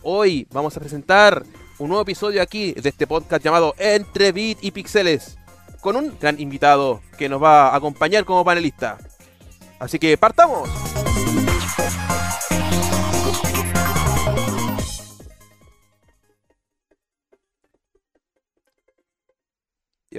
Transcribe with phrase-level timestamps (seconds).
[0.04, 1.44] Hoy vamos a presentar
[1.78, 5.38] un nuevo episodio aquí de este podcast llamado Entre Beat y Pixeles,
[5.80, 8.98] con un gran invitado que nos va a acompañar como panelista.
[9.80, 10.70] Así que partamos.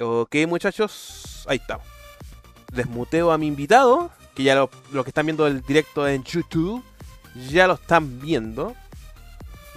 [0.01, 1.81] Ok, muchachos, ahí está.
[2.71, 6.81] Desmuteo a mi invitado, que ya lo, que están viendo el directo en YouTube,
[7.49, 8.75] ya lo están viendo.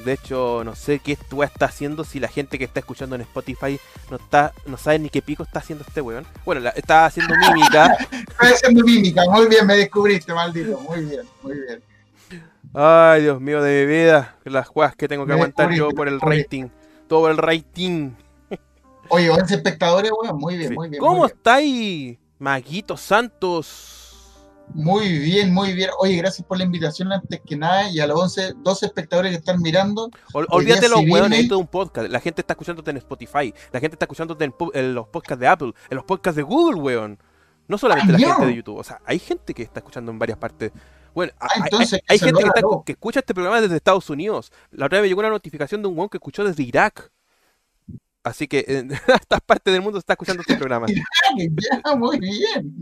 [0.04, 3.22] De hecho, no sé qué tú está haciendo si la gente que está escuchando en
[3.22, 3.80] Spotify
[4.10, 6.26] no está no sabe ni qué pico está haciendo este weón.
[6.44, 7.96] Bueno, está haciendo mímica.
[8.10, 10.78] está haciendo mímica, muy bien, me descubriste, maldito.
[10.80, 11.82] Muy bien, muy bien.
[12.74, 16.20] Ay, Dios mío de mi vida, las juegas que tengo que aguantar yo por el
[16.20, 16.68] rating.
[17.08, 18.10] Todo el rating.
[19.08, 21.00] Oye, 11 espectadores, weón, muy bien, muy bien.
[21.00, 23.95] ¿Cómo estáis, Maguito Santos?
[24.74, 25.90] Muy bien, muy bien.
[25.98, 27.90] Oye, gracias por la invitación antes que nada.
[27.90, 30.10] Y a los 11, 12 espectadores que están mirando.
[30.32, 32.10] olvídate los weones, esto es un podcast.
[32.10, 33.54] La gente está escuchándote en Spotify.
[33.72, 34.44] La gente está escuchándote
[34.74, 37.18] en, los podcasts de Apple, en los podcasts de Google, weón.
[37.68, 38.76] No solamente la gente de YouTube.
[38.78, 40.72] O sea, hay gente que está escuchando en varias partes.
[41.14, 41.48] Bueno, ah,
[42.08, 42.50] hay, gente que,
[42.84, 44.52] que, escucha este programa desde Estados Unidos.
[44.70, 47.10] La otra vez me llegó una notificación de un weón que escuchó desde Irak.
[48.26, 50.88] Así que en esta parte del mundo está escuchando este programa.
[50.88, 52.74] ya, muy bien.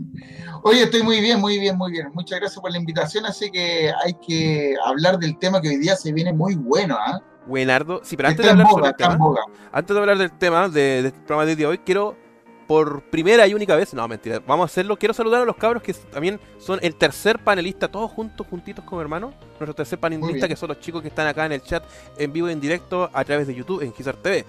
[0.63, 2.07] Oye, estoy muy bien, muy bien, muy bien.
[2.13, 3.27] Muchas gracias por la invitación.
[3.27, 6.97] Así que hay que hablar del tema que hoy día se viene muy bueno.
[6.99, 7.21] ¿ah?
[7.45, 9.35] Buenardo, sí, pero antes de, hablar del tema,
[9.71, 12.17] antes de hablar del tema de, este programa de hoy, quiero
[12.65, 14.97] por primera y única vez, no mentira, vamos a hacerlo.
[14.97, 18.99] Quiero saludar a los cabros que también son el tercer panelista, todos juntos, juntitos como
[18.99, 19.35] hermanos.
[19.59, 21.83] Nuestro tercer panelista, que son los chicos que están acá en el chat
[22.17, 24.43] en vivo y en directo a través de YouTube en Gizar TV.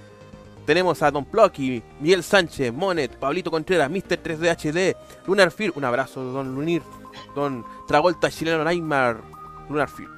[0.66, 4.21] Tenemos a Don Plocky, Miguel Sánchez, Monet, Pablito Contreras, Mr.
[4.21, 4.97] 3D HD,
[5.27, 6.82] Lunar Fear, un abrazo, Don Lunir,
[7.37, 9.21] Don Travolta, Chileno Neymar,
[9.69, 10.10] Lunar Fear.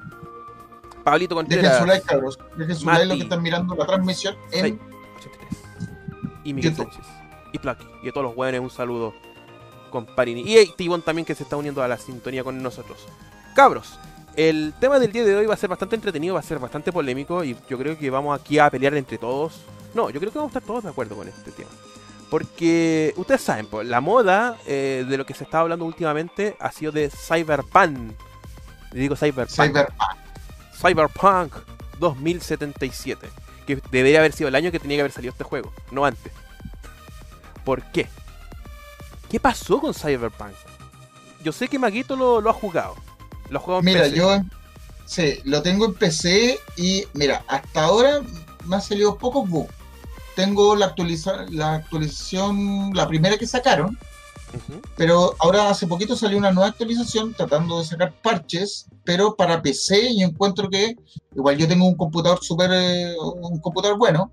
[1.03, 1.63] Pablito Contreras.
[1.63, 2.39] Dejen su like, cabros.
[2.57, 4.79] Dejen su like lo que están mirando la transmisión en
[5.19, 5.63] 83.
[6.43, 7.05] Y Miguel Sánchez.
[7.53, 7.85] Y Plocky.
[8.01, 9.13] Y a todos los buenos, un saludo
[9.91, 10.41] con Parini.
[10.41, 13.07] Y Tibón también que se está uniendo a la sintonía con nosotros.
[13.55, 13.99] Cabros,
[14.35, 16.91] el tema del día de hoy va a ser bastante entretenido, va a ser bastante
[16.91, 19.61] polémico y yo creo que vamos aquí a pelear entre todos
[19.93, 21.69] no, yo creo que vamos a estar todos de acuerdo con este tema.
[22.29, 26.71] Porque ustedes saben, pues, la moda eh, de lo que se está hablando últimamente ha
[26.71, 28.13] sido de Cyberpunk.
[28.91, 29.49] Le digo Cyberpunk.
[29.49, 30.09] Cyberpunk.
[30.79, 31.53] Cyberpunk
[31.97, 33.27] 2077.
[33.65, 36.31] Que debería haber sido el año que tenía que haber salido este juego, no antes.
[37.63, 38.07] ¿Por qué?
[39.29, 40.53] ¿Qué pasó con Cyberpunk?
[41.43, 42.95] Yo sé que Maguito lo, ha jugado.
[43.49, 44.39] Lo ha jugado en Mira, yo
[45.05, 48.21] sí, lo tengo en PC y mira, hasta ahora
[48.65, 49.78] me han salido pocos bugs
[50.39, 53.97] tengo la, actualiza la actualización, la primera que sacaron,
[54.95, 60.11] pero ahora hace poquito salió una nueva actualización tratando de sacar parches, pero para PC
[60.11, 60.95] y encuentro que
[61.35, 64.31] igual yo tengo un computador super, eh, un computador bueno,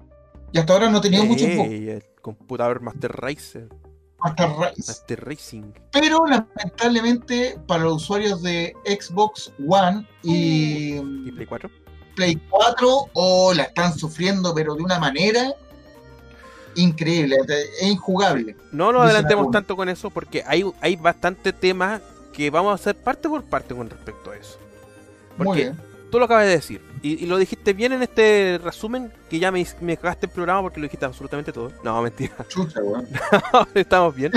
[0.52, 1.70] y hasta ahora no he tenido muchos bugs.
[1.72, 3.68] El computador Master Racer.
[4.20, 5.72] Master, Master Racing.
[5.90, 11.68] Pero lamentablemente para los usuarios de Xbox One y, ¿Y Play 4?
[12.14, 15.52] Play 4 o la están sufriendo pero de una manera
[16.76, 17.36] increíble,
[17.80, 18.56] es injugable.
[18.72, 22.00] No nos adelantemos tanto con eso porque hay, hay bastante temas
[22.32, 24.58] que vamos a hacer parte por parte con respecto a eso.
[25.36, 25.72] Porque
[26.10, 29.64] tú lo acabas de decir y, lo dijiste bien en este resumen que ya me,
[29.80, 31.72] me cagaste el programa porque lo dijiste absolutamente todo.
[31.82, 32.34] No, mentira.
[32.48, 32.80] Chucha,
[33.74, 34.32] estamos bien.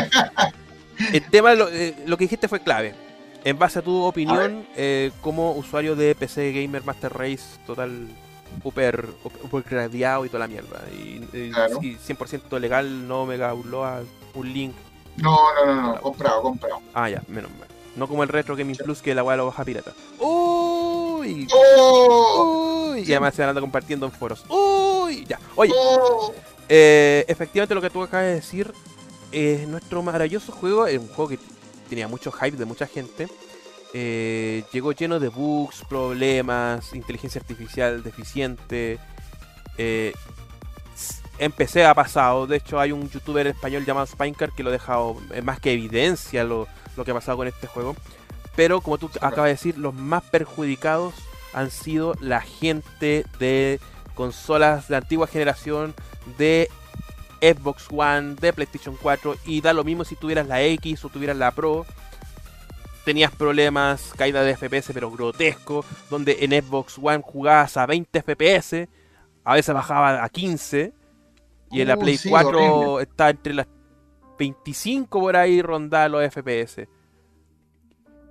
[1.14, 2.94] el tema, lo, eh, lo que dijiste fue clave.
[3.44, 8.08] En base a tu opinión, eh, como usuario de PC Gamer Master Race Total
[8.64, 9.08] super,
[9.42, 10.84] super y toda la mierda.
[10.92, 14.76] Y, 100% legal, no mega upload, un link.
[15.18, 16.82] No, no, no, no, comprado, comprado.
[16.94, 17.68] Ah, ya, menos mal.
[17.96, 19.94] No como el Retro Gaming Plus que la weá lo baja pirata.
[20.20, 21.48] ¡Uy!
[21.52, 22.92] ¡Oh!
[22.94, 23.02] ¡Uy!
[23.02, 24.46] Y además se anda compartiendo en foros.
[24.50, 25.26] ¡Uy!
[25.28, 25.40] Ya.
[25.56, 26.34] Oye, ¡Oh!
[26.70, 28.72] eh, efectivamente lo que tú acabas de decir,
[29.32, 31.40] es nuestro maravilloso juego es un juego que
[31.90, 33.28] tenía mucho hype de mucha gente
[33.94, 39.00] eh, llegó lleno de bugs, problemas, inteligencia artificial deficiente.
[39.78, 40.14] Eh,
[41.40, 44.74] en PC ha pasado, de hecho hay un youtuber español llamado Spinecar que lo ha
[44.74, 46.68] dejado más que evidencia lo,
[47.04, 47.96] que ha pasado con este juego.
[48.56, 51.14] Pero como tú acabas de decir, los más perjudicados
[51.54, 53.80] han sido la gente de
[54.16, 55.96] consolas de antigua generación,
[56.38, 56.70] de
[57.42, 61.38] Xbox One, de PlayStation 4 y da lo mismo si tuvieras la X o tuvieras
[61.38, 61.86] la Pro.
[63.10, 68.88] Tenías problemas, caída de FPS pero grotesco, donde en Xbox One jugabas a 20 FPS,
[69.44, 70.94] a veces bajaba a 15
[71.72, 73.68] y en la uh, Play 4 está entre las
[74.38, 76.88] 25 por ahí rondar los FPS.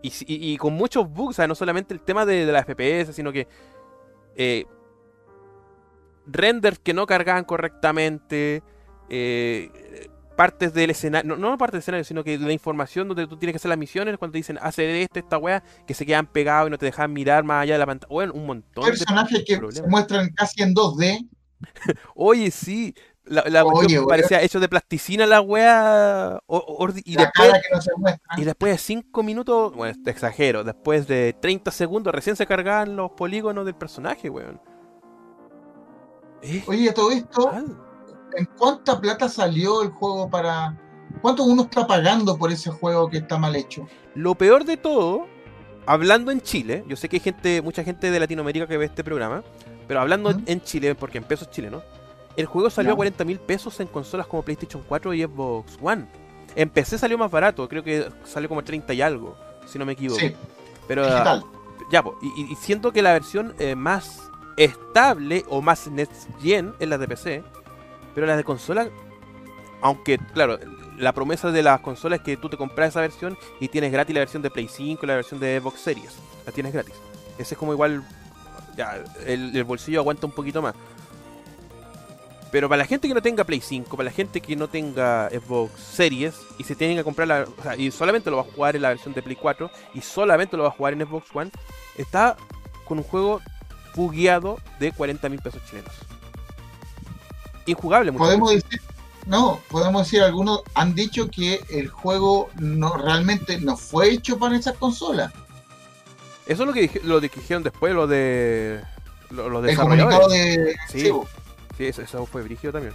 [0.00, 3.48] Y, con muchos bugs, no solamente el tema de, la FPS, sino que
[4.36, 4.64] eh,
[6.24, 8.62] renders que no cargaban correctamente,
[9.08, 13.36] eh, partes del escenario, no, no partes del escenario, sino que la información donde tú
[13.36, 16.28] tienes que hacer las misiones, cuando te dicen hace esto, esta weá, que se quedan
[16.28, 18.08] pegados y no te dejan mirar más allá de la pantalla.
[18.08, 21.28] Bueno, un montón Personajes que se muestran casi en 2D.
[22.14, 22.94] Oye, sí.
[23.24, 23.64] La, la
[24.06, 26.40] parecía hecho de plasticina la weá.
[27.04, 27.52] y, después,
[28.36, 32.94] y después de 5 minutos, bueno, te exagero, después de 30 segundos recién se cargaban
[32.94, 34.60] los polígonos del personaje, weón.
[36.68, 37.50] Oye, todo esto,
[38.36, 40.76] ¿en cuánta plata salió el juego para...
[41.22, 43.88] ¿Cuánto uno está pagando por ese juego que está mal hecho?
[44.14, 45.26] Lo peor de todo,
[45.86, 49.02] hablando en Chile, yo sé que hay gente, mucha gente de Latinoamérica que ve este
[49.02, 49.42] programa,
[49.88, 51.82] pero hablando en Chile, porque en pesos chilenos,
[52.36, 56.06] el juego salió a 40 mil pesos en consolas como PlayStation 4 y Xbox One.
[56.54, 59.36] En PC salió más barato, creo que salió como 30 y algo,
[59.66, 60.20] si no me equivoco.
[60.20, 60.36] Sí.
[60.86, 61.04] Pero
[61.90, 66.98] ya, y, siento que la versión eh, más estable o más next gen es la
[66.98, 67.44] de PC,
[68.18, 68.88] pero la de consola,
[69.80, 70.58] aunque claro,
[70.96, 74.12] la promesa de las consolas es que tú te compras esa versión y tienes gratis
[74.12, 76.96] la versión de Play 5 y la versión de Xbox Series, la tienes gratis.
[77.38, 78.02] Ese es como igual,
[78.76, 80.74] ya, el, bolsillo aguanta un poquito más.
[82.50, 85.30] Pero para la gente que no tenga Play 5, para la gente que no tenga
[85.30, 88.52] Xbox Series y se tienen que comprar la, o sea, y solamente lo va a
[88.52, 91.28] jugar en la versión de Play 4 y solamente lo va a jugar en Xbox
[91.32, 91.52] One,
[91.96, 92.36] está
[92.84, 93.40] con un juego
[93.94, 96.17] bugueado de 40 mil pesos chilenos.
[97.68, 98.80] Injugable, Podemos decir,
[99.26, 104.56] no, podemos decir, algunos han dicho que el juego no realmente no fue hecho para
[104.56, 105.32] esa consola.
[106.46, 108.82] Eso es lo que, lo dijeron después, lo de.
[109.30, 110.76] Lo, de de.
[110.88, 111.12] Sí,
[111.76, 112.94] sí eso, fue brígido también.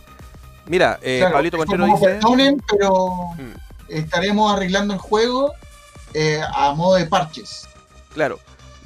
[0.66, 2.20] Mira, eh, Pablito Contero dice.
[2.68, 3.90] pero mm.
[3.90, 5.54] estaremos arreglando el juego
[6.16, 7.68] eh, a modo de parches.
[8.16, 8.40] Claro,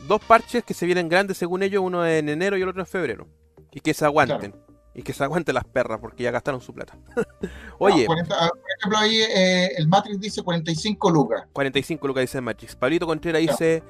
[0.06, 2.88] dos parches que se vienen grandes según ellos, uno en enero y el otro en
[2.88, 3.26] febrero.
[3.72, 4.54] Y que se aguanten.
[4.98, 6.98] Y que se aguanten las perras porque ya gastaron su plata.
[7.80, 8.04] Oye.
[8.04, 11.44] Ah, por ejemplo, ahí eh, el Matrix dice 45 lucas.
[11.54, 12.76] 45 lucas dice Matrix.
[12.76, 13.84] Pablito Contreras dice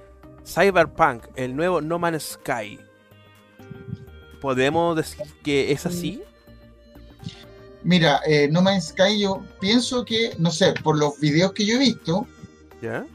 [0.45, 2.79] Cyberpunk, el nuevo No Man's Sky.
[4.41, 6.21] ¿Podemos decir que es así?
[7.83, 11.75] Mira, eh, No Man's Sky yo pienso que, no sé, por los videos que yo
[11.75, 12.27] he visto,
[12.81, 13.05] ¿Ya?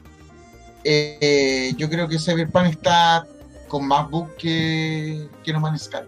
[0.83, 3.25] Eh, yo creo que Cyberpunk está
[3.67, 5.99] con más bugs que, No Man's Sky.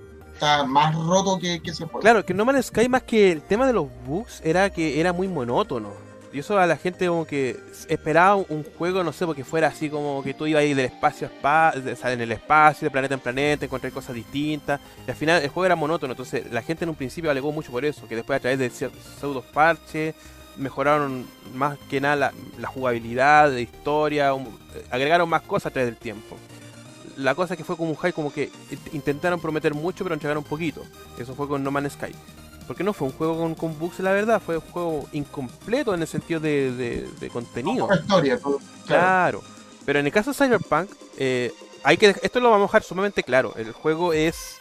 [0.46, 2.04] Está más roto que, que se puede.
[2.04, 5.12] Claro, que No Man's Sky más que el tema de los bugs era que era
[5.12, 5.92] muy monótono.
[6.32, 7.58] Y eso a la gente como que
[7.88, 11.28] esperaba un juego, no sé, porque fuera así como que tú ibas ahí del espacio
[11.28, 14.80] a espacio, en el espacio, de planeta en planeta, encontrar cosas distintas.
[15.08, 17.72] Y al final el juego era monótono, entonces la gente en un principio alegó mucho
[17.72, 20.14] por eso, que después a través de pseudos parches
[20.58, 21.26] mejoraron
[21.56, 24.32] más que nada la, jugabilidad, de historia,
[24.92, 26.38] agregaron más cosas a través del tiempo.
[27.18, 28.52] La cosa es que fue como un high como que
[28.92, 30.84] intentaron prometer mucho pero entregaron un poquito.
[31.18, 32.14] Eso fue con No Man's Sky.
[32.68, 36.02] Porque no fue un juego con, con bugs, la verdad, fue un juego incompleto en
[36.02, 37.88] el sentido de, de, contenido.
[37.94, 38.40] historia,
[38.88, 39.44] claro.
[39.86, 41.54] Pero en el caso de Cyberpunk, eh,
[41.84, 43.54] hay que esto lo vamos a dejar sumamente claro.
[43.56, 44.58] El juego es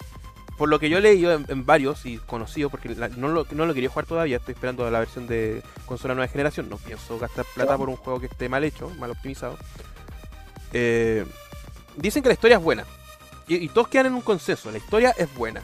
[0.59, 3.75] por lo que yo he leído en, varios y conocido, porque no, lo, no lo
[3.75, 7.77] quería jugar todavía, estoy esperando la versión de consola nueva generación, no pienso gastar plata
[7.77, 9.57] por un juego que esté mal hecho, mal optimizado.
[10.73, 11.25] Eh,
[11.97, 12.85] dicen que la historia es buena.
[13.47, 15.63] Y, todos quedan en un consenso, la historia es buena.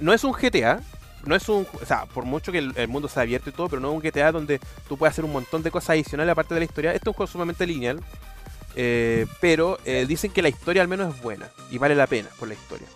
[0.00, 0.80] no es un GTA,
[1.24, 1.66] no es un...
[1.82, 4.00] O sea, por mucho que el, mundo sea abierto y todo, pero no es un
[4.00, 6.92] GTA donde tú puedes hacer un montón de cosas adicionales aparte de la historia.
[6.92, 8.00] Este es un juego sumamente lineal.
[8.76, 12.28] Eh, pero eh, dicen que la historia al menos es buena y vale la pena
[12.38, 12.86] por la historia.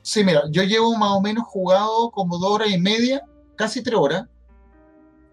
[0.00, 3.22] Sí, mira, yo llevo más o menos jugado como dos horas y media,
[3.54, 4.26] casi tres horas.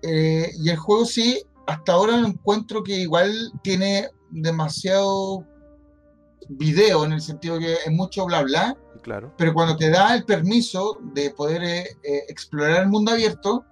[0.01, 5.45] Eh, y el juego sí, hasta ahora encuentro que igual tiene demasiado
[6.49, 8.77] video en el sentido que es mucho bla bla.
[9.01, 9.33] Claro.
[9.37, 13.65] Pero cuando te da el permiso de poder eh, eh, explorar el mundo abierto,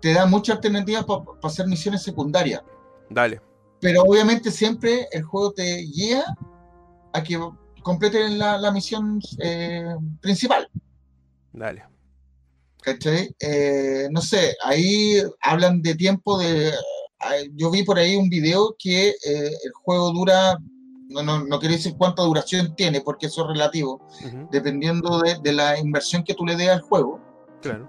[0.00, 2.62] te da muchas alternativas para hacer misiones secundarias.
[3.10, 3.40] Dale.
[3.80, 6.24] Pero obviamente siempre el juego te guía
[7.12, 7.38] a que
[7.82, 10.68] completen la, misión eh, principal.
[11.52, 11.84] Dale.
[12.82, 13.34] ¿Cachai?
[14.10, 16.72] No sé, ahí hablan de tiempo de...
[17.54, 20.58] Yo vi por ahí un video que eh, el juego dura
[21.08, 24.00] no, no, no quiero decir cuánta duración tiene, porque eso es relativo,
[24.50, 27.18] dependiendo de, de, la inversión que tú le des al juego.
[27.62, 27.88] Claro.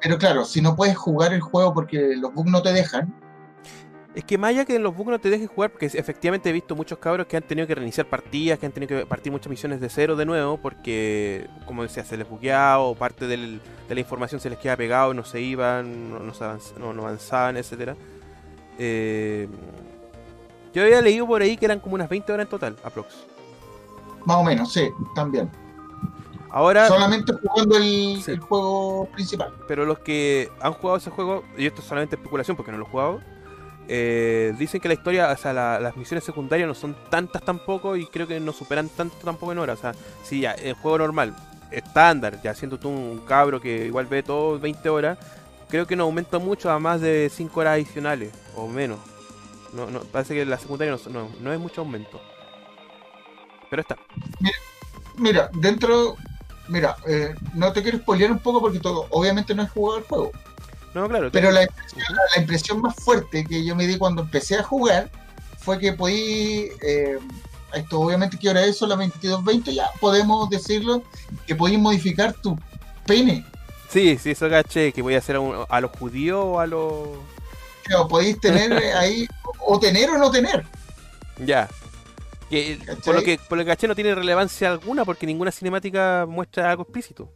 [0.00, 3.12] Pero claro, si no puedes jugar el juego porque los bugs no te dejan,
[4.14, 6.52] es que más allá que en los bugs no te dejen jugar, porque efectivamente he
[6.52, 9.48] visto muchos cabros que han tenido que reiniciar partidas, que han tenido que partir muchas
[9.48, 14.00] misiones de cero de nuevo, porque, como decía, se les bugueaba o parte de la
[14.00, 17.96] información se les queda pegado, no se iban, no, no, no, avanzaban, etcétera.
[18.78, 19.48] Eh,
[20.72, 23.14] yo había leído por ahí que eran como unas 20 horas en total, aprox.
[24.24, 25.50] Más o menos, sí, también.
[26.50, 29.54] Ahora, solamente jugando el, el, juego principal.
[29.66, 32.84] Pero los que han jugado ese juego, y esto es solamente especulación porque no lo
[32.84, 33.20] he jugado,
[33.88, 38.06] eh, dicen que la historia, o sea, las misiones secundarias no son tantas tampoco y
[38.06, 39.78] creo que no superan tanto tampoco en horas.
[39.78, 41.34] O sea, si ya, el juego normal,
[41.70, 45.18] estándar, ya siendo tú un cabro que igual ve todo 20 horas,
[45.72, 48.98] creo que no aumenta mucho a más de 5 horas adicionales o menos.
[49.72, 52.20] No, no, parece que la secundaria no, no, es mucho aumento.
[53.70, 53.96] Pero está.
[55.16, 56.16] Mira, dentro.
[56.68, 60.04] Mira, eh, no te quiero spoilear un poco porque todo, obviamente no he jugado el
[60.04, 60.32] juego.
[60.92, 61.30] No, claro.
[61.32, 61.66] Pero la
[62.36, 65.10] impresión, más fuerte que yo me di cuando empecé a jugar
[65.56, 66.68] fue que podí.
[66.82, 67.18] Eh,
[67.72, 71.02] esto obviamente que ahora es son las 22.20, ya podemos decirlo,
[71.46, 72.58] que podéis modificar tu
[73.06, 73.46] pene.
[73.92, 75.36] Sí, sí, eso caché, que voy a hacer
[75.68, 77.08] a, los judíos o a los...
[77.84, 79.26] Claro, podéis tener ahí,
[79.60, 80.64] o tener o no tener.
[81.44, 81.68] Ya.
[83.04, 86.70] por, lo que, por lo que caché no tiene relevancia alguna porque ninguna cinemática muestra
[86.70, 87.30] algo explícito.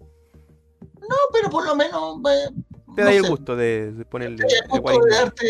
[0.82, 2.48] No, pero por lo menos eh,
[2.94, 5.46] te da el gusto de, ponerle el gusto de darte,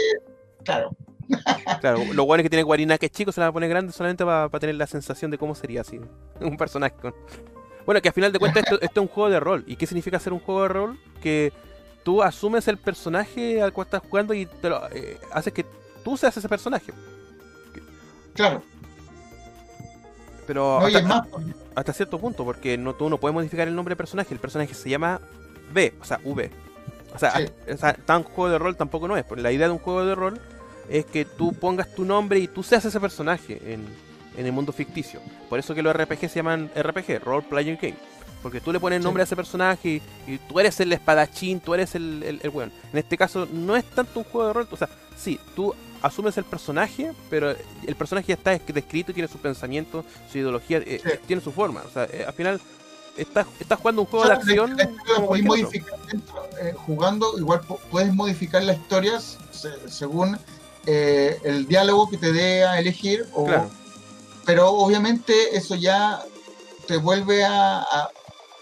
[0.64, 0.90] claro.
[1.80, 3.68] Claro, lo bueno es que tiene Guarina que es chico, se la va a poner
[3.68, 6.00] grande solamente para tener la sensación de cómo sería así.
[6.40, 7.14] Un personaje con.
[7.86, 9.64] Bueno, que al final de cuentas esto, es un juego de rol.
[9.66, 10.98] ¿Y qué significa hacer un juego de rol?
[11.22, 11.52] Que
[12.02, 15.64] tú asumes el personaje al cual estás jugando y te lo, eh, haces que
[16.04, 16.92] tú seas ese personaje.
[18.34, 18.62] Claro.
[20.46, 21.26] Pero hasta,
[21.74, 24.34] hasta, cierto punto, porque no, tú no puedes modificar el nombre del personaje.
[24.34, 25.20] El personaje se llama
[25.72, 26.50] B, o sea, V.
[27.14, 29.24] O sea, tan juego de rol tampoco no es.
[29.36, 30.40] La idea de un juego de rol
[30.88, 33.86] es que tú pongas tu nombre y tú seas ese personaje en,
[34.44, 35.20] el mundo ficticio.
[35.48, 37.96] Por eso que los RPG se llaman RPG, Role Playing Game.
[38.42, 41.94] Porque tú le pones nombre a ese personaje y, tú eres el espadachín, tú eres
[41.94, 45.40] el, el, En este caso no es tanto un juego de rol, o sea, sí,
[45.56, 50.78] tú asumes el personaje, pero el personaje ya está descrito, tiene su pensamiento, su ideología,
[50.78, 51.82] eh, tiene su forma.
[51.86, 52.60] O sea, eh, al final
[53.16, 53.46] estás,
[53.78, 54.76] jugando un juego de acción.
[54.78, 59.38] Eh, jugando, igual puedes modificar las historias
[59.88, 60.38] según
[60.86, 63.26] eh, el diálogo que te dé a elegir.
[63.32, 63.48] O,
[64.46, 66.22] Pero obviamente eso ya
[66.86, 67.84] te vuelve a,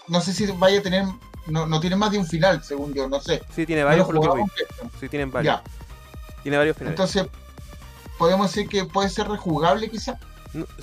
[0.08, 1.04] No sé si vaya a tener.
[1.46, 3.42] No, no tiene más de un final, según yo, no sé.
[3.54, 4.08] Sí, tiene varios.
[4.98, 5.60] sí, tienen varios.
[6.42, 6.98] Tiene varios finales.
[6.98, 7.26] Entonces,
[8.18, 10.18] podemos decir que puede ser rejugable, quizá.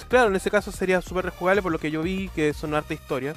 [0.07, 2.93] claro, en ese caso sería súper rejugable por lo que yo vi que son arte
[2.93, 3.35] historia.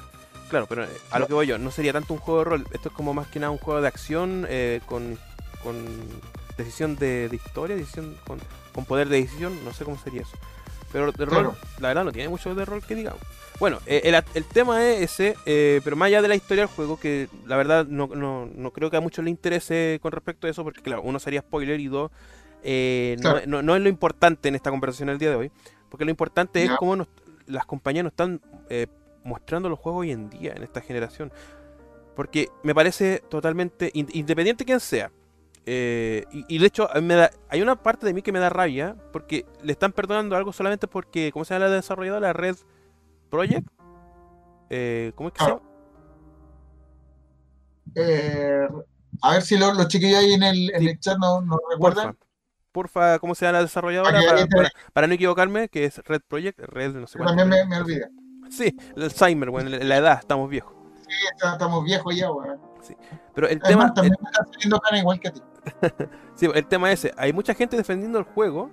[0.49, 2.67] Claro, pero eh, a lo que voy yo, no sería tanto un juego de rol,
[2.71, 5.17] esto es como más que nada un juego de acción eh, con,
[5.63, 5.75] con
[6.57, 10.37] decisión de, historia, decisión con, poder de decisión, no sé cómo sería eso.
[10.95, 13.19] Pero de rol, la verdad, no tiene mucho de rol que digamos.
[13.59, 17.27] Bueno, eh, el, tema es ese, pero más allá de la historia del juego, que
[17.45, 20.63] la verdad no, no, no, creo que a muchos les interese con respecto a eso,
[20.63, 22.11] porque claro, uno sería spoiler y dos,
[22.63, 25.51] no, no, es lo importante en esta conversación el día de hoy,
[25.89, 27.05] porque lo importante es cómo
[27.45, 28.39] las compañías nos están
[29.25, 31.33] mostrando los juegos hoy en día, en esta generación.
[32.15, 35.11] Porque me parece totalmente, independiente de quién sea.
[35.67, 38.95] Eh, y, de hecho, me da, hay una parte de mí que me da rabia
[39.11, 42.27] porque le están perdonando algo solamente porque, ¿cómo se llama la desarrolladora?
[42.27, 42.57] La Red
[43.29, 43.67] Project.
[44.69, 45.61] Eh, ¿Cómo es que se llama?
[47.95, 48.67] Eh,
[49.21, 51.41] a ver si los chiquillos ahí en el, chat no,
[51.71, 52.17] recuerdan.
[52.71, 54.21] Porfa, ¿cómo se llama la desarrolladora?
[54.93, 58.07] Para, no equivocarme, que es Red Project, Red no sé También me, me olvidé.
[58.51, 60.73] Sí, el Alzheimer, bueno, la edad, estamos viejos.
[61.07, 62.59] Sí, estamos viejos ya, weón.
[62.81, 62.95] Sí.
[63.33, 63.93] Pero el tema.
[63.93, 65.41] También me está saliendo cara igual que a ti.
[66.41, 67.13] el tema es ese.
[67.17, 68.71] Hay mucha gente defendiendo el juego,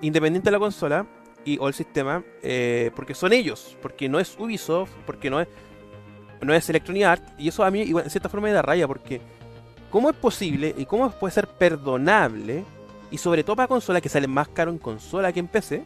[0.00, 1.06] independiente de la consola
[1.44, 5.48] y, o el sistema, eh, porque son ellos, porque no es Ubisoft, porque no es,
[6.42, 9.20] no es Electronic Arts, y eso a mí, en cierta forma, me da raya, porque
[9.90, 12.64] ¿cómo es posible y cómo puede ser perdonable,
[13.10, 15.84] y sobre todo para consola, que sale más caro en consola que en PC,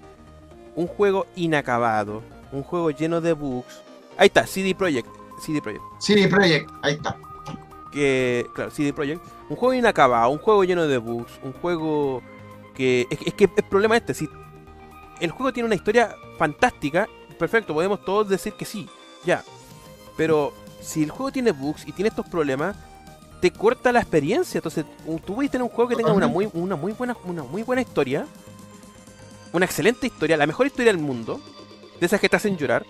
[0.75, 2.23] un juego inacabado?
[2.53, 3.83] un juego lleno de bugs.
[4.17, 5.09] Ahí está, CD Projekt.
[5.41, 5.83] CD Projekt.
[5.99, 7.17] CD Projekt, ahí está.
[7.93, 9.23] Que, claro, CD Projekt.
[9.49, 12.23] Un juego inacabado, un juego lleno de bugs, un juego
[12.75, 13.07] que.
[13.11, 14.29] Es, que el problema este, si
[15.21, 18.89] el juego tiene una historia fantástica, perfecto, podemos todos decir que sí,
[19.25, 19.43] ya.
[20.17, 22.77] Pero si el juego tiene bugs y tiene estos problemas,
[23.41, 24.59] te corta la experiencia.
[24.59, 24.85] Entonces,
[25.25, 27.83] tú puedes tener un juego que tenga una muy, una muy buena, una muy buena
[27.83, 28.27] historia,
[29.53, 31.41] una excelente historia, la mejor historia del mundo,
[31.99, 32.85] de esas que te hacen llorar.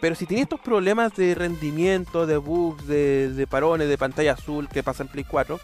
[0.00, 4.68] Pero si tienes estos problemas de rendimiento, de bugs, de, de parones, de pantalla azul
[4.68, 5.58] que pasa en Play 4,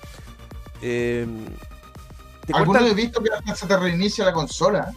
[0.83, 1.27] eh,
[2.53, 4.93] ¿Alguno he visto que se te reinicia la consola?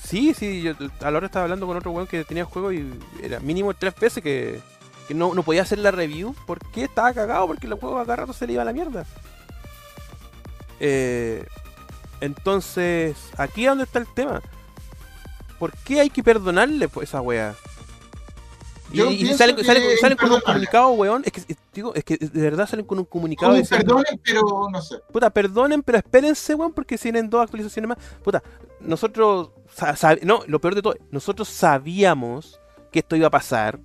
[0.00, 2.72] sí, sí, yo a la hora estaba hablando con otro weón que tenía el juego
[2.72, 4.60] y era mínimo tres veces que,
[5.08, 8.32] que no, no, podía hacer la review porque estaba cagado, porque el juego a rato
[8.32, 9.04] se le iba a la mierda.
[10.78, 11.44] Eh,
[12.20, 14.40] entonces, aquí es donde está el tema.
[15.58, 17.54] ¿Por qué hay que perdonarle pues, esa wea?
[18.92, 19.56] Y, salen,
[20.16, 21.22] con un comunicado, weón.
[21.24, 23.54] Es que, digo, es que de verdad salen con un comunicado.
[23.68, 24.96] perdonen, pero no sé.
[25.10, 27.98] Puta, perdonen, pero espérense, weón, porque tienen dos actualizaciones más.
[28.22, 28.42] Puta,
[28.80, 29.50] nosotros.
[30.22, 33.80] no, lo peor de todo, nosotros sabíamos que esto iba a pasar,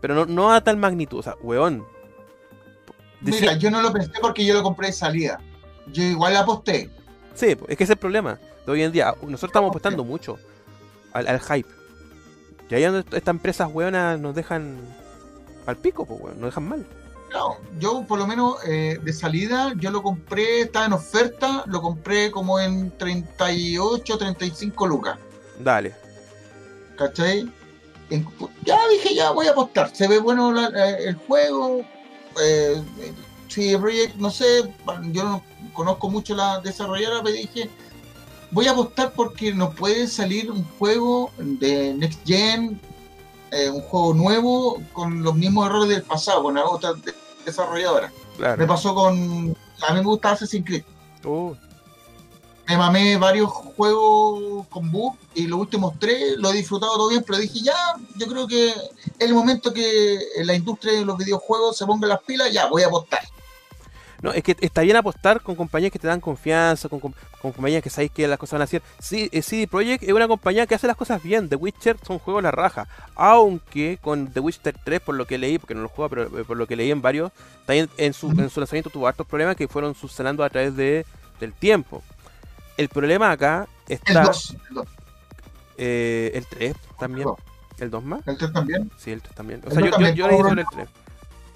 [0.00, 1.20] pero no, no a tal magnitud.
[1.20, 1.84] O sea, weón.
[3.20, 5.40] Mira, yo no lo pensé porque yo lo compré de salida.
[5.92, 6.90] Yo igual aposté.
[7.34, 9.14] Sí, es que ese es el problema de hoy en día.
[9.22, 10.38] Nosotros estamos apostando mucho
[11.12, 11.83] al hype.
[12.70, 14.78] Y ahí donde estas empresas weonas nos dejan
[15.66, 16.86] al pico, pues weón, nos dejan mal.
[17.32, 21.82] No, yo por lo menos eh, de salida, yo lo compré, estaba en oferta, lo
[21.82, 25.18] compré como en 38, 35 lucas.
[25.58, 25.94] Dale.
[26.96, 27.50] ¿Cachai?
[28.64, 29.94] ya dije, ya voy a apostar.
[29.94, 31.82] Se ve bueno el juego.
[32.40, 32.82] Eh,
[33.48, 34.72] sí, Project, no sé,
[35.10, 35.42] yo no
[35.72, 37.70] conozco mucho la desarrolladora, pero dije,
[38.54, 42.80] voy a apostar porque nos puede salir un juego de Next Gen,
[43.50, 46.94] eh, un juego nuevo con los mismos errores del pasado, con la otra
[47.44, 48.12] desarrolladora.
[48.56, 49.56] Me pasó con.
[49.86, 50.84] A mí me gusta Assassin's Creed.
[51.24, 51.54] Oh.
[52.66, 57.22] Me mamé varios juegos con bug y los últimos tres lo he disfrutado todo bien,
[57.26, 57.76] pero dije ya,
[58.16, 58.76] yo creo que es
[59.18, 62.86] el momento que la industria de los videojuegos se ponga las pilas, ya voy a
[62.86, 63.20] apostar.
[64.24, 66.98] No, es que está bien apostar con compañías que te dan confianza, con,
[67.42, 68.80] compañías que sabéis que las cosas van a hacer.
[68.98, 71.50] Sí, eh, CD Projekt es una compañía que hace las cosas bien.
[71.50, 72.88] The Witcher son juegos la raja.
[73.16, 76.44] Aunque con The Witcher 3, por lo que leí, porque no lo juego, pero eh,
[76.44, 77.32] por lo que leí en varios,
[77.66, 81.04] también en su, en su lanzamiento tuvo hartos problemas que fueron subsanando a través de,
[81.38, 82.02] del tiempo.
[82.78, 84.22] El problema acá está.
[84.22, 84.56] El 2.
[85.76, 87.28] Eh, el 3 también.
[87.76, 88.26] ¿El 2 más?
[88.26, 88.90] ¿El 3 también?
[88.96, 89.60] Sí, el 3 también.
[89.66, 90.88] O sea, yo, yo, yo leí sobre el 3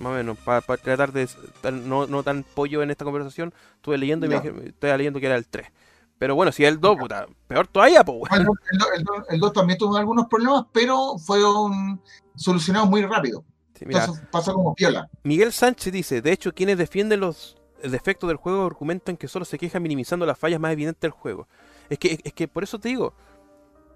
[0.00, 1.28] más o menos, para tratar de
[1.72, 5.36] no, no tan pollo en esta conversación, estuve leyendo y me estoy leyendo que era
[5.36, 5.66] el 3.
[6.18, 8.32] Pero bueno, si es el 2, puta, peor todavía, pues.
[9.30, 12.00] el, 2 también tuvo algunos problemas, pero fueron
[12.34, 13.44] solucionados muy rápido.
[14.32, 15.08] pasó, como piola.
[15.22, 19.58] Miguel Sánchez dice, de hecho, quienes defienden los defectos del juego argumentan que solo se
[19.58, 21.46] quejan minimizando las fallas más evidentes del juego.
[21.88, 23.14] Es que, es que por eso te digo,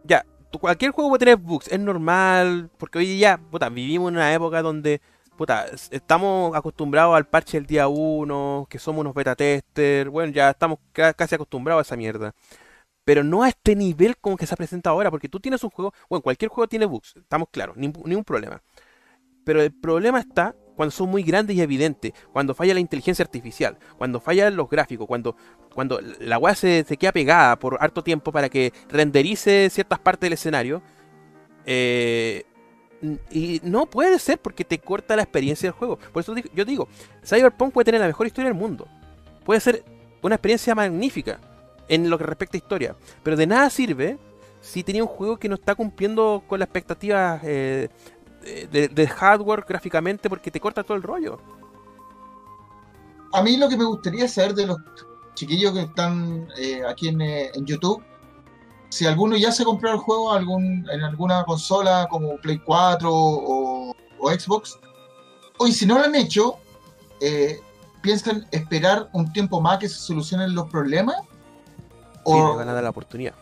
[0.04, 0.24] ya,
[0.58, 4.62] cualquier juego puede tener bugs, es normal, porque hoy ya, puta, vivimos en una época
[4.62, 5.00] donde
[5.36, 10.50] puta, estamos acostumbrados al parche del día 1, que somos unos beta tester, bueno, ya
[10.50, 12.34] estamos casi acostumbrados a esa mierda.
[13.04, 15.92] Pero no a este nivel como que se presenta ahora, porque tú tienes un juego,
[16.08, 18.62] bueno, cualquier juego tiene bugs, estamos claros, ningún problema.
[19.44, 23.78] Pero el problema está cuando son muy grandes y evidentes, cuando falla la inteligencia artificial,
[23.98, 25.36] cuando fallan los gráficos, cuando,
[25.74, 30.26] cuando la weá se, se, queda pegada por harto tiempo para que renderice ciertas partes
[30.26, 30.82] del escenario.
[31.66, 32.44] Eh,
[33.30, 35.98] y no puede ser porque te corta la experiencia del juego.
[36.12, 36.88] Por eso yo digo,
[37.24, 38.86] Cyberpunk puede tener la mejor historia del mundo.
[39.44, 39.84] Puede ser
[40.22, 41.40] una experiencia magnífica
[41.88, 42.96] en lo que respecta a historia.
[43.22, 44.18] Pero de nada sirve
[44.60, 47.88] si tenía un juego que no está cumpliendo con las expectativas eh,
[48.70, 51.38] de, hardware gráficamente porque te corta todo el rollo.
[53.32, 54.78] A mí lo que me gustaría saber de los
[55.34, 58.02] chiquillos que están eh, aquí eh, en YouTube
[58.92, 63.96] si alguno ya se compró el juego algún, en alguna consola como Play 4 o,
[64.38, 64.78] Xbox,
[65.57, 66.59] o si no lo han hecho,
[67.22, 67.59] eh,
[68.02, 71.16] piensan esperar un tiempo más que se solucionen los problemas.
[72.24, 73.33] o van a dar la oportunidad.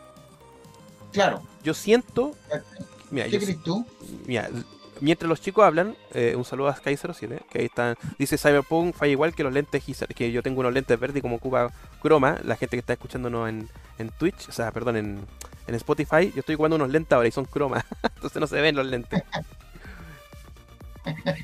[1.10, 1.42] Claro.
[1.64, 2.36] Yo siento.
[3.10, 3.84] Mira, ¿Qué crees tú?
[4.26, 4.48] Mira,
[5.00, 7.96] mientras los chicos hablan, eh, un saludo a Sky07, que ahí están.
[8.18, 11.38] Dice Cyberpunk falla igual que los lentes Gizar, que yo tengo unos lentes verdes como
[11.38, 11.70] Cuba
[12.02, 15.26] Chroma, la gente que está escuchándonos en, en Twitch, o sea, perdón, en,
[15.66, 17.84] en Spotify, yo estoy jugando unos lentes ahora y son croma,
[18.14, 19.22] entonces no se ven los lentes.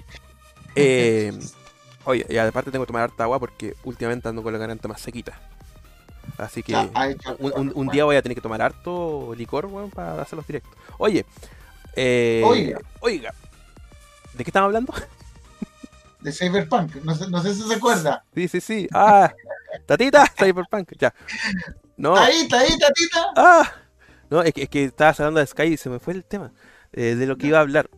[0.76, 1.32] eh,
[2.04, 5.00] oye, y aparte tengo que tomar harta agua porque últimamente ando con la garganta más
[5.00, 5.38] sequita.
[6.38, 6.74] Así que
[7.38, 10.72] un, día voy a tener que tomar harto licor, weón, para hacer los directos.
[10.98, 11.24] Oye,
[11.94, 12.80] eh, oiga.
[13.00, 13.34] oiga,
[14.36, 14.92] ¿de qué estamos hablando?
[16.20, 18.24] De Cyberpunk, no sé, no sé si se acuerda.
[18.34, 18.88] Sí, sí, sí.
[18.92, 19.32] Ah,
[19.86, 21.14] tatita, Cyberpunk, ya.
[21.96, 22.16] No.
[22.16, 23.32] Ahí, ahí, tatita.
[23.36, 23.72] Ah,
[24.28, 26.52] no, es que, es que estabas hablando de Sky y se me fue el tema
[26.92, 27.88] eh, de lo que iba a hablar.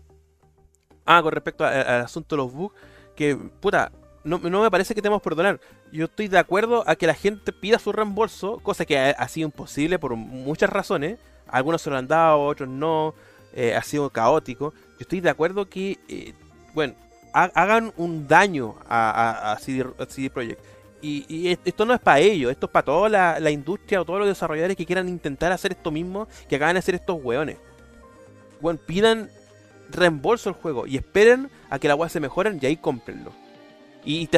[1.06, 2.74] Ah, con respecto al asunto de los bugs,
[3.16, 3.92] que, puta,
[4.24, 5.58] no, me parece que tenemos que perdonar.
[5.90, 9.46] Yo estoy de acuerdo a que la gente pida su reembolso, cosa que ha, sido
[9.46, 11.18] imposible por muchas razones.
[11.46, 13.14] Algunos se lo han dado, otros no.
[13.54, 14.74] eh, ha sido caótico.
[14.98, 16.34] Yo estoy de acuerdo que, eh,
[16.74, 16.94] bueno,
[17.32, 19.84] hagan un daño a, a, CD,
[20.30, 20.60] Projekt.
[21.00, 23.08] Y, esto no es para ellos, esto es para toda
[23.38, 26.80] la, industria o todos los desarrolladores que quieran intentar hacer esto mismo que acaban de
[26.80, 27.58] hacer estos weones.
[28.60, 29.30] Bueno, pidan
[29.90, 33.32] reembolso el juego y esperen a que la weá se mejoren y ahí cómprenlo.
[34.04, 34.28] Y,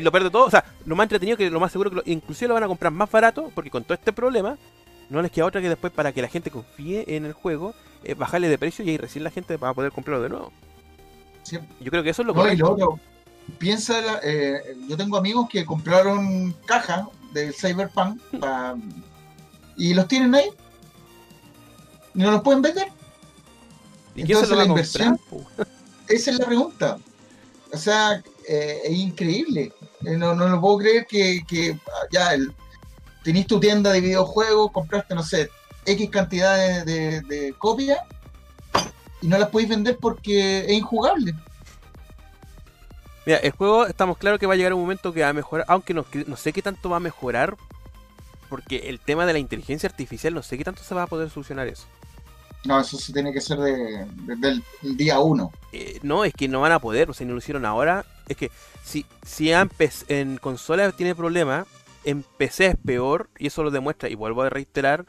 [0.00, 2.54] lo pierde todo, o sea, lo más entretenido que lo más seguro que inclusive lo
[2.54, 4.56] van a comprar más barato porque con todo este problema
[5.10, 7.74] no les queda otra que después para que la gente confíe en el juego,
[8.04, 10.52] eh, bajarle de precio y ahí recién la gente va a poder comprarlo de nuevo.
[11.50, 12.56] Yo creo que eso es lo que
[13.58, 18.20] piensa, eh, yo tengo amigos que compraron cajas de Cyberpunk
[19.76, 20.50] y los tienen ahí
[22.14, 22.88] y no los pueden vender.
[24.14, 25.18] ¿Y Entonces la inversión,
[26.08, 26.98] esa es la pregunta.
[27.72, 29.72] O sea, eh, es increíble.
[30.00, 31.78] No, no lo puedo creer que, que
[32.12, 32.54] ya el,
[33.24, 35.50] tenés tu tienda de videojuegos, compraste, no sé,
[35.86, 37.98] X cantidad de, de copias
[39.20, 41.34] y no las podéis vender porque es injugable.
[43.26, 45.64] Mira, el juego estamos claros que va a llegar un momento que va a mejorar,
[45.68, 46.04] aunque no,
[46.36, 47.56] sé qué tanto va a mejorar,
[48.50, 51.30] porque el tema de la inteligencia artificial no sé qué tanto se va a poder
[51.30, 51.86] solucionar eso.
[52.66, 55.52] No, eso sí tiene que ser de, del día uno.
[55.72, 58.04] Eh, no, es que no van a poder, o sea, no lo hicieron ahora.
[58.28, 58.50] Es que
[58.82, 61.66] si, si en consola tiene problemas,
[62.04, 65.06] en PC es peor, y eso lo demuestra, y vuelvo a reiterar,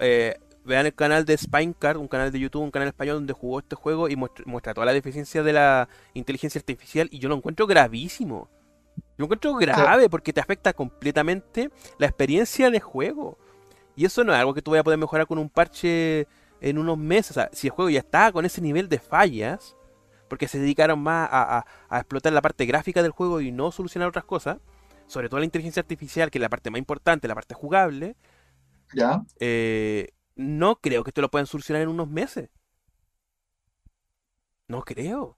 [0.00, 3.60] eh, vean el canal de Spinecard, un canal de YouTube, un canal español donde jugó
[3.60, 7.66] este juego y muestra, toda la deficiencia de la inteligencia artificial y yo lo encuentro
[7.66, 8.48] gravísimo.
[8.96, 13.38] Yo lo encuentro grave porque te afecta completamente la experiencia de juego.
[13.96, 16.28] Y eso no es algo que tú vayas a poder mejorar con un parche
[16.60, 17.32] en unos meses.
[17.32, 19.76] O sea, si el juego ya está con ese nivel de fallas,
[20.28, 24.24] porque se dedicaron más a, explotar la parte gráfica del juego y no solucionar otras
[24.24, 24.58] cosas,
[25.06, 28.14] sobre todo la inteligencia artificial, que es la parte más importante, la parte jugable,
[28.94, 29.22] ¿Ya?
[29.40, 32.50] Eh, no creo que esto lo puedan solucionar en unos meses.
[34.68, 35.36] No creo.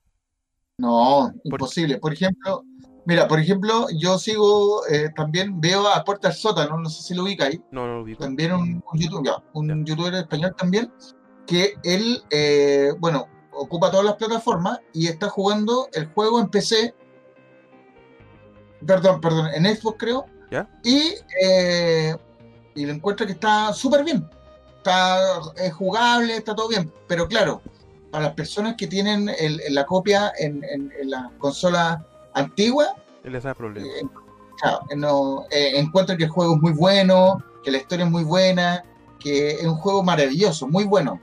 [0.78, 1.98] No, imposible.
[1.98, 2.64] Por ejemplo,
[3.06, 7.14] mira, por ejemplo, yo sigo, eh, también veo a Puerta del Sótano, no sé si
[7.14, 7.60] lo ubica ahí.
[7.70, 8.24] No, no lo ubico.
[8.24, 8.82] También un,
[9.52, 10.92] un youtuber español también,
[11.46, 16.94] que él, eh, bueno, ocupa todas las plataformas y está jugando el juego en PC.
[18.86, 20.26] Perdón, perdón, en Xbox creo.
[20.50, 20.68] ¿Ya?
[20.82, 22.16] Y, eh,
[22.74, 24.28] y lo encuentra que está súper bien
[24.80, 27.60] está es jugable, está todo bien, pero claro,
[28.10, 29.30] para las personas que tienen
[29.70, 30.62] la copia en,
[31.04, 32.04] la consola
[32.34, 33.86] antigua, les da problema.
[33.86, 38.24] Eh, no, eh, encuentran que el juego es muy bueno, que la historia es muy
[38.24, 38.84] buena,
[39.18, 41.20] que es un juego maravilloso, muy bueno.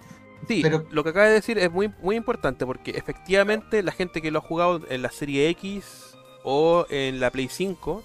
[0.48, 4.22] Sí, pero lo que acaba de decir es muy, muy importante porque efectivamente la gente
[4.22, 8.04] que lo ha jugado en la serie X o en la Play 5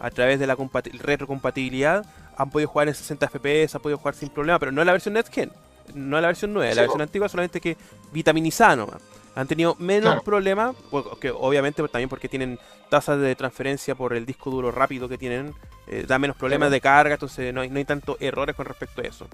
[0.00, 0.56] a través de la
[1.00, 2.04] retrocompatibilidad
[2.36, 4.92] han podido jugar en 60 FPS, han podido jugar sin problema, pero no es la
[4.92, 5.50] versión Next Gen,
[5.94, 7.76] no es la versión nueva, la versión antigua solamente que
[8.12, 9.02] vitaminizada nomás.
[9.36, 10.76] Han tenido menos problemas,
[11.20, 15.52] que obviamente también porque tienen tasas de transferencia por el disco duro rápido que tienen,
[15.88, 19.00] eh, da menos problemas de carga, entonces no hay, no hay tantos errores con respecto
[19.02, 19.26] a eso.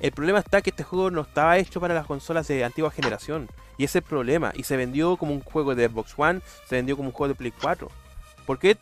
[0.00, 3.48] El problema está que este juego no estaba hecho para las consolas de antigua generación.
[3.78, 4.52] Y ese es el problema.
[4.54, 7.36] Y se vendió como un juego de Xbox One, se vendió como un juego de
[7.36, 7.88] Play 4.
[8.46, 8.76] ¿Por qué,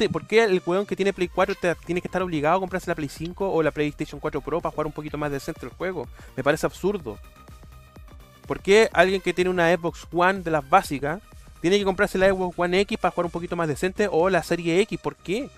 [0.45, 3.53] el weón que tiene Play 4 tiene que estar obligado a comprarse la Play 5
[3.53, 6.09] o la PlayStation 4 Pro para jugar un poquito más decente el juego?
[6.37, 7.19] Me parece absurdo.
[8.47, 11.21] ¿Por qué alguien que tiene una Xbox One de las básicas
[11.61, 14.43] tiene que comprarse la Xbox One X para jugar un poquito más decente o la
[14.43, 14.99] serie X?
[14.99, 15.51] ¿Por qué?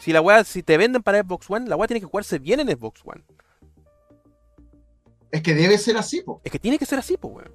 [0.00, 2.60] Si la weá, si te venden para Xbox One, la weá tiene que jugarse bien
[2.60, 3.22] en Xbox One.
[5.32, 6.40] Es que debe ser así, po.
[6.44, 7.52] Es que tiene que ser así, po, weón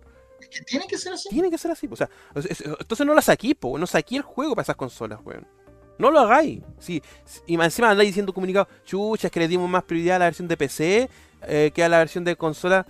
[0.50, 1.30] que tiene que ser así.
[1.30, 1.88] Tiene que ser así.
[1.90, 5.46] O sea, entonces no la saqué, no saqué el juego para esas consolas, weón.
[5.98, 6.62] No lo hagáis.
[6.80, 7.02] Sí,
[7.46, 10.48] y encima andáis diciendo comunicado, chucha, es que le dimos más prioridad a la versión
[10.48, 11.10] de PC
[11.48, 12.86] eh, que a la versión de consola.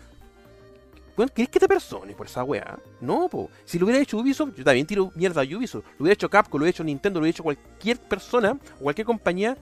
[1.15, 2.77] Bueno, ¿querés que te persone por esa weá?
[3.01, 3.49] No, po.
[3.65, 5.85] Si lo hubiera hecho Ubisoft, yo también tiro mierda a Ubisoft.
[5.97, 9.07] Lo hubiera hecho Capcom, lo hubiera hecho Nintendo, lo hubiera hecho cualquier persona o cualquier
[9.07, 9.57] compañía.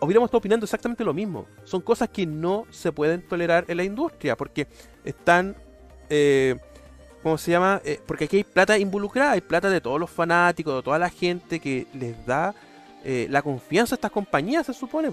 [0.00, 1.46] Hubiéramos estado opinando exactamente lo mismo.
[1.64, 4.68] Son cosas que no se pueden tolerar en la industria porque
[5.04, 5.56] están
[6.10, 6.54] eh,
[7.28, 7.82] ¿cómo se llama?
[7.84, 11.10] Eh, porque aquí hay plata involucrada, hay plata de todos los fanáticos, de toda la
[11.10, 12.54] gente que les da
[13.04, 15.10] eh, la confianza a estas compañías, se supone.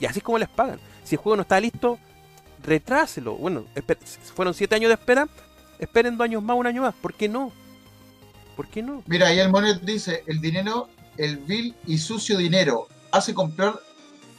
[0.00, 0.80] Y, así es como les pagan.
[1.04, 1.98] Si el juego no está listo,
[2.64, 3.34] retráselo.
[3.34, 3.66] Bueno,
[4.34, 5.28] fueron siete años de espera,
[5.78, 6.94] esperen dos años más, un año más.
[6.94, 7.52] ¿Por qué no?
[8.56, 9.02] ¿Por qué no?
[9.06, 13.78] Mira, ahí el Monet dice, el dinero, el vil y sucio dinero, hace comprar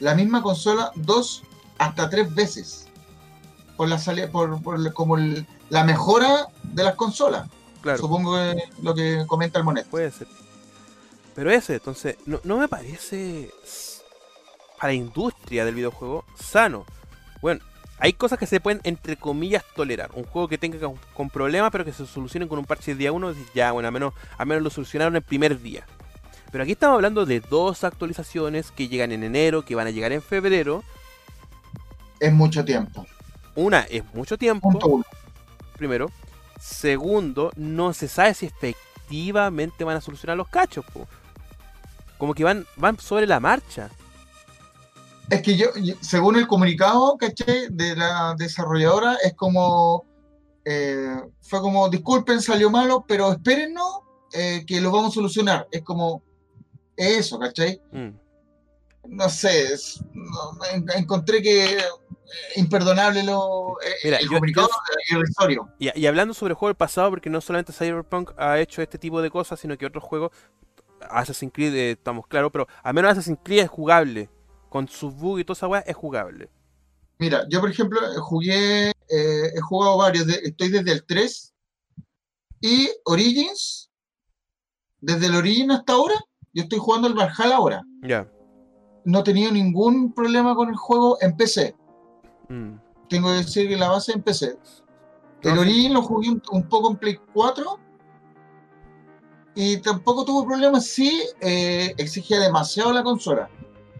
[0.00, 1.44] la misma consola dos
[1.78, 2.88] hasta tres veces.
[3.76, 7.48] Por la salida, por, por como el, la mejora de las consolas.
[7.80, 7.98] Claro.
[7.98, 9.86] Supongo que lo que comenta el Monet.
[9.86, 10.26] Puede ser.
[11.34, 13.50] Pero ese, entonces, no, me parece
[14.78, 16.84] para la industria del videojuego sano.
[17.42, 17.60] Bueno,
[17.98, 20.10] hay cosas que se pueden, entre comillas, tolerar.
[20.14, 20.78] Un juego que tenga
[21.14, 23.92] con, problemas, pero que se solucionen con un parche de día uno, ya, bueno, al
[23.92, 25.84] menos, al menos lo solucionaron el primer día.
[26.52, 30.12] Pero aquí estamos hablando de dos actualizaciones que llegan en enero, que van a llegar
[30.12, 30.84] en febrero.
[32.20, 33.06] Es mucho tiempo.
[33.56, 34.70] Una, es mucho tiempo.
[35.76, 36.10] Primero.
[36.60, 40.84] Segundo, no se sabe si efectivamente van a solucionar los cachos.
[42.18, 43.90] Como que van, van sobre la marcha.
[45.30, 45.68] Es que yo,
[46.00, 50.04] según el comunicado, caché, de la desarrolladora, es como.
[50.64, 54.00] Eh, fue como, disculpen, salió malo, pero espérennos
[54.32, 55.68] eh, que lo vamos a solucionar.
[55.70, 56.22] Es como
[56.96, 57.80] eso, ¿cachai?
[57.92, 58.10] Mm.
[59.06, 59.74] No sé,
[60.96, 61.78] encontré que
[62.56, 64.68] imperdonable lo, el comunicado
[65.78, 68.98] y, y, hablando sobre el juego del pasado, porque no solamente Cyberpunk ha hecho este
[68.98, 70.32] tipo de cosas, sino que otros juegos,
[71.10, 74.30] Assassin's Creed, estamos claros, pero al menos Assassin's Creed es jugable
[74.68, 76.50] con sus bugs y toda esa weá, es jugable.
[77.18, 81.54] Mira, yo por ejemplo jugué, eh, he jugado varios, estoy desde el 3
[82.60, 83.90] y Origins,
[85.00, 86.14] desde el Origin hasta ahora,
[86.52, 87.82] yo estoy jugando el Valhalla ahora.
[88.02, 88.28] Ya.
[89.04, 91.76] No he tenido ningún problema con el juego en PC.
[92.48, 92.74] Mm.
[93.08, 94.56] Tengo que decir que la base en PC.
[95.42, 97.78] El Origin lo jugué un, poco en Play 4
[99.54, 100.86] y tampoco tuvo problemas.
[100.86, 103.50] Sí, eh, exigía demasiado la consola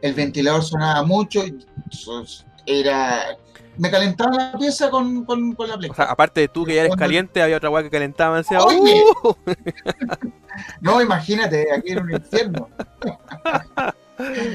[0.04, 1.42] el ventilador sonaba mucho,
[2.66, 3.38] era...
[3.78, 5.90] Me calentaba la pieza con, con, la Play.
[5.90, 8.36] O sea, aparte de tú que ya eres caliente, había otra weá que calentaba.
[8.36, 9.34] Decía, ¡Uh!
[10.82, 12.68] no, imagínate, aquí era un infierno.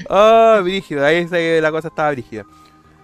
[0.07, 1.27] oh, brígido, ahí
[1.59, 2.45] la cosa estaba brígida.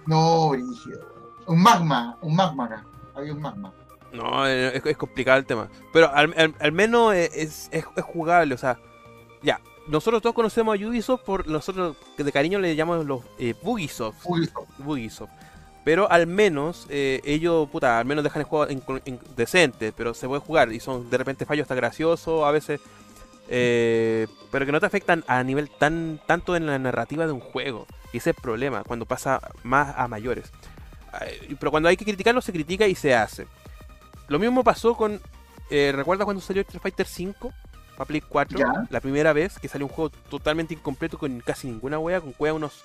[0.06, 1.00] No, brígido.
[1.46, 2.84] Un magma, un magma acá.
[3.14, 3.72] Había un magma.
[4.12, 5.68] No, es, complicado el tema.
[5.92, 8.78] Pero al, menos es, es, jugable, o sea,
[9.42, 14.24] ya, nosotros todos conocemos a Ubisoft por nosotros de cariño le llamamos los eh, Bugisoft.
[14.78, 15.30] Bugisoft.
[15.84, 20.26] Pero al menos eh, ellos, puta, al menos dejan el juego en, decente, pero se
[20.26, 22.80] puede jugar y son de repente fallos hasta graciosos a veces,
[23.48, 27.40] eh, pero que no te afectan a nivel tan tanto en la narrativa de un
[27.40, 27.86] juego.
[28.12, 30.50] Y ese es el problema cuando pasa más a mayores.
[31.58, 33.46] Pero cuando hay que criticarlo se critica y se hace.
[34.28, 35.20] Lo mismo pasó con,
[35.70, 37.52] ¿recuerdas cuando salió Street Fighter 5?
[37.96, 38.58] para Play 4,
[38.90, 42.52] la primera vez que salió un juego totalmente incompleto con casi ninguna wea, con wea
[42.52, 42.84] unos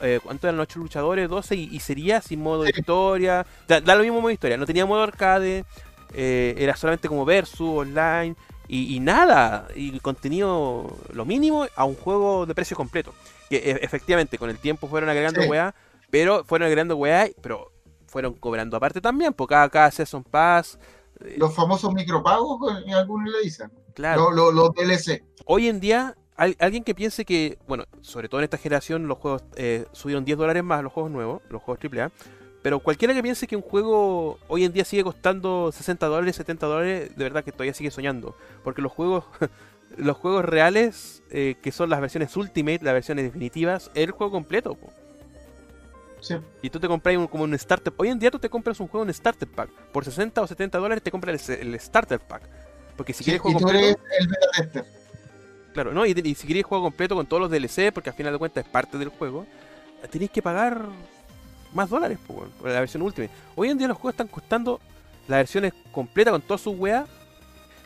[0.00, 0.60] eh, ¿cuántos eran?
[0.60, 3.46] 8 luchadores, 12 y, sería sin modo de historia.
[3.66, 5.64] Da, lo mismo modo de historia, no tenía modo arcade,
[6.12, 8.34] eh, era solamente como versus, online
[8.68, 13.14] y, nada, y contenido lo mínimo a un juego de precio completo.
[13.48, 15.48] Que e, efectivamente con el tiempo fueron agregando sí.
[16.10, 17.70] pero fueron agregando weá, pero
[18.06, 20.78] fueron cobrando aparte también, porque cada, cada Season Pass.
[21.20, 22.60] Eh, Los famosos micropagos,
[22.94, 23.70] algunos le dicen.
[23.94, 24.30] Claro.
[24.30, 25.22] Los DLC.
[25.44, 29.44] Hoy en día, alguien que piense que, bueno, sobre todo en esta generación, los juegos
[29.56, 32.10] eh, subieron 10 dólares más, los juegos nuevos, los juegos AAA.
[32.62, 36.66] Pero cualquiera que piense que un juego hoy en día sigue costando 60 dólares, 70
[36.66, 38.36] dólares, de verdad que todavía sigue soñando.
[38.64, 39.24] Porque los juegos,
[39.96, 44.32] los juegos reales, eh, que son las versiones Ultimate, las versiones definitivas, es el juego
[44.32, 44.76] completo.
[46.20, 46.34] Sí.
[46.62, 47.92] Y tú te compras como un starter.
[47.96, 49.70] Hoy en día tú te compras un juego en starter pack.
[49.92, 52.42] Por 60 o 70 dólares te compras el starter pack.
[52.96, 54.00] Porque si quieres juego completo.
[55.76, 56.06] Claro, ¿no?
[56.06, 58.70] Y, si quieres juego completo con todos los DLC, porque al final de cuentas es
[58.70, 59.46] parte del juego,
[60.10, 60.86] tenéis que pagar
[61.76, 63.32] más dólares por, la versión Ultimate.
[63.54, 64.80] Hoy en día los juegos están costando
[65.28, 67.06] la versión completa con toda su weá.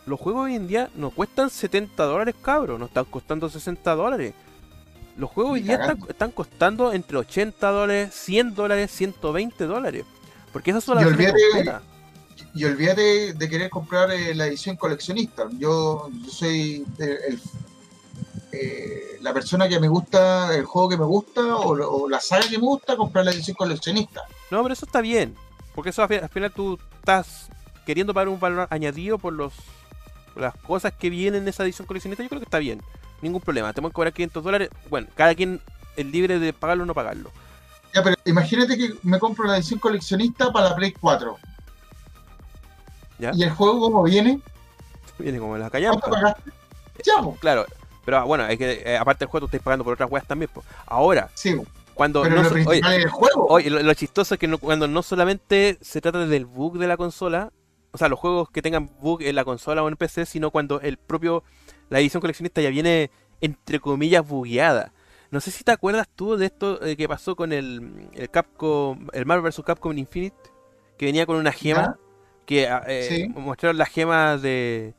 [0.06, 4.32] Los juegos hoy en día no cuestan 70 dólares, cabros, no están costando 60 dólares.
[5.16, 10.04] Los juegos hoy día están, costando entre 80 dólares, 100 dólares, 120 dólares.
[10.52, 11.82] Porque esas son las versiones completas
[12.54, 15.48] y olvídate de querer comprar eh, la edición coleccionista.
[15.58, 16.84] Yo, soy
[18.52, 22.58] eh, la persona que me gusta, el juego que me gusta o, la saga que
[22.58, 24.22] me gusta, comprar la edición coleccionista.
[24.50, 25.36] No, pero eso está bien,
[25.74, 27.48] porque eso al final tú estás
[27.86, 29.52] queriendo pagar un valor añadido por los
[30.36, 32.22] las cosas que vienen en esa edición coleccionista.
[32.22, 32.80] Yo creo que está bien,
[33.20, 33.72] ningún problema.
[33.72, 34.70] Tenemos que cobrar 500 dólares.
[34.88, 35.60] Bueno, cada quien
[35.96, 37.30] es libre de pagarlo o no pagarlo.
[37.94, 41.36] Ya, pero imagínate que me compro la edición coleccionista para la Play 4
[43.34, 44.40] ¿Y el juego cómo viene?
[45.18, 46.08] Viene como en la callampa.
[46.08, 46.50] pagaste?
[47.40, 47.66] Claro,
[48.04, 50.26] pero ah, bueno, hay que, eh, aparte del juego, tú estás pagando por otras weas
[50.26, 50.50] también.
[50.86, 51.56] Ahora, sí.
[51.94, 53.58] cuando pero lo principal es el juego.
[53.58, 57.52] lo, chistoso es que cuando no solamente se trata del bug de la consola,
[57.92, 60.80] o sea, los juegos que tengan bug en la consola o en PC, sino cuando
[60.80, 61.42] el propio,
[61.88, 63.10] la edición coleccionista ya viene,
[63.40, 64.92] entre comillas, bugueada.
[65.30, 69.06] No sé si te acuerdas tú de esto eh, que pasó con el, el Capcom,
[69.12, 69.62] el Marvel vs.
[69.64, 70.36] Capcom Infinite,
[70.98, 71.98] que venía con una gema
[72.46, 74.94] que ah, eh, mostraron las gemas de,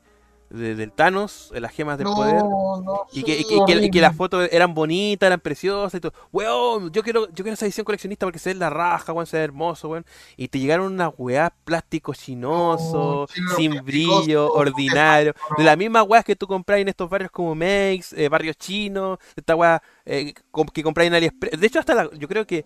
[0.52, 2.34] del Thanos, las gemas del No, poder.
[2.44, 4.00] no, Y que, y que- y que- y que horrible.
[4.02, 6.12] las fotos eran bonitas, eran preciosas y todo.
[6.32, 9.38] Weón, yo quiero, yo quiero esa edición coleccionista porque se ve la raja, weón, se
[9.38, 10.04] ve hermoso, weón.
[10.36, 15.34] Y te llegaron unas weas plástico chinoso, Oh, sin brillo, ordinario.
[15.56, 19.18] De las mismas weas que tú compras en estos barrios como Makes, eh, barrios chinos,
[19.36, 20.34] esta wea eh,
[20.74, 21.58] que compráis en AliExpress.
[21.60, 22.64] De hecho, hasta la, yo creo que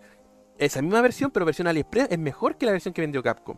[0.59, 3.57] esa misma versión, pero versión AliExpress, es mejor que la versión que vendió Capcom.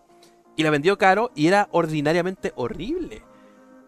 [0.57, 3.23] Y la vendió caro y era ordinariamente horrible.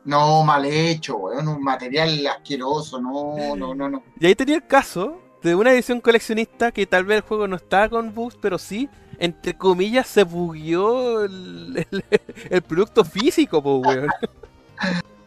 [0.04, 4.02] No, mal hecho, weón, un material asqueroso, no, no, no, no.
[4.18, 7.56] Y ahí tenía el caso de una edición coleccionista que tal vez el juego no
[7.56, 12.04] estaba con bugs, pero sí, entre comillas, se bugueó el, el-
[12.50, 14.08] el producto físico, po, weón.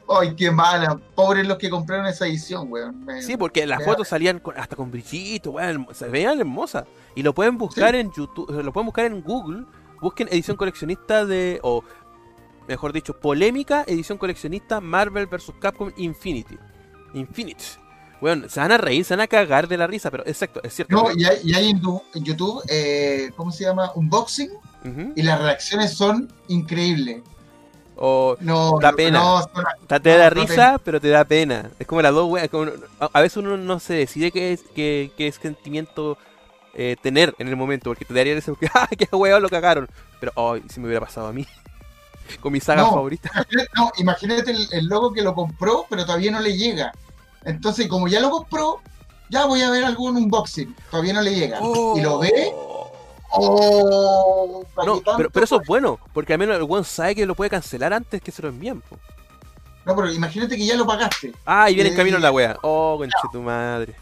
[0.10, 1.00] Ay, qué mala.
[1.16, 3.06] Pobres los que compraron esa edición, weón.
[3.06, 6.86] Me- Sí, porque las fotos salían con- hasta con brillito, weón, se veían hermosas.
[7.16, 9.66] Y lo pueden buscar en YouTube, lo pueden buscar en Google,
[10.02, 11.84] busquen edición coleccionista de, o
[12.68, 15.52] mejor dicho, polémica edición coleccionista Marvel vs.
[15.60, 16.58] Capcom Infinity.
[17.14, 17.64] Infinite.
[18.22, 20.74] Weón, se van a reír, se van a cagar de la risa, pero exacto, es
[20.74, 20.96] cierto.
[20.96, 23.92] No, y hay, y hay en, tu- en YouTube, eh, ¿cómo se llama?
[23.96, 24.50] Unboxing,
[25.16, 27.22] y las reacciones son increíbles.
[27.96, 29.20] O No, Da no, pena.
[29.20, 31.70] no, son- te, te da No, risa, pero te da pena.
[31.78, 32.50] Es como las dos weas.
[32.50, 36.18] como- a, veces uno no se decide qué es, qué, qué es sentimiento
[36.74, 39.88] eh, tener en el momento, porque te daría ese que, ¡ah, qué weón lo cagaron!
[40.20, 41.46] Pero, ay, si me hubiera pasado a mí.
[42.40, 42.92] Con mi saga No.
[42.92, 43.32] favorita.
[43.76, 46.92] no, imagínate el, el loco que lo compró, pero todavía no le llega.
[47.46, 48.80] Entonces, como ya lo compró,
[49.30, 50.76] ya voy a ver algún unboxing.
[50.90, 51.60] Todavía no le llega.
[51.96, 52.52] Y lo ve,
[53.32, 57.26] oh, ¿para No, pero, pero eso es bueno, porque al menos el weón sabe que
[57.26, 58.82] lo puede cancelar antes que se lo envíen.
[58.82, 58.98] po.
[59.86, 61.34] No, pero imagínate que ya lo pagaste.
[61.46, 62.58] Ah, y viene en Eh, camino la wea.
[62.62, 63.96] Oh, conche tu madre.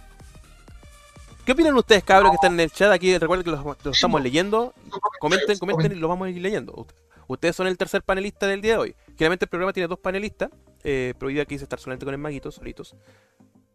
[1.44, 2.92] ¿Qué opinan ustedes, cabros, que están en el chat?
[2.92, 4.76] Aquí recuerden que los, los estamos leyendo.
[5.20, 6.86] Comenten, comenten y los vamos a ir leyendo.
[7.32, 8.96] Ustedes son el tercer panelista del día de hoy.
[9.18, 10.50] Generalmente el programa tiene dos panelistas.
[10.84, 12.96] Eh, pero hoy día quise estar solamente con el maguito, solitos.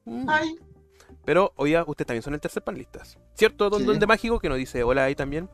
[0.05, 0.29] Mm.
[0.29, 0.57] Ay,
[1.25, 3.03] Pero hoy día ustedes también son el tercer panelista.
[3.35, 3.87] ¿Cierto, Don Sí.
[3.87, 4.38] Don de Mágico?
[4.38, 5.49] Que nos dice hola ahí también.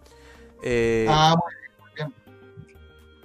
[0.63, 1.35] Eh, ah,
[1.97, 2.13] bueno,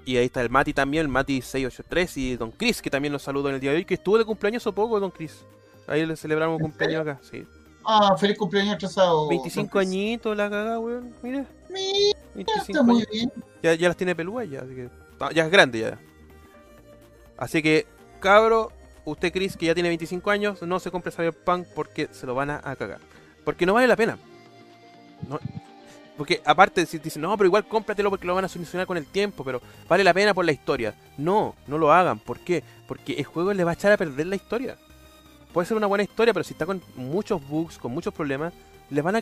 [0.06, 3.50] Y ahí está el Mati también, el Mati683 y Don Chris, que también nos saludó
[3.50, 5.46] en el día de hoy, que estuvo de cumpleaños o poco, Don Chris.
[5.88, 7.46] Ahí le celebramos ¿En cumpleaños acá, sí.
[7.86, 9.28] ah, feliz cumpleaños atrasado.
[9.30, 9.88] 25 don Chris.
[9.90, 11.14] añitos la cagada, weón.
[11.24, 11.57] Mira, Mira, 25
[12.36, 13.08] está muy años.
[13.12, 13.34] bien.
[13.64, 14.90] Ya, ya las tiene pelúas ya, así que.
[15.20, 16.00] ah, Ya es grande ya.
[17.38, 17.86] Así que,
[18.20, 18.72] cabro,
[19.06, 22.50] usted Chris, que ya tiene 25 años, no se compre Cyberpunk porque se lo van
[22.50, 23.00] a, a cagar.
[23.44, 24.18] Porque no vale la pena.
[25.28, 25.40] No-
[26.18, 28.98] porque aparte, si te dicen, no, pero igual cómpratelo porque lo van a solucionar con
[28.98, 30.96] el tiempo, pero vale la pena por la historia.
[31.16, 32.18] No, no lo hagan.
[32.18, 32.64] ¿Por qué?
[32.88, 34.78] Porque el juego le va a echar a perder la historia.
[35.54, 38.52] Puede ser una buena historia, pero si está con muchos bugs, con muchos problemas,
[38.90, 39.22] les van a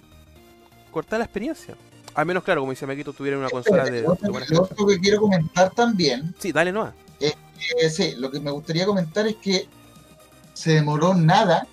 [0.90, 1.76] cortar la experiencia.
[2.16, 5.70] Al menos, claro, como dice Maquito, tuviera una consola de, Lo otro- que quiero comentar
[5.72, 6.94] también, Sí, dale nomás.
[7.20, 9.68] eh, sí, lo que me gustaría comentar es que
[10.54, 11.68] se demoró nada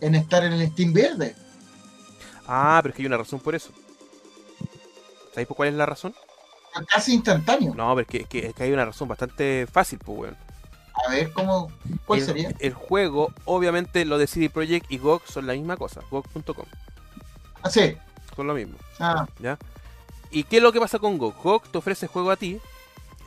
[0.00, 1.34] en estar en el Steam verde.
[2.46, 3.70] Ah, pero es que hay una razón por eso.
[5.30, 6.14] ¿Sabéis por cuál es la razón?
[6.88, 7.74] Casi instantáneo.
[7.74, 10.36] No, pero es que, es que- es que hay una razón bastante fácil, pues, weón.
[11.06, 11.70] A ver, ¿cómo,
[12.04, 12.52] ¿cuál el, sería?
[12.58, 16.02] el juego, obviamente, lo de CD Projekt y GOG son la misma cosa.
[16.10, 16.66] GOG.com.
[17.62, 17.96] Ah, sí.
[18.34, 18.76] Son lo mismo.
[18.98, 19.26] Ah,
[20.30, 21.34] ¿Y qué es lo que pasa con GOG?
[21.42, 22.58] GOG te ofrece juego a ti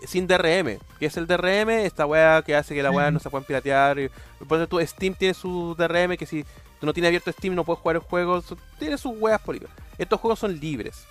[0.06, 0.80] sin DRM.
[1.00, 1.70] ¿Qué es el DRM?
[1.70, 3.98] Esta weá que hace que la weá no se puedan piratear.
[4.48, 6.44] Por ejemplo, Steam tiene su DRM que si
[6.80, 8.44] tú no tienes abierto Steam no puedes jugar el juego.
[8.80, 9.76] Tiene sus weas políticas.
[9.98, 11.06] Estos juegos son libres.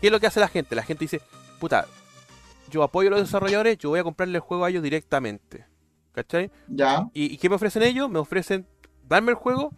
[0.00, 0.74] ¿Qué es lo que hace la gente?
[0.74, 1.20] La gente dice,
[1.58, 1.86] puta,
[2.70, 5.66] yo apoyo a los desarrolladores, yo voy a comprarle el juego a ellos directamente.
[6.12, 6.50] ¿Cachai?
[6.68, 7.08] ya.
[7.14, 8.10] ¿Y, y qué me ofrecen ellos?
[8.10, 8.66] Me ofrecen
[9.06, 9.72] darme el juego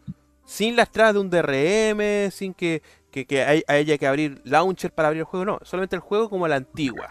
[0.44, 5.08] sin las de un DRM, sin que, que, que hay- haya que abrir launcher para
[5.08, 5.44] abrir el juego.
[5.46, 7.08] No, solamente el juego como la antigua.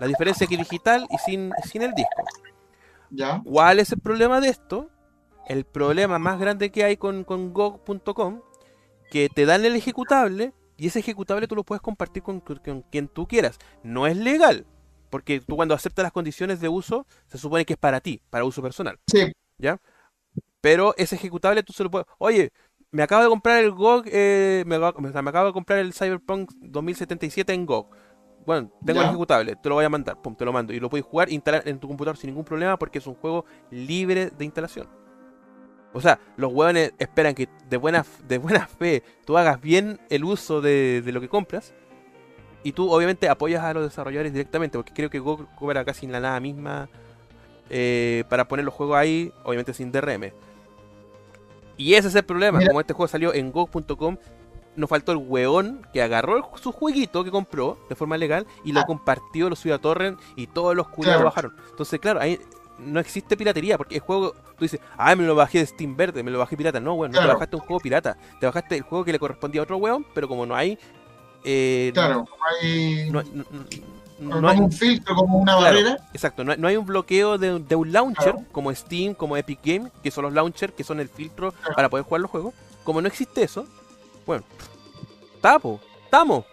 [0.00, 2.24] La diferencia es que digital y sin, sin el disco.
[3.10, 3.42] Ya.
[3.44, 4.90] ¿Cuál es el problema de esto?
[5.48, 8.40] El problema más grande que hay con, con GOG.com,
[9.10, 13.08] que te dan el ejecutable y ese ejecutable tú lo puedes compartir con, con quien
[13.08, 13.58] tú quieras.
[13.82, 14.66] No es legal,
[15.10, 18.44] porque tú cuando aceptas las condiciones de uso, se supone que es para ti, para
[18.44, 18.98] uso personal.
[19.06, 19.32] Sí.
[20.60, 22.06] Pero ese ejecutable tú se lo puedes.
[22.18, 22.52] Oye,
[22.92, 24.04] me acabo de comprar el GOG.
[24.06, 27.88] eh, me, acabo- o sea, me acabo de comprar el Cyberpunk 2077 en GOG.
[28.46, 30.20] Bueno, tengo el ejecutable, te lo voy a mandar.
[30.20, 30.72] Pum, te lo mando.
[30.72, 33.44] Y lo puedes jugar, instalar en tu computador sin ningún problema porque es un juego
[33.70, 34.88] libre de instalación.
[35.94, 40.24] O sea, los hueones esperan que de buena, de buena fe tú hagas bien el
[40.24, 41.74] uso de, de lo que compras.
[42.64, 46.12] Y tú obviamente apoyas a los desarrolladores directamente, porque creo que GOG cobra casi en
[46.12, 46.88] la nada misma
[47.70, 50.32] eh, para poner los juegos ahí, obviamente sin DRM.
[51.82, 52.68] Y ese es el problema, Mira.
[52.70, 54.16] como este juego salió en GOG.com,
[54.76, 58.72] nos faltó el weón que agarró el- su jueguito que compró de forma legal y
[58.72, 58.86] lo Ah.
[58.86, 61.30] compartió, lo subió a Torrent y todos los culiados Claro.
[61.30, 61.56] bajaron.
[61.70, 62.38] Entonces, claro, ahí
[62.78, 66.22] no existe piratería, porque el juego, tú dices, ah, me lo bajé de Steam Verde,
[66.22, 66.80] me lo bajé pirata.
[66.80, 68.16] No, weón, no te bajaste un juego pirata.
[68.40, 70.78] Te bajaste el juego que le correspondía a otro weón, pero como no hay.
[71.44, 72.24] eh, Claro,
[72.62, 73.64] hay, No, no- no-
[74.30, 75.76] como no hay- un filtro, como una Claro.
[75.76, 76.08] barrera.
[76.12, 78.46] Exacto, no, hay- no hay un bloqueo de, de un launcher Claro.
[78.52, 81.74] como Steam, como Epic Game, que son los launchers que son el filtro Claro.
[81.76, 82.54] para poder jugar los juegos.
[82.84, 83.66] Como no existe eso,
[84.26, 84.44] bueno,
[85.36, 86.44] estamos, estamos,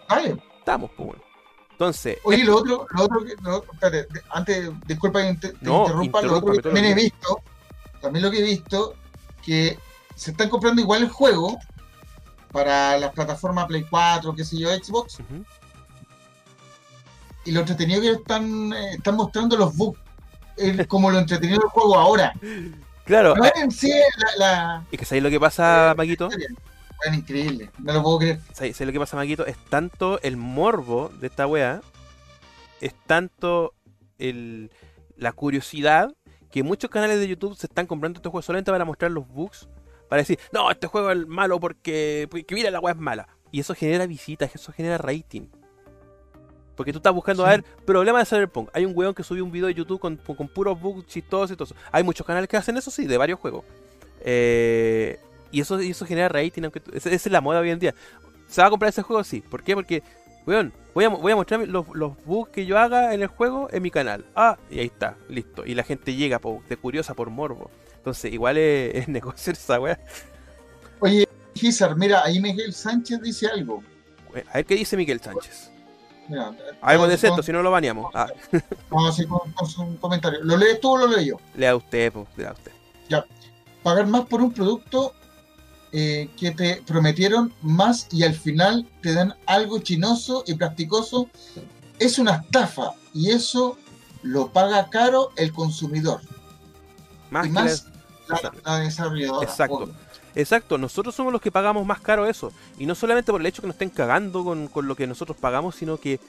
[0.58, 1.22] estamos, pues bueno.
[1.72, 6.20] Entonces, Oye, lo otro, lo otro que, lo espérate, antes, disculpa que te, No, interrumpa,
[6.22, 7.40] lo otro que también he visto,
[8.02, 8.94] también lo que he visto,
[9.42, 9.78] que
[10.14, 11.58] se están comprando igual el juego
[12.52, 15.18] para las plataformas Play 4, qué sé yo, Xbox,
[17.44, 19.98] y lo entretenido que están, eh, están mostrando los bugs,
[20.56, 22.32] el- como lo entretenido del juego ahora.
[23.04, 23.92] claro, No eh, es en sí
[24.38, 26.26] la, la es que ¿sabéis lo que pasa, Eh, Maquito?
[26.26, 26.48] historia.
[27.02, 28.40] Bueno, increíble, no lo puedo creer.
[28.52, 29.46] ¿Sabéis lo que pasa, Maquito?
[29.46, 31.80] Es tanto el morbo de esta weá,
[32.80, 33.72] es tanto
[34.18, 34.70] el,
[35.16, 36.12] la curiosidad,
[36.50, 39.68] que muchos canales de YouTube se están comprando este juego solamente para mostrar los bugs,
[40.08, 43.28] para decir, no, este juego es malo porque, porque mira, la weá es mala.
[43.52, 45.46] Y eso genera visitas, eso genera rating.
[46.80, 48.70] Porque tú estás buscando, a ver, problema de Cyberpunk.
[48.72, 51.54] Hay un weón que subió un video de YouTube con, con puros bugs chistosos y
[51.54, 51.74] todo eso.
[51.92, 53.66] Hay muchos canales que hacen eso, sí, de varios juegos.
[54.22, 55.20] Eh,
[55.52, 57.94] y eso, y eso genera rating, aunque esa es la moda hoy en día.
[58.48, 59.22] ¿Se va a comprar ese juego?
[59.24, 59.42] Sí.
[59.42, 59.74] ¿Por qué?
[59.74, 60.02] Porque,
[60.46, 63.68] weón, voy a, voy a mostrar los, los bugs que yo haga en el juego
[63.70, 64.24] en mi canal.
[64.34, 65.66] Ah, y ahí está, listo.
[65.66, 67.70] Y la gente llega po, de curiosa por morbo.
[67.96, 70.00] Entonces, igual es, es negocio esa weá.
[71.00, 73.82] Oye, Gizar, mira, ahí Miguel Sánchez dice algo.
[74.50, 75.69] A ver qué dice Miguel Sánchez.
[76.30, 78.10] Mira, Algo con- si no lo baneamos.
[78.14, 78.28] Ah,
[78.90, 80.38] Vamos con, con su comentario.
[80.44, 81.36] ¿Lo lees tú o lo leo yo?
[81.56, 82.72] lea usted, po, lea usted.
[83.82, 85.14] Pagar más por un producto
[85.92, 91.28] eh, que te prometieron más y al final te dan algo chinoso y plasticoso
[91.98, 93.76] es una estafa y eso
[94.22, 96.20] lo paga caro el consumidor
[97.30, 97.86] Más y más
[98.28, 99.48] la- la, la desarrolladora.
[99.48, 99.74] Exacto.
[99.76, 99.94] obvio.
[100.34, 102.52] Exacto, nosotros somos los que pagamos más caro eso.
[102.78, 105.36] Y no solamente por el hecho que nos estén cagando con, con lo que nosotros
[105.36, 106.20] pagamos, sino que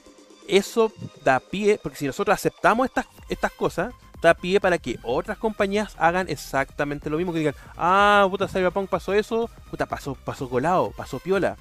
[0.48, 0.92] eso
[1.24, 5.94] da pie, porque si nosotros aceptamos estas, estas cosas, da pie para que otras compañías
[5.98, 10.92] hagan exactamente lo mismo, que digan, ah, puta, Cyberpunk pasó eso, puta, pasó, pasó colado,
[10.96, 11.56] pasó piola.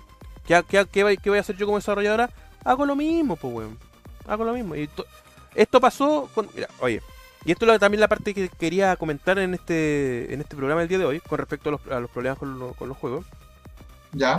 [0.46, 2.32] ¿Qué, qué, qué qué voy a hacer yo como desarrolladora?
[2.64, 3.78] Hago lo mismo, pues, weón.
[4.28, 4.76] Hago lo mismo.
[4.76, 5.06] Y to-
[5.54, 6.50] esto pasó con...
[6.56, 7.02] Mira, oye,
[7.46, 10.88] y esto es también la parte que quería comentar en este, en este programa el
[10.88, 13.26] día de hoy, con respecto a los, a los problemas con, lo- con los juegos.
[14.14, 14.38] ¿Ya?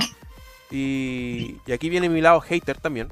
[0.71, 3.09] Y, y aquí viene mi lado hater también.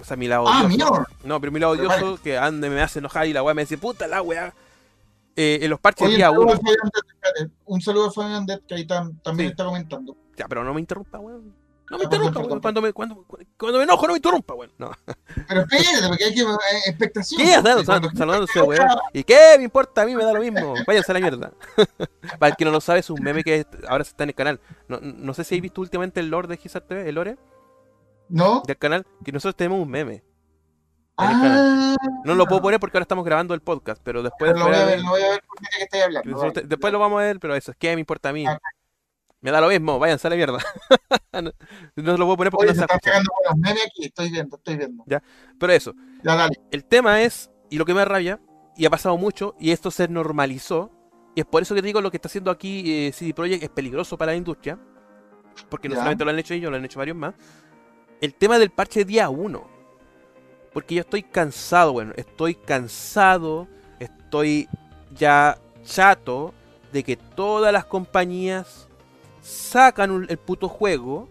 [0.00, 1.04] O sea, mi lado Ah, odioso.
[1.24, 3.62] No, pero mi lado Pero odioso que ande me hace enojar y la weá me
[3.62, 4.52] dice, puta la weá.
[5.36, 6.52] Eh, en los parches Oye, día un saludo, 1.
[6.52, 9.50] a Fabián Det, espérate, un saludo a Fabian Det, que ahí tam- también Sí.
[9.52, 10.16] está comentando.
[10.36, 11.54] Ya, pero no me interrumpa, weón.
[11.94, 12.60] No me interrumpa, weón.
[12.60, 13.24] Cuando me, cuando,
[13.56, 14.72] cuando me enojo, no me interrumpa, weón.
[14.78, 14.90] No.
[15.48, 16.46] Pero espérate, porque hay que eh,
[16.86, 17.40] expectación.
[17.40, 17.84] ¿Qué?
[17.86, 18.88] cuando- saludándose, weón.
[19.12, 20.02] ¿Y qué me importa?
[20.02, 20.74] A mí me da lo mismo.
[20.86, 21.52] Váyanse a la mierda.
[22.38, 24.60] Para el que no lo sabe, es un meme que ahora está en el canal.
[24.88, 27.38] No, no sé si habéis visto últimamente el lore de Gizar TV, el lore
[28.28, 28.62] ¿No?
[28.66, 30.24] del canal, que nosotros tenemos un meme.
[31.16, 34.74] Ah, No lo puedo poner porque ahora estamos grabando el podcast, pero después lo voy
[34.74, 36.40] a ver, lo voy a ver porque que estáis hablando.
[36.42, 38.44] después, después lo vamos a ver, pero eso es que me importa a mí.
[38.46, 38.58] Ah.
[39.44, 40.58] Me da lo mismo, váyanse a la mierda.
[41.34, 41.52] no,
[41.96, 43.10] no lo puedo poner porque Oye, no se se están escucha.
[43.10, 45.04] pegando con los memes aquí, estoy viendo, estoy viendo.
[45.58, 46.56] Pero eso, Ya, dale.
[46.70, 48.40] el tema es, y lo que me da rabia,
[48.74, 50.90] y ha pasado mucho, y esto se normalizó,
[51.34, 53.62] y es por eso que te digo lo que está haciendo aquí eh, CD Projekt
[53.64, 54.78] es peligroso para la industria,
[55.68, 56.00] porque no Ya.
[56.00, 57.34] solamente lo han hecho ellos, lo han hecho varios más.
[58.22, 59.68] El tema del parche día 1.
[60.72, 63.68] Porque yo estoy cansado, bueno, estoy cansado,
[64.00, 64.68] estoy
[65.14, 66.54] ya chato
[66.92, 68.88] de que todas las compañías
[69.44, 71.28] sacan un- el puto juego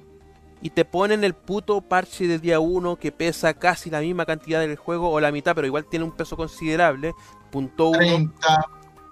[0.62, 4.60] y te ponen el puto parche del día 1 que pesa casi la misma cantidad
[4.62, 7.14] del juego o la mitad, pero igual tiene un peso considerable.
[7.52, 7.98] Punto 1.
[7.98, 8.66] 30.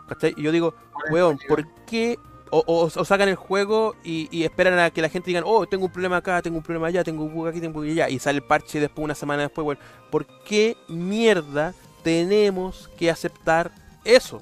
[0.08, 0.34] ¿cachai?
[0.38, 1.40] Y yo digo, 40 weón.
[1.48, 2.18] ¿por qué?
[2.52, 5.66] O, o- o sacan el juego y, y esperan a que la gente diga, oh,
[5.66, 7.92] tengo un problema acá, tengo un problema allá, tengo un bug aquí, tengo un bug
[7.94, 9.80] allá, y sale el parche después, una semana después, weón.
[10.10, 11.74] ¿Por qué mierda
[12.04, 13.72] tenemos que aceptar
[14.04, 14.42] eso?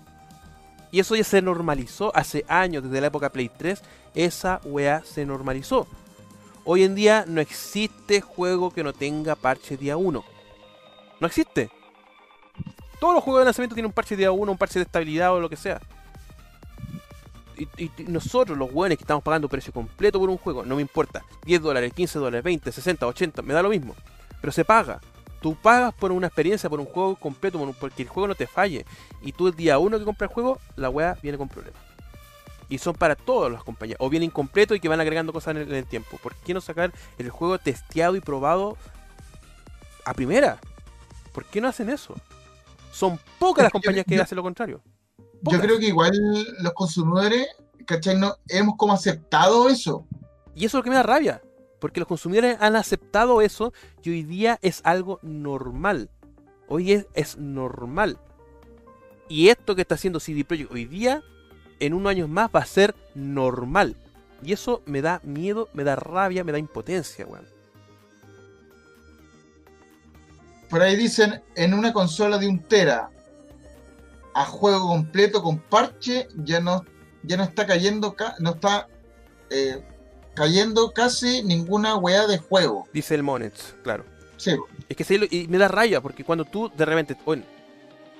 [0.92, 3.82] Y eso ya se normalizó hace años, desde la época Play 3,
[4.16, 5.88] esa weá se normalizó.
[6.66, 10.24] Hoy en día no existe juego que no tenga parche día 1.
[11.20, 11.70] No existe.
[13.00, 15.40] Todos los juegos de lanzamiento tienen un parche día 1, un parche de estabilidad o
[15.40, 15.80] lo que sea.
[17.78, 21.24] Y, nosotros, los buenos que estamos pagando precio completo por un juego, no me importa.
[21.46, 23.96] 10 dólares, 15 dólares, 20, 60, 80, me da lo mismo.
[24.40, 25.02] Pero se paga.
[25.42, 28.86] Tú pagas por una experiencia, por un juego completo, porque el juego no te falle.
[29.22, 31.82] Y tú el día uno que compras el juego, la weá viene con problemas.
[32.68, 33.98] Y son para todas las compañías.
[34.00, 36.18] O viene incompleto y que van agregando cosas en el, en el tiempo.
[36.22, 38.78] ¿Por qué no sacar el juego testeado y probado
[40.06, 40.60] a primera?
[41.34, 42.16] ¿Por qué no hacen eso?
[42.92, 44.82] Son pocas las yo- compañías que hacen lo contrario.
[45.44, 46.12] yo creo que igual
[46.60, 47.48] los consumidores,
[47.86, 48.18] ¿cachai?
[48.18, 50.06] No, hemos como aceptado eso.
[50.54, 51.42] Y eso es lo que me da rabia.
[51.80, 53.74] Porque los consumidores han aceptado eso
[54.04, 56.10] y hoy día es algo normal.
[56.68, 58.18] Hoy es, es normal.
[59.28, 61.24] Y esto que está haciendo CD Projekt hoy día,
[61.80, 63.96] en unos años más va a ser normal.
[64.44, 67.46] Y eso me da miedo, me da rabia, me da impotencia, weón.
[70.70, 73.10] Por ahí dicen, en una consola de un tera,
[74.36, 76.86] a juego completo con parche, ya no,
[77.24, 78.88] ya no está cayendo, no está
[79.50, 79.84] eh,
[80.34, 82.88] cayendo casi ninguna weá de juego.
[82.94, 84.06] Dice el Monets, claro.
[84.38, 84.56] Sí.
[84.88, 87.44] Es que se, y me da rabia, porque cuando tú de repente, bueno,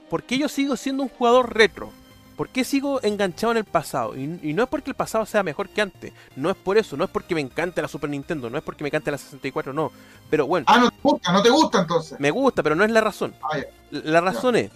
[0.10, 1.92] ¿por qué yo sigo siendo un jugador retro?
[2.40, 4.16] ¿Por qué sigo enganchado en el pasado?
[4.16, 6.14] Y, no es porque el pasado sea mejor que antes.
[6.38, 6.96] No es por eso.
[6.96, 8.50] No es porque me encante la Super Nintendo.
[8.50, 9.74] No es porque me encante la 64.
[9.74, 9.92] No.
[10.30, 10.66] Pero bueno.
[10.70, 11.34] Ah, no te gusta.
[11.34, 12.18] No te gusta entonces.
[12.18, 13.36] Me gusta, pero no es la razón.
[13.44, 13.58] Ah,
[13.92, 14.72] la razón es.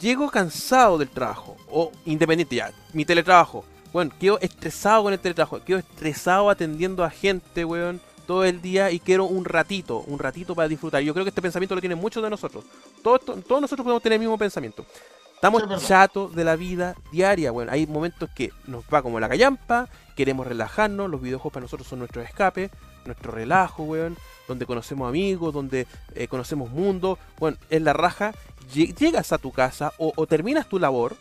[0.00, 1.56] Llego cansado del trabajo.
[1.68, 2.70] O independiente ya.
[2.92, 3.64] Mi teletrabajo.
[3.92, 5.62] Bueno, quedo estresado con el teletrabajo.
[5.62, 10.54] Quedo estresado atendiendo a gente, weón todo el día y quiero un ratito, un ratito
[10.54, 11.02] para disfrutar.
[11.02, 12.64] Yo creo que este pensamiento lo tienen muchos de nosotros.
[13.02, 14.86] Todos, todos nosotros podemos tener el mismo pensamiento.
[15.34, 19.88] Estamos chatos de la vida diaria, bueno, hay momentos que nos va como la callampa,
[20.14, 22.70] queremos relajarnos, los videojuegos para nosotros son nuestro escape,
[23.06, 24.16] nuestro relajo, weón,
[24.46, 28.32] donde conocemos amigos, donde eh, conocemos mundo, bueno, es la raja,
[28.72, 31.16] llegas a tu casa o, terminas tu labor,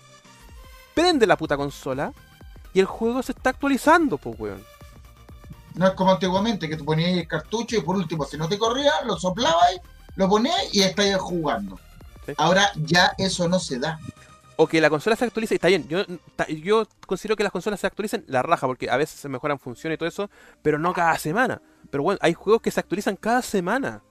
[0.94, 2.14] prende la puta consola
[2.74, 4.64] y el juego se está actualizando, pues, weón.
[5.76, 8.58] No es como antiguamente, que te ponías el cartucho y por último, si no te
[8.58, 9.80] corría, lo soplabas,
[10.16, 11.80] lo ponías y estáis jugando.
[12.38, 14.00] Ahora ya eso no se da.
[14.58, 16.04] O que la consola se actualice, está bien, yo,
[16.62, 19.96] yo considero que las consolas se actualicen la raja, porque a veces se mejoran funciones
[19.96, 20.30] y todo eso,
[20.62, 21.62] pero no cada semana.
[21.90, 24.04] Pero bueno, hay juegos que se actualizan cada semana.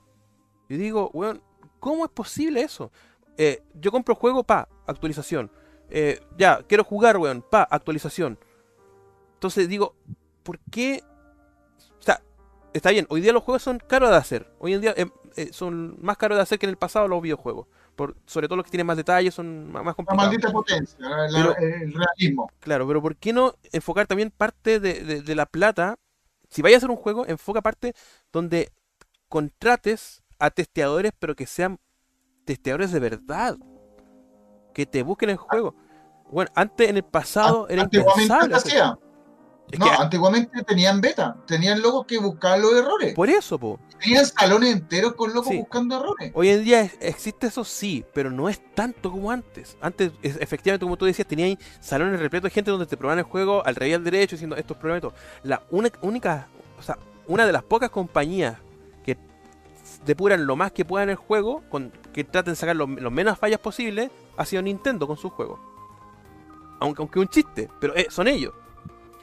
[0.69, 1.41] Y digo, bueno,
[1.79, 2.91] ¿cómo es posible eso?
[3.37, 5.51] Eh, yo compro juego, pa, actualización.
[5.89, 8.39] Eh, ya, quiero jugar, weón, pa, actualización.
[9.41, 9.97] Entonces digo,
[10.43, 11.03] ¿por qué?
[11.99, 12.23] O sea,
[12.73, 14.53] está bien, hoy día los juegos son caros de hacer.
[14.59, 17.67] Hoy en día eh, son más caros de hacer que en el pasado los videojuegos
[18.27, 20.23] sobre todo los que tienen más detalles son más, complicados.
[20.23, 20.97] La maldita potencia,
[21.29, 22.51] el realismo.
[22.61, 25.99] Claro, pero ¿por qué no enfocar también parte de, la plata?
[26.49, 27.95] Si vayas a hacer un juego, enfoca parte
[28.33, 28.73] donde
[29.29, 31.79] contrates a testeadores, pero que sean
[32.45, 33.57] testeadores de verdad.
[34.75, 35.75] Que te busquen el juego.
[36.31, 38.57] Bueno, antes en el pasado era impensable
[39.79, 43.15] no, antiguamente tenían beta, tenían locos que buscaban los errores.
[43.15, 43.79] Por eso, po.
[44.01, 46.33] Tenían salones enteros con locos buscando errores.
[46.35, 49.77] Hoy en día existe eso sí, pero no es tanto como antes.
[49.81, 53.65] Antes, efectivamente, como tú decías, tenían salones repletos de gente donde te probaban el juego
[53.65, 55.13] al rey al derecho, diciendo estos problemas
[55.43, 56.49] La única,
[56.79, 58.57] o sea, una de las pocas compañías
[59.05, 59.17] que
[60.05, 63.61] depuran lo más que puedan el juego, con, que traten de sacar lo, menos fallas
[63.61, 65.61] posibles, ha sido Nintendo con sus juegos.
[66.81, 68.55] Aunque, aunque un chiste, pero eh, son ellos.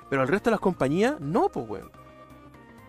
[0.09, 1.91] Pero el resto de las compañías, no, pues, weón.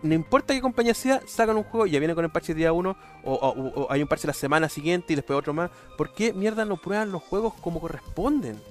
[0.01, 2.71] No importa qué compañía sea, sacan un juego y ya viene con el parche día
[2.71, 2.95] 1
[3.25, 5.71] o, hay un parche la semana siguiente y después otro más.
[5.97, 8.61] ¿Por qué mierda no prueban los juegos como corresponden?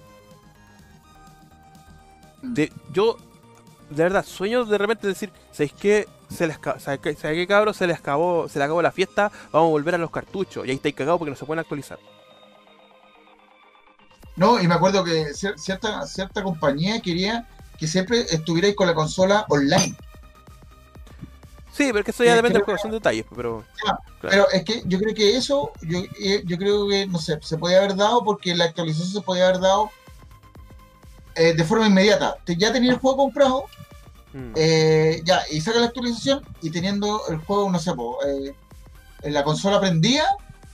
[2.40, 3.18] De, yo,
[3.90, 6.08] de verdad, sueño de repente decir, ¿sabéis qué?
[6.30, 7.74] Se les, ¿sabéis qué, cabrón?
[7.74, 10.66] Se les acabó, se les acabó la fiesta, vamos a volver a los cartuchos.
[10.66, 11.98] Y ahí estáis cagados porque no se pueden actualizar.
[14.36, 17.46] No, y me acuerdo que cierta, cierta compañía quería
[17.78, 19.96] que siempre estuvierais con la consola online.
[21.72, 23.64] Sí, pero es que eso ya depende de juego, son detalles, pero...
[24.20, 27.56] Pero es que yo creo que eso, yo, eh, yo creo que, no sé, se
[27.56, 29.88] podía haber dado porque la actualización se podía haber dado
[31.36, 32.36] eh, de forma inmediata.
[32.46, 33.66] Ya tenía el juego comprado,
[34.32, 34.52] mm.
[34.56, 37.92] eh, ya, y saca la actualización y teniendo el juego, no sé,
[39.22, 40.26] en la consola prendida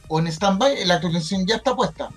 [0.09, 2.09] o en standby, la actualización ya está puesta.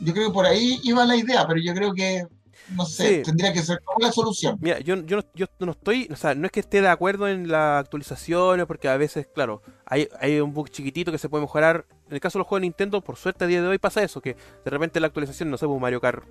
[0.00, 2.26] Yo creo que por ahí iba la idea, pero yo creo que
[2.70, 4.56] no sé, tendría que ser como la solución.
[4.60, 7.28] Mira, yo, yo, no, yo no estoy, o sea, no es que esté de acuerdo
[7.28, 11.42] en las actualizaciones, porque a veces, claro, hay, hay un bug chiquitito que se puede
[11.42, 11.84] mejorar.
[12.08, 14.02] En el caso de los juegos de Nintendo, por suerte a día de hoy pasa
[14.02, 16.24] eso, que de repente la actualización, no sé, pues Mario Kart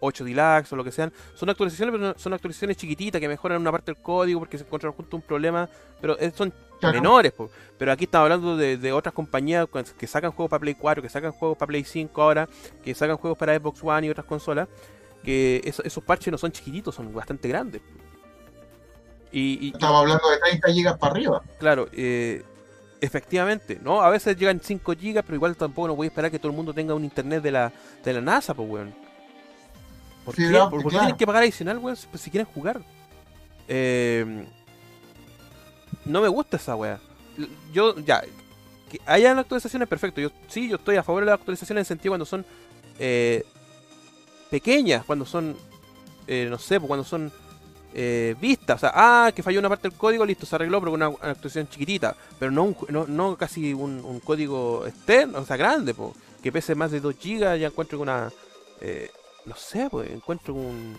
[0.00, 3.70] 8 Deluxe o lo que sean, son actualizaciones, pero son actualizaciones chiquititas que mejoran una
[3.70, 5.68] parte del código porque se encuentran junto un problema,
[6.00, 6.52] pero son
[6.82, 7.34] menores.
[7.78, 9.66] Pero aquí estamos hablando de, de, otras compañías
[9.98, 12.48] que sacan juegos para Play 4, que sacan juegos para Play 5 ahora,
[12.82, 14.68] que sacan juegos para Xbox One y otras consolas
[15.22, 17.82] que esos parches no son chiquititos, son bastante grandes.
[19.32, 21.42] Y, Estamos hablando de 30 gigas para arriba.
[21.58, 22.42] Claro, eh,
[23.00, 24.02] efectivamente, ¿no?
[24.02, 26.56] A veces llegan 5 gigas, pero igual tampoco no voy a esperar que todo el
[26.56, 28.94] mundo tenga un internet de la, de la NASA, pues, weón.
[30.24, 30.48] ¿Por qué,
[30.88, 32.80] tienen que pagar adicional, weón, si quieren jugar?
[33.68, 34.44] Eh,
[36.04, 37.00] no me gusta esa weá.
[37.72, 38.22] Yo, ya,
[38.90, 40.20] que hayan actualizaciones, perfecto.
[40.20, 42.44] Yo sí, yo estoy a favor de las actualizaciones en el sentido cuando son
[42.98, 43.44] eh,
[44.50, 45.56] pequeñas, cuando son,
[46.26, 47.32] eh, no sé, pues, cuando son
[47.94, 48.76] eh, vistas.
[48.76, 51.16] O sea, ah, que falló una parte del código, listo, se arregló, pero con una,
[51.30, 52.16] actualización chiquitita.
[52.38, 56.90] Pero no, no, no casi un, código externo, o sea, grande, pues, que pese más
[56.90, 58.30] de 2 GB, ya encuentro una...
[58.80, 59.10] Eh,
[59.46, 60.96] no sé, pues, encuentro un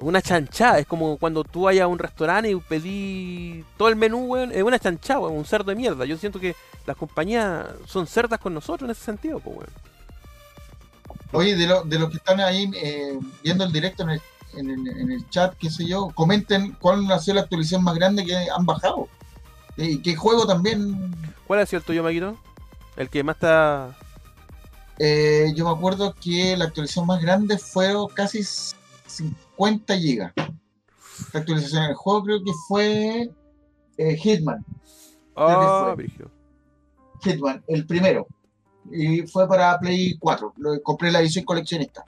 [0.00, 4.24] una chanchada, es como cuando tú vayas a un restaurante y pedí todo el menú,
[4.24, 6.04] weón, es una chanchada, un cerdo de mierda.
[6.04, 6.56] Yo siento que
[6.86, 9.89] las compañías son cerdas con nosotros en ese sentido, pues, weón.
[11.32, 14.20] Oye, de, lo, de los que están ahí eh, viendo el directo en el,
[14.54, 18.34] en, el, chat, qué sé yo, comenten cuál ha sido la actualización más grande que
[18.34, 19.08] han bajado.
[19.76, 21.14] Y qué juego también.
[21.46, 22.36] ¿Cuál ha sido el tuyo, Maguito?
[22.96, 23.96] El que más está.
[24.98, 28.42] Eh, yo me acuerdo que la actualización más grande fue casi
[29.06, 30.32] 50 gigas.
[31.32, 33.30] La actualización del juego creo que fue
[33.96, 34.64] eh, Hitman.
[35.36, 35.94] Ah,
[37.22, 38.26] Hitman, el primero.
[38.90, 40.54] Y fue para Play 4.
[40.56, 42.04] Lo, compré la edición coleccionista.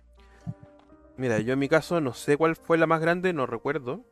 [1.16, 4.04] Mira, yo en mi caso no sé cuál fue la más grande, no recuerdo.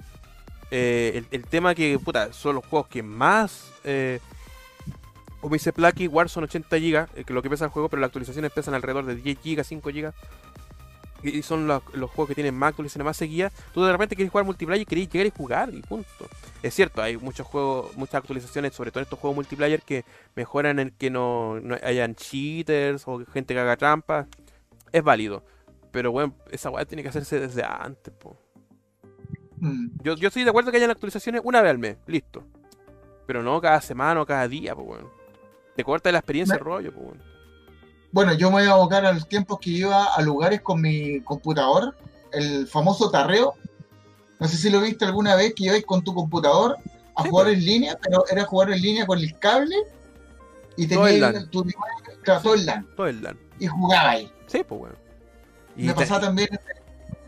[0.71, 4.19] eh, el, tema que, puta, son los juegos que más, eh,
[5.45, 8.07] como dice Plucky, Warzone 80 GB, eh, que lo que pesa el juego, pero las
[8.07, 10.11] actualizaciones pesan alrededor de 10 GB, 5 GB.
[11.21, 13.53] Y son los, juegos que tienen más actualizaciones, más seguidas.
[13.71, 16.27] Tú de repente quieres jugar multiplayer y querés llegar y jugar, y punto.
[16.63, 20.79] Es cierto, hay muchos juegos, muchas actualizaciones, sobre todo en estos juegos multiplayer, que mejoran
[20.79, 24.25] en que no, hayan cheaters o gente que haga trampas.
[24.91, 25.45] Es válido.
[25.91, 28.35] Pero bueno, esa weá tiene que hacerse desde antes, po.
[29.57, 29.89] Mm.
[30.01, 32.43] Yo, yo estoy de acuerdo que hayan actualizaciones una vez al mes, listo.
[33.27, 35.24] Pero no cada semana o cada día, pues bueno.
[35.75, 37.23] Te corta la experiencia el rollo, pues bueno.
[38.11, 41.19] Bueno, yo me voy a abocar a los tiempos que iba a lugares con mi
[41.21, 41.95] computador,
[42.31, 43.55] el famoso tarreo.
[44.39, 46.77] No sé si lo viste alguna vez que ibas con tu computador
[47.15, 49.75] a jugar en línea, pero era jugar en línea con el cable
[50.77, 51.65] y tenías tu
[52.23, 52.87] todo el LAN.
[52.95, 53.37] Todo el LAN.
[53.59, 54.31] Y jugaba ahí.
[54.47, 54.95] Sí, pues bueno.
[55.75, 56.49] Y me pasaba también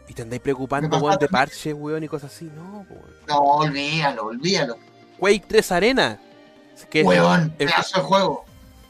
[0.07, 2.49] y te andáis preocupando, weón, de parche, weón, y cosas así.
[2.55, 3.05] No, weón.
[3.27, 4.77] No, olvídalo, olvídalo.
[5.19, 6.21] Quake 3 Arena.
[6.89, 8.45] Que weón, el, de juego.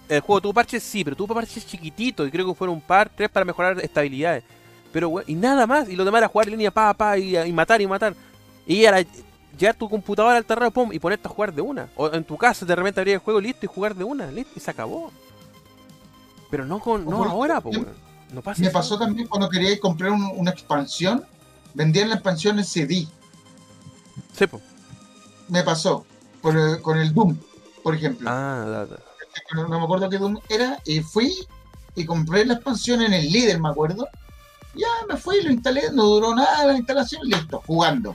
[0.09, 2.27] El juego tuvo parches, sí, pero tuvo parches chiquititos.
[2.27, 4.43] Y creo que fueron un par, tres para mejorar estabilidades.
[4.91, 5.89] Pero, weón, y nada más.
[5.89, 8.13] Y lo demás era jugar en línea, pa, pa, y, matar y matar.
[8.65, 9.03] Y era
[9.57, 11.89] llevar tu computadora al terreno, pum, y ponerte a jugar de una.
[11.95, 14.53] O en tu casa de repente abrir el juego listo y jugar de una, listo,
[14.55, 15.11] y se acabó.
[16.49, 18.07] Pero no con, no ahora, pues, weón
[18.57, 21.25] me pasó también cuando quería comprar una expansión,
[21.73, 23.07] vendían la expansión en CD.
[24.33, 24.45] Sí,
[25.47, 26.05] Me pasó
[26.41, 27.38] con el Doom,
[27.88, 28.29] por ejemplo.
[28.29, 28.85] Ah,
[29.55, 31.47] No, me acuerdo qué Doom era, y fui
[31.95, 34.09] y compré la expansión en el líder, me acuerdo.
[34.75, 38.13] Ya me fui, lo instalé, no duró nada la instalación, listo, jugando.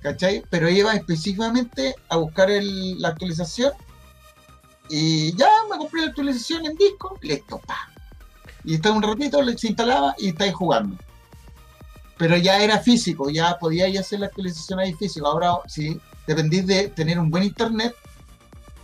[0.00, 0.42] ¿Cachai?
[0.50, 3.72] Pero iba específicamente a buscar la actualización
[4.88, 7.78] y ya me compré la actualización en disco, listo, pa
[8.64, 10.96] y está un ratito, se instalaba y estáis jugando.
[12.18, 15.28] Pero ya era físico, ya podíais hacer la actualización ahí físico.
[15.28, 17.94] Ahora, si dependís de tener un buen internet,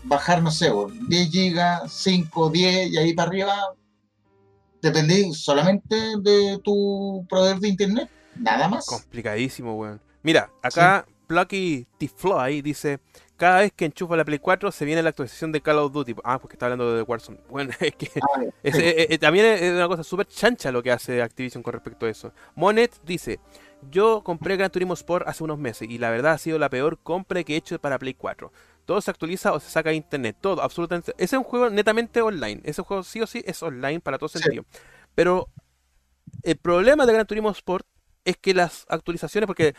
[0.05, 0.71] bajar, no sé,
[1.09, 3.55] 10 gigas, 5, 10 y ahí para arriba,
[4.81, 8.87] dependís solamente de tu proveedor de internet, nada más.
[8.87, 10.01] Complicadísimo, weón.
[10.23, 12.99] Mira, acá Plucky T-Fly dice,
[13.37, 16.15] cada vez que enchufa la Play 4 se viene la actualización de Call of Duty.
[16.25, 17.39] Ah, porque está hablando de Warzone.
[17.49, 18.83] Bueno, es que Ah, es- sí.
[18.83, 22.11] eh, eh, también es una cosa súper chancha lo que hace Activision con respecto a
[22.11, 22.33] eso.
[22.55, 23.41] Monet dice,
[23.91, 26.99] yo compré Gran Turismo Sport hace unos meses y la verdad ha sido la peor
[27.03, 28.53] compra que he hecho para Play 4.
[28.85, 31.13] Todo se actualiza o se saca de internet, todo, absolutamente.
[31.17, 32.61] Ese es un juego netamente online.
[32.65, 34.39] Ese juego sí o sí es online para todo Sí.
[34.41, 34.65] sentido.
[35.15, 35.49] Pero
[36.43, 37.87] el problema de Gran Turismo Sport
[38.25, 39.75] es que las actualizaciones, porque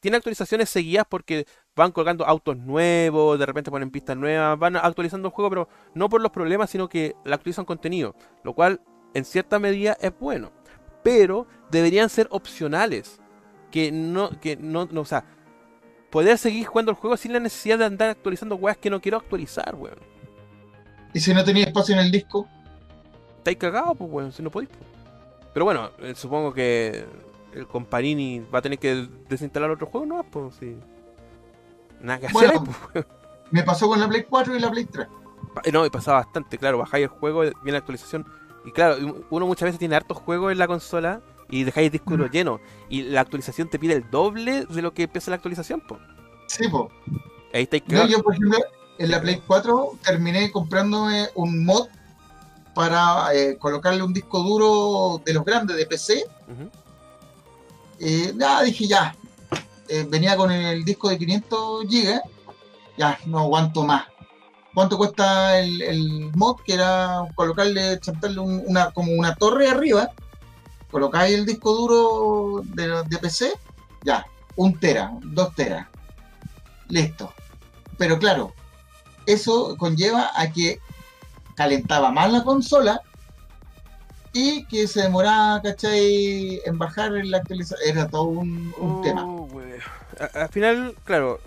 [0.00, 5.28] tiene actualizaciones seguidas porque van colgando autos nuevos, de repente ponen pistas nuevas, van actualizando
[5.28, 8.80] el juego, pero no por los problemas, sino que le actualizan contenido, lo cual
[9.14, 10.50] en cierta medida es bueno,
[11.04, 13.20] pero deberían ser opcionales,
[13.70, 15.24] que no, que no, no, o sea,
[16.12, 19.16] poder seguir jugando el juego sin la necesidad de andar actualizando weas que no quiero
[19.16, 19.98] actualizar, weón.
[21.12, 22.46] Y si no tenía espacio en el disco,
[23.38, 24.70] Estáis cagados, pues, weón, si no podéis.
[24.70, 24.88] pues.
[25.52, 27.04] Pero bueno, eh, supongo que
[27.52, 30.22] el Comparini va a tener que desinstalar otro juego, ¿no?
[30.22, 30.76] Pues sí.
[32.00, 33.04] Nada que hacer, Bueno, pues,
[33.50, 35.08] me pasó con la Play 4 y la Play 3.
[35.54, 38.24] Pa- No, y pasa bastante, claro, bajáis el juego, viene la actualización.
[38.64, 41.20] Y claro, uno muchas veces tiene hartos juegos en la consola
[41.52, 42.60] y dejáis el disco duro lleno.
[42.88, 46.00] Y la actualización te pide el doble de lo que empieza la actualización, pues.
[46.48, 46.90] Sí, po.
[47.54, 48.58] Ahí estáis No, yo, por ejemplo,
[48.98, 51.86] en la Play 4 terminé comprándome un mod
[52.74, 56.24] para eh, colocarle un disco duro de los grandes de PC.
[56.48, 56.70] Ujú.
[58.00, 59.14] Eh, nada, dije ya.
[59.88, 62.20] Eh, venía con el disco de 500 GB.
[62.96, 64.04] Ya, no aguanto más.
[64.74, 66.56] ¿Cuánto cuesta el, el mod?
[66.64, 70.10] Que era colocarle, chantarle un- una, como una torre arriba.
[70.92, 73.52] Colocáis el disco duro de, de PC.
[74.04, 74.24] Ya,
[74.54, 75.88] un tera, dos teras.
[76.88, 77.32] Listo.
[77.98, 78.52] Pero claro,
[79.26, 80.78] eso conlleva a que
[81.56, 83.00] calentaba más la consola
[84.34, 86.60] y que se demoraba, ¿cachai?
[86.64, 87.80] En bajar en la actualización.
[87.88, 89.26] Era todo un, un Oh, tema.
[90.34, 91.40] Al final, claro,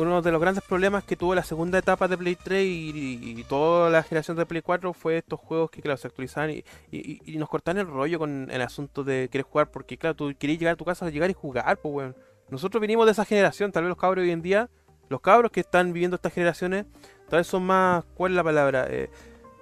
[0.00, 3.90] uno de los grandes problemas que tuvo la segunda etapa de Play 3 y, toda
[3.90, 7.78] la generación de Play 4 fue estos juegos que, claro, se actualizaban y, nos cortaban
[7.78, 10.84] el rollo con el asunto de querer jugar, porque, claro, tú querías llegar a tu
[10.84, 12.16] casa, llegar y jugar, pues, weón.
[12.48, 14.68] Nosotros venimos de esa generación, tal vez los cabros hoy en día,
[15.08, 16.86] los cabros que están viviendo estas generaciones,
[17.28, 18.86] tal vez son más, ¿cuál es la palabra?
[18.88, 19.10] Eh,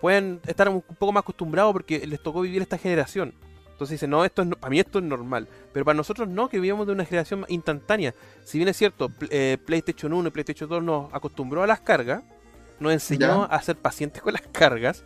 [0.01, 3.35] pueden estar un poco más acostumbrados porque les tocó vivir esta generación.
[3.79, 5.47] Entonces dicen, no, esto es, para mí esto es normal.
[5.73, 8.13] Pero para nosotros no, que vivimos de una generación instantánea.
[8.45, 12.25] Si bien es cierto, eh, PlayStation 1 y PlayStation 2 nos acostumbró a las cargas,
[12.81, 13.55] nos enseñó Ya.
[13.55, 15.05] a ser pacientes con las cargas,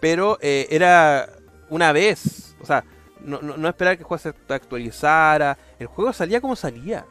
[0.00, 1.28] pero eh, era
[1.68, 2.56] una vez.
[2.62, 2.82] O sea,
[3.20, 5.58] no, no, no esperar que el juego se actualizara.
[5.78, 7.04] El juego salía como salía.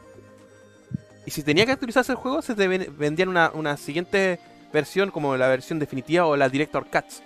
[1.24, 4.40] Y si tenía que actualizarse el juego, se te ven- vendían una, una siguiente
[4.72, 7.22] versión, como la versión definitiva o la Director Cuts.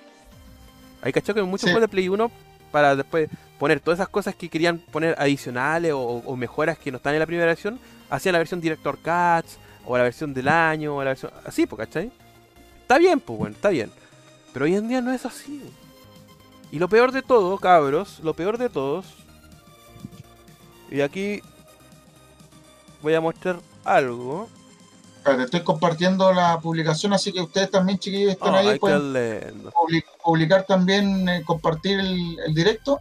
[1.00, 1.72] Hay cachado que muchos Sí.
[1.72, 2.30] juegos de Play 1
[2.72, 3.28] para después
[3.58, 7.20] poner todas esas cosas que querían poner adicionales o, o mejoras que no están en
[7.20, 7.78] la primera versión,
[8.10, 11.86] hacían la versión Director Cuts o la versión del año o la versión así, pues,
[11.86, 12.10] ¿cachai?
[12.82, 13.90] Está bien, pues, bueno, está bien.
[14.52, 15.62] Pero hoy en día no es así.
[16.70, 19.06] Y lo peor de todo, cabros, lo peor de todos.
[20.90, 21.40] Y aquí
[23.02, 24.48] voy a mostrar algo.
[25.18, 28.78] Espérate, estoy compartiendo la publicación, así que ustedes también, chiquillos, están Ay, ahí.
[28.78, 29.72] Pueden
[30.22, 33.00] publicar también, eh, compartir el, el directo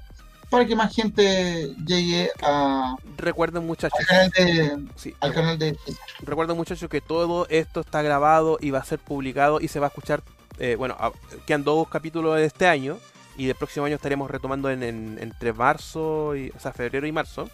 [0.50, 4.00] para que más gente llegue a- Recuerden, muchachos.
[4.00, 4.78] al canal de.
[4.96, 5.78] Sí, Al canal de
[6.20, 9.88] Recuerden muchachos que todo esto está grabado y va a ser publicado y se va
[9.88, 10.22] a escuchar,
[10.60, 11.12] eh, bueno, a-
[11.46, 12.98] quedan dos capítulos de este año
[13.38, 17.12] y del próximo año estaremos retomando en, en- entre marzo, y, o sea, febrero y
[17.12, 17.50] marzo.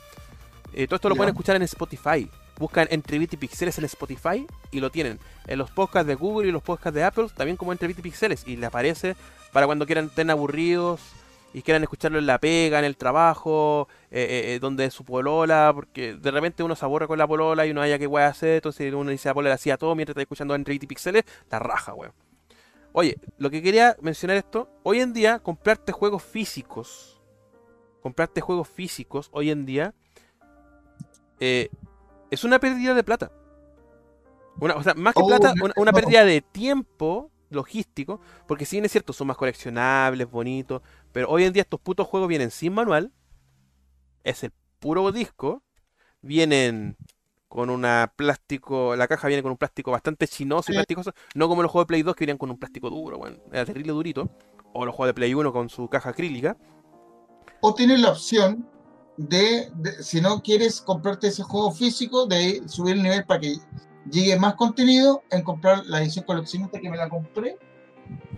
[0.74, 2.30] Eh, todo esto lo pueden escuchar en Spotify.
[2.58, 5.20] Buscan Entre Bit y Pixeles en Spotify y lo tienen.
[5.48, 8.02] En los podcasts de Google y los podcasts de Apple también como Entre Bit y
[8.04, 9.16] Pixeles y le aparece
[9.52, 11.00] para cuando quieran estén aburridos
[11.54, 15.04] y quieran escucharlo en la pega, en el trabajo, eh, eh, eh, donde es su
[15.04, 18.28] polola, porque de repente uno se aburre con la polola y no haya qué weá
[18.28, 21.24] hacer, entonces uno dice a polola hacía todo mientras está escuchando entre bit y pixeles,
[21.50, 22.14] la raja, weón.
[22.94, 27.22] Oye, lo que quería mencionar esto, hoy en día comprarte juegos físicos,
[28.02, 29.94] comprarte juegos físicos hoy en día
[31.40, 31.70] eh,
[32.30, 33.32] es una pérdida de plata.
[34.60, 38.78] Una, o sea, más que Oh, plata, una, una pérdida de tiempo logístico, porque si
[38.78, 40.82] bien es cierto, son más coleccionables, bonitos,
[41.12, 43.12] pero hoy en día estos putos juegos vienen sin manual,
[44.24, 45.64] es el puro disco,
[46.22, 46.98] vienen
[47.48, 51.62] con una plástico, la caja viene con un plástico bastante chinoso y plasticoso, no como
[51.64, 54.30] los juegos de Play 2 que venían con un plástico duro, bueno, era terrible durito,
[54.74, 56.58] o los juegos de Play 1 con su caja acrílica.
[57.62, 58.68] O tienes la opción
[59.18, 63.56] de, de- si no quieres comprarte ese juego físico, de subir el nivel para que
[64.10, 67.58] llegue más contenido, en comprar la edición coleccionista que me la compré.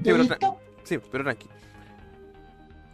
[0.03, 0.57] pero tra- listo.
[0.83, 1.47] Sí, pero tranqui.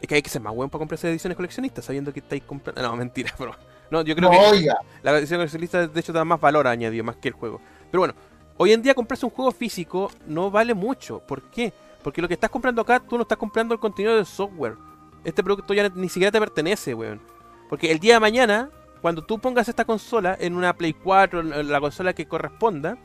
[0.02, 2.82] Es que hay que ser más bueno para comprarse ediciones coleccionistas, sabiendo que estáis comprando.
[2.90, 3.54] No, mentira, bro.
[3.92, 7.04] No, yo creo No, que oiga, la edición coleccionista de hecho da más valor añadido,
[7.04, 7.60] más que el juego.
[7.92, 8.14] Pero bueno,
[8.62, 11.20] Hoy en día comprarse un juego físico no vale mucho.
[11.26, 11.72] ¿Por qué?
[12.04, 14.76] Porque lo que estás comprando acá, tú no estás comprando el contenido del software.
[15.24, 17.22] Este producto ya ni siquiera te pertenece, weón.
[17.70, 18.70] Porque el día de mañana,
[19.02, 22.98] cuando tú pongas esta consola en una Play 4, en la consola que corresponda,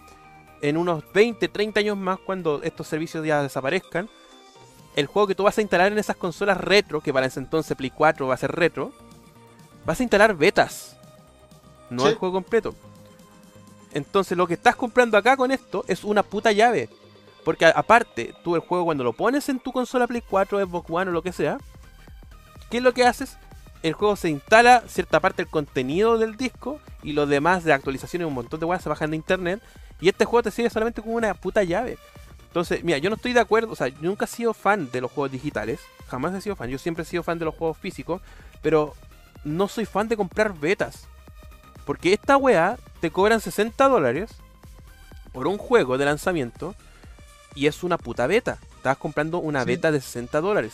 [0.60, 4.08] en unos 20, 30 años más, cuando estos servicios ya desaparezcan,
[4.96, 7.76] el juego que tú vas a instalar en esas consolas retro, que para ese entonces
[7.76, 8.92] Play 4 va a ser retro,
[9.84, 10.96] vas a instalar betas.
[11.90, 12.74] No el juego completo.
[13.92, 16.88] Entonces lo que estás comprando acá con esto es una puta llave.
[17.44, 21.10] Porque aparte, tú el juego cuando lo pones en tu consola Play 4, Xbox One
[21.10, 21.58] o lo que sea,
[22.70, 23.36] ¿qué es lo que haces?
[23.84, 28.26] El juego se instala cierta parte del contenido del disco y lo demás de actualizaciones,
[28.26, 29.60] un montón de cosas se bajan de internet.
[30.00, 31.98] Y este juego te sirve solamente como una puta llave.
[32.46, 35.02] Entonces, mira, yo no estoy de acuerdo, o sea, yo nunca he sido fan de
[35.02, 37.76] los juegos digitales, jamás he sido fan, yo siempre he sido fan de los juegos
[37.76, 38.22] físicos,
[38.62, 38.94] pero
[39.44, 41.06] no soy fan de comprar betas.
[41.84, 44.30] Porque esta weá te cobran 60 dólares
[45.32, 46.74] por un juego de lanzamiento
[47.54, 48.56] y es una puta beta.
[48.76, 50.72] Estás comprando una beta de 60 dólares.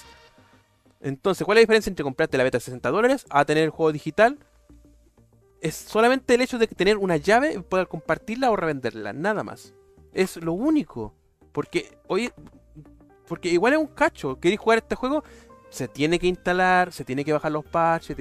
[1.01, 3.70] Entonces, ¿cuál es la diferencia entre comprarte la beta de 60 dólares a tener el
[3.70, 4.38] juego digital?
[5.61, 9.74] Es solamente el hecho de tener una llave y poder compartirla o revenderla, nada más.
[10.12, 11.14] Es lo único.
[11.53, 12.32] Porque, oye,
[13.26, 14.38] porque igual es un cacho.
[14.38, 15.24] ¿Queréis jugar este juego?
[15.70, 18.16] Se tiene que instalar, se tiene que bajar los parches.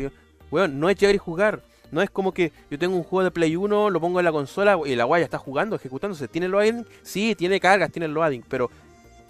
[0.49, 1.61] Bueno, no es llegar y jugar.
[1.91, 4.31] No es como que yo tengo un juego de Play 1, lo pongo en la
[4.31, 6.27] consola y la guaya está jugando, ejecutándose.
[6.27, 6.85] ¿Tiene loading?
[7.01, 8.69] Sí, tiene cargas, tiene loading, pero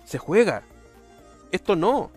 [0.03, 0.63] se juega.
[1.51, 2.11] Esto no.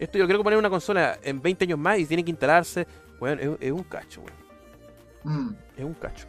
[0.00, 2.86] Esto yo creo que poner una consola en 20 años más y tiene que instalarse.
[3.20, 5.46] Bueno, es, un cacho, weón.
[5.46, 5.54] Mm.
[5.76, 6.26] Es un cacho.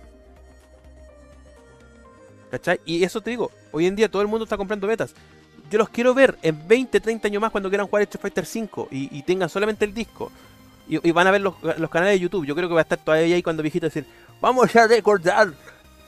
[2.52, 2.82] ¿Cachai?
[2.86, 5.16] Y eso te digo, hoy en día todo el mundo está comprando betas.
[5.70, 8.90] Yo los quiero ver en 20, 30 años más cuando quieran jugar Street Fighter 5
[8.92, 10.30] y, y tengan solamente el disco.
[10.90, 11.56] Y, van a ver los,
[11.90, 12.46] canales de YouTube.
[12.46, 14.06] Yo creo que va a estar todavía ahí cuando viejito decir,
[14.42, 15.54] vamos a recordar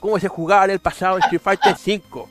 [0.01, 2.29] cómo se jugaba en el pasado Street Fighter 5.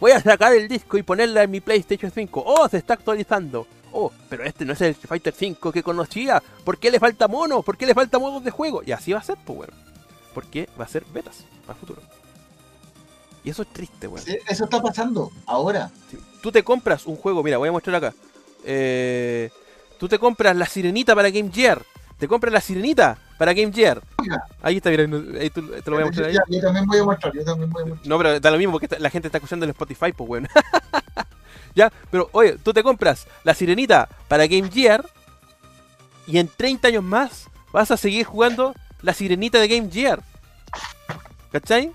[0.00, 2.42] Voy a sacar el disco y ponerla en mi PlayStation 5.
[2.44, 3.68] Oh, se está actualizando.
[3.96, 6.42] Oh, pero este no es el Street Fighter 5 que conocía.
[6.64, 7.62] ¿Por qué le falta mono?
[7.62, 8.82] ¿Por qué le falta modos de juego?
[8.84, 9.72] Y así va a ser, pues, bueno.
[10.34, 12.02] Porque va a ser betas para el futuro.
[13.44, 14.24] Y eso es triste, weón.
[14.48, 15.90] eso está pasando ahora.
[16.42, 18.14] Tú te compras un juego, mira, voy a mostrar acá.
[18.64, 19.50] Eh,
[19.98, 21.80] Tú te compras la sirenita para Game Gear.
[22.18, 24.02] Te compras la sirenita para Game Gear.
[24.60, 25.04] Ahí está, mira,
[25.40, 26.36] ahí te lo voy a mostrar ahí.
[26.48, 28.08] Yo también voy a mostrar, yo también voy a mostrar.
[28.08, 30.48] No, pero da lo mismo porque la gente está escuchando en Spotify, pues bueno.
[31.74, 35.04] ya, pero oye, tú te compras la sirenita para Game Gear
[36.26, 40.22] y en 30 años más vas a seguir jugando la sirenita de Game Gear.
[41.52, 41.92] ¿Cachai?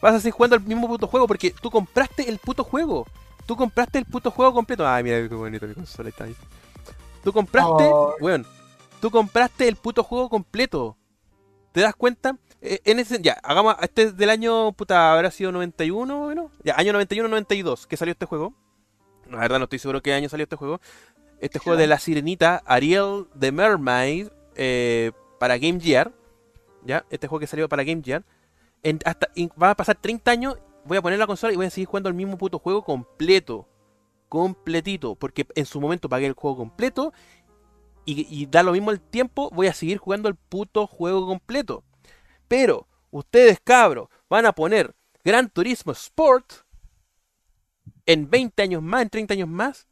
[0.00, 3.06] Vas a seguir jugando el mismo puto juego porque tú compraste el puto juego.
[3.46, 4.86] Tú compraste el puto juego completo.
[4.86, 6.36] Ay, mira qué bonito mi consola está ahí.
[7.24, 7.90] Tú compraste,
[8.20, 8.46] weón,
[9.00, 10.96] tú compraste el puto juego completo.
[11.72, 12.36] ¿Te das cuenta?
[12.60, 16.74] Eh, en ese, ya, hagamos, este es del año, puta, habrá sido 91, bueno, ya,
[16.76, 18.54] año 91-92 que salió este juego.
[19.30, 20.80] La verdad no estoy seguro qué año salió este juego.
[21.40, 26.12] Este juego de la sirenita, Ariel the Mermaid, eh, para Game Gear.
[26.84, 28.24] Ya, este juego que salió para Game Gear.
[29.04, 29.28] hasta,
[29.60, 32.08] va a pasar 30 años, voy a poner la consola y voy a seguir jugando
[32.08, 33.68] el mismo puto juego completo
[34.28, 37.12] completito, porque en su momento pagué el juego completo
[38.04, 41.84] y, da lo mismo el tiempo, voy a seguir jugando el puto juego completo.
[42.46, 46.52] Pero ustedes, cabros, van a poner Gran Turismo Sport
[48.08, 49.86] en 20 años más, en 30 años más,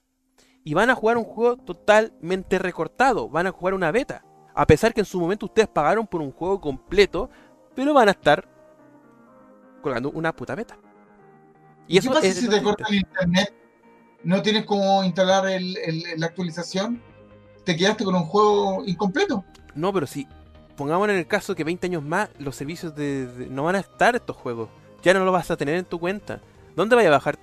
[0.65, 4.25] y van a jugar un juego totalmente recortado, van a jugar una beta.
[4.55, 7.31] A pesar que en su momento ustedes pagaron por un juego completo,
[7.75, 8.49] pero van a estar
[9.83, 10.79] colgando una puta beta.
[11.87, 13.55] ¿Y, eso ¿Qué pasa si te corta el internet
[14.25, 15.45] no tienes cómo instalar
[16.17, 17.01] la actualización,
[17.65, 19.45] te quedaste con un juego incompleto.
[19.75, 20.27] No, pero si
[20.77, 24.17] pongamos en el caso que 20 años más los servicios de, no van a estar
[24.17, 24.69] estos juegos,
[25.03, 26.41] ya no los vas a tener en tu cuenta.
[26.77, 27.39] ¿Dónde vaya a bajar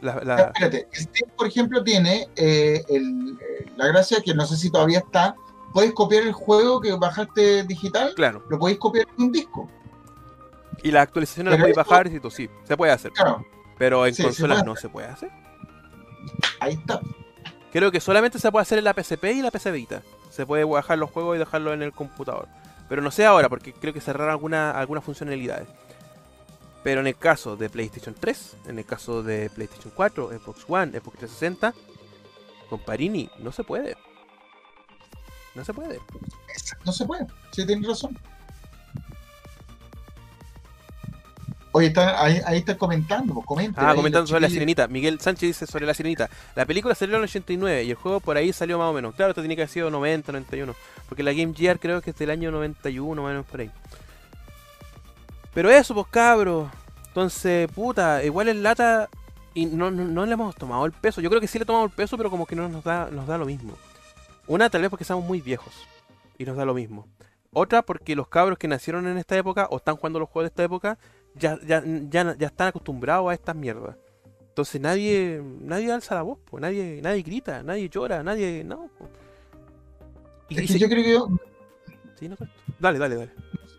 [0.00, 2.84] la, Espérate, Steam, por ejemplo, tiene eh,
[3.76, 5.34] la gracia que no sé si todavía está.
[5.74, 8.44] Puedes copiar el juego que bajaste digital, claro.
[8.48, 9.68] lo podéis copiar en un disco.
[10.84, 13.10] Y la actualización la podéis bajar, sí, se puede hacer.
[13.10, 13.44] Claro.
[13.76, 15.30] Pero en consolas no se puede hacer.
[16.60, 17.00] Ahí está.
[17.72, 20.02] Creo que solamente se puede hacer en la PSP y la PC Vita.
[20.30, 22.46] Se puede bajar los juegos y dejarlos en el computador.
[22.88, 25.68] Pero no sé ahora, porque creo que cerraron alguna, algunas funcionalidades.
[26.82, 30.92] Pero en el caso de PlayStation 3, en el caso de PlayStation 4, Xbox One,
[30.92, 31.74] Xbox 360,
[32.70, 33.96] con Parini no se puede.
[35.54, 36.00] No se puede.
[36.84, 38.16] No se puede, sí tienes razón.
[41.76, 43.90] Oye, ahí, ahí está comentando, pues, comenta.
[43.90, 44.88] Ah, comentando sobre la sirenita.
[44.88, 46.30] Miguel Sánchez dice sobre la sirenita.
[46.54, 49.14] La película salió en el 89 y el juego por ahí salió más o menos.
[49.14, 50.74] Claro, esto tiene que haber sido 90, 91.
[51.06, 53.70] Porque la Game Gear creo que es del año 91, más o menos por ahí.
[55.56, 56.68] Pero eso, pues cabros.
[57.08, 59.08] Entonces, puta, igual es lata
[59.54, 61.22] y no, no, le hemos tomado el peso.
[61.22, 63.26] Yo creo que sí le tomamos el peso, pero como que no nos da, nos
[63.26, 63.72] da lo mismo.
[64.48, 65.72] Una, tal vez porque estamos muy viejos
[66.36, 67.08] y nos da lo mismo.
[67.54, 70.48] Otra, porque los cabros que nacieron en esta época o están jugando los juegos de
[70.48, 70.98] esta época
[71.34, 73.96] ya, ya, ya, ya están acostumbrados a estas mierdas.
[74.48, 78.90] Entonces nadie nadie alza la voz, pues nadie nadie grita, nadie llora, nadie no.
[80.50, 81.28] Y es que yo creo que yo...
[82.18, 82.36] Sí, no
[82.78, 83.32] Dale, dale, dale.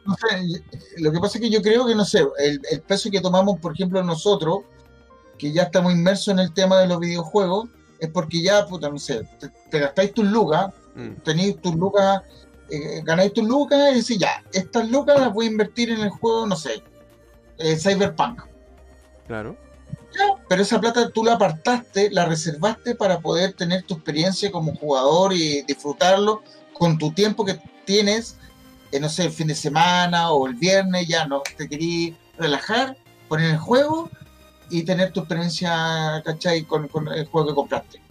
[0.08, 0.64] No sé,
[0.98, 3.60] lo que pasa es que yo creo que no sé, el, el peso que tomamos,
[3.60, 4.60] por ejemplo, nosotros,
[5.38, 7.68] que ya estamos inmersos en el tema de los videojuegos,
[8.00, 9.22] es porque ya, puta, no sé,
[9.70, 11.22] te, gastáis tus lucas, mm.
[11.24, 12.22] tenéis tus lucas,
[12.70, 16.10] eh, ganáis tus lucas y decís, ya, estas lucas las voy a invertir en el
[16.10, 16.84] juego, no sé,
[17.58, 18.44] eh, Cyberpunk.
[19.28, 19.58] Claro.
[20.48, 25.34] pero esa plata tú la apartaste, la reservaste para poder tener tu experiencia como jugador
[25.34, 26.42] y disfrutarlo
[26.72, 28.38] con tu tiempo que tienes,
[28.92, 32.98] eh, no sé, el fin de semana o el viernes, ya no te querías relajar,
[33.28, 34.10] poner el juego
[34.70, 36.64] y tener tu experiencia, ¿cachai?
[36.64, 38.02] Con, con el juego que compraste.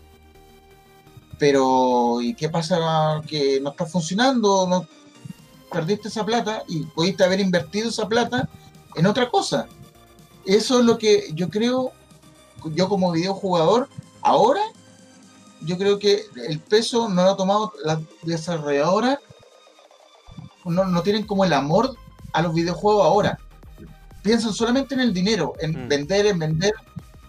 [1.38, 4.66] Pero, ¿y qué pasa que no está funcionando?
[4.66, 4.86] No
[5.70, 8.48] perdiste esa plata y pudiste haber invertido esa plata
[8.94, 9.66] en otra cosa.
[10.44, 11.92] Eso es lo que yo creo,
[12.74, 13.88] yo como videojugador,
[14.22, 14.62] ahora,
[15.60, 19.18] yo creo que el peso no lo ha tomado las desarrolladoras,
[20.66, 21.96] no, no tienen como el amor
[22.32, 23.38] a los videojuegos ahora
[24.26, 25.88] piensan solamente en el dinero, en mm.
[25.88, 26.72] vender, en vender,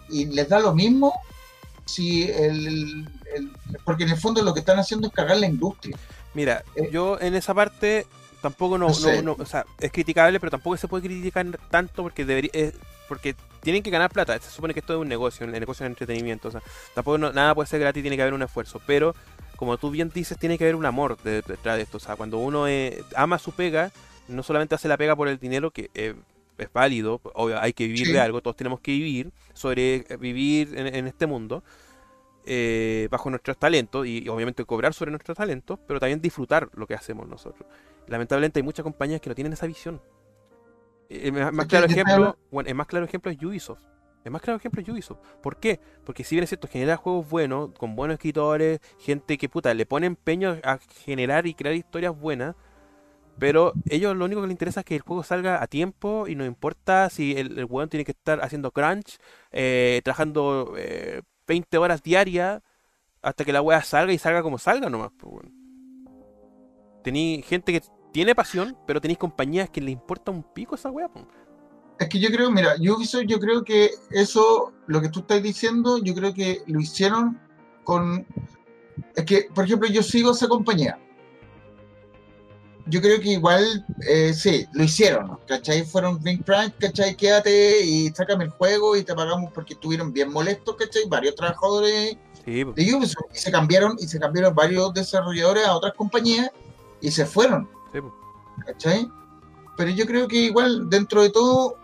[0.08, 1.14] y les da lo mismo
[1.84, 3.08] si el,
[3.84, 5.96] porque en el fondo lo que están haciendo es cargar la industria.
[6.34, 8.06] Mira, eh, yo en esa parte
[8.42, 8.88] tampoco no,
[9.22, 12.50] no, o sea, es criticable, pero tampoco se puede criticar tanto porque debería,
[13.08, 14.38] porque tienen que ganar plata.
[14.38, 16.62] Se supone que esto es un negocio, un negocio de entretenimiento, o sea,
[16.94, 19.14] tampoco nada puede ser gratis, tiene que haber un esfuerzo, pero
[19.58, 22.38] como tú bien dices, tiene que haber un amor detrás de esto, o sea, cuando
[22.38, 23.90] uno eh, ama su pega,
[24.28, 26.14] no solamente hace la pega por el dinero, que eh,
[26.56, 30.78] es válido, obvio, hay que vivir de algo, todos tenemos que vivir, sobre eh, vivir
[30.78, 31.64] en, este mundo,
[32.46, 36.94] eh, bajo nuestros talentos y, obviamente cobrar sobre nuestros talentos, pero también disfrutar lo que
[36.94, 37.68] hacemos nosotros.
[38.06, 40.00] Lamentablemente hay muchas compañías que no tienen esa visión.
[41.08, 43.82] El más, claro ejemplo, bueno, el más claro ejemplo es Ubisoft.
[44.24, 45.18] El más claro ejemplo es Ubisoft.
[45.42, 45.80] ¿Por qué?
[46.04, 49.86] Porque si bien es cierto, genera juegos buenos, con buenos escritores, gente que puta, le
[49.86, 52.56] pone empeño a generar y crear historias buenas,
[53.38, 56.34] pero ellos lo único que les interesa es que el juego salga a tiempo y
[56.34, 59.18] no importa si el, el tiene que estar haciendo crunch,
[59.52, 60.74] eh, trabajando
[61.46, 62.62] 20 eh, horas diarias
[63.22, 65.12] hasta que la weá salga y salga como salga nomás.
[65.18, 65.46] Pues,
[67.44, 71.08] gente que tiene pasión, pero tenéis compañías que le importa un pico esa weá.
[71.08, 71.24] Pues.
[71.98, 72.96] Es que yo creo, mira, yo,
[73.26, 77.40] yo creo que eso, lo que tú estás diciendo, yo creo que lo hicieron
[77.84, 78.26] con...
[79.16, 80.98] Es que, por ejemplo, yo sigo esa compañía
[82.88, 85.84] yo creo que igual, eh, sí, lo hicieron, ¿cachai?
[85.84, 87.16] Fueron Green Crunch, ¿cachai?
[87.16, 91.02] Quédate y sácame el juego y te pagamos porque estuvieron bien molestos, ¿cachai?
[91.08, 96.50] Varios trabajadores de Ubisoft y se cambiaron, y se cambiaron varios desarrolladores a otras compañías
[97.00, 97.68] y se fueron,
[98.64, 99.08] ¿cachai?
[99.76, 101.76] Pero yo creo que igual, dentro de todo,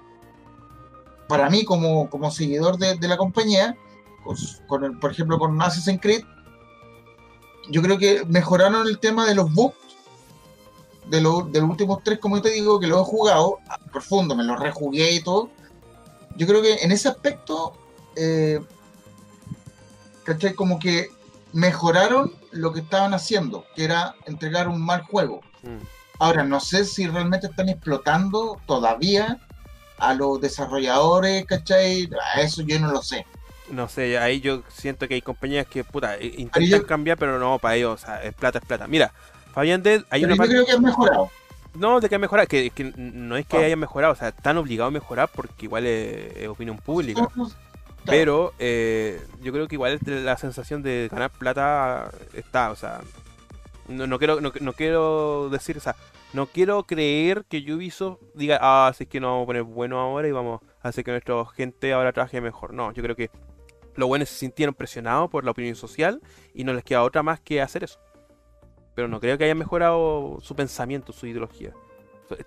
[1.34, 3.76] para mí como, como seguidor de, la compañía,
[4.68, 6.22] con el, por ejemplo con Assassin's Creed,
[7.70, 9.74] yo creo que mejoraron el tema de los bugs
[11.06, 14.44] de, los últimos tres, como yo te digo, que los he jugado a profundo, me
[14.44, 15.50] los rejugué y todo.
[16.36, 17.72] Yo creo que en ese aspecto,
[18.14, 18.60] eh,
[20.22, 20.54] ¿cachai?
[20.54, 21.08] Como que
[21.52, 25.40] mejoraron lo que estaban haciendo, que era entregar un mal juego.
[25.64, 25.82] Mm.
[26.20, 29.40] Ahora, no sé si realmente están explotando todavía
[29.98, 32.08] a los desarrolladores, ¿cachai?
[32.34, 33.26] A eso yo no lo sé.
[33.70, 37.76] No sé, ahí yo siento que hay compañías que, puta, intentan cambiar, pero no, para
[37.76, 38.86] ellos, o sea, es plata, es plata.
[38.86, 39.12] Mira,
[39.52, 41.30] Fabián Dead, hay una yo creo que ha mejorado.
[41.74, 43.60] No, de que ha mejorado, que, que no es que ah.
[43.60, 47.28] haya mejorado, o sea, están obligados a mejorar porque igual es, opinión pública.
[48.04, 53.00] Pero eh, yo creo que igual la sensación de ganar plata está, o sea,
[53.88, 55.96] no, quiero no, quiero decir, o sea,
[56.32, 60.28] no quiero creer que Ubisoft diga, ah, así que nos vamos a poner bueno ahora
[60.28, 62.72] y vamos a hacer que nuestra gente ahora trabaje mejor.
[62.72, 63.30] No, yo creo que
[63.96, 66.20] los buenos se sintieron presionados por la opinión social
[66.52, 68.00] y no les queda otra más que hacer eso
[68.94, 71.72] pero no creo que haya mejorado su pensamiento, su ideología.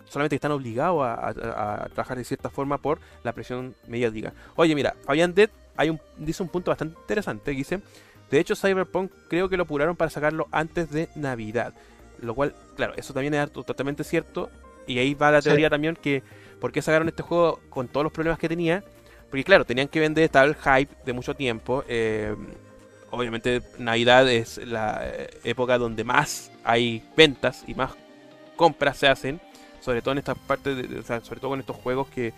[0.06, 4.34] Solamente están obligados a, trabajar de cierta forma por la presión mediática.
[4.56, 7.52] Oye, mira, Fabián Dead hay un, dice un punto bastante interesante.
[7.52, 7.82] Dice,
[8.30, 11.73] de hecho, Cyberpunk creo que lo apuraron para sacarlo antes de Navidad.
[12.21, 14.49] Lo cual, claro, eso también es totalmente cierto.
[14.86, 16.23] Y ahí va la teoría también que,
[16.59, 18.84] ¿por qué sacaron este juego con todos los problemas que tenía?
[19.30, 21.84] Porque claro, tenían que vender, estaba el hype de mucho tiempo.
[21.88, 22.36] Eh,
[23.11, 27.91] obviamente Navidad es la eh, época donde más hay ventas y más
[28.55, 29.41] compras se hacen,
[29.82, 30.78] sobre todo en estas partes,
[31.23, 32.34] sobre todo con estos juegos que,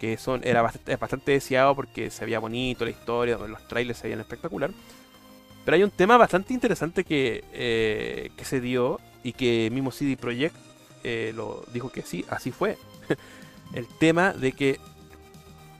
[0.00, 4.04] que son era bastante, bastante deseado porque se veía bonito la historia, los trailers se
[4.04, 4.70] veían espectacular.
[5.64, 10.16] Pero hay un tema bastante interesante que, eh, que se dio y que mismo CD
[10.16, 10.56] Projekt
[11.04, 12.78] eh, lo dijo que sí, así fue.
[13.74, 14.80] el tema de que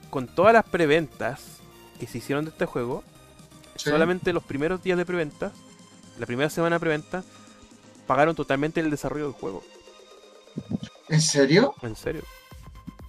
[0.09, 1.59] con todas las preventas
[1.99, 3.03] que se hicieron de este juego,
[3.75, 5.51] solamente los primeros días de preventa,
[6.17, 7.23] la primera semana de preventa,
[8.07, 9.63] pagaron totalmente el desarrollo del juego.
[11.09, 11.75] ¿En serio?
[11.81, 12.23] En serio.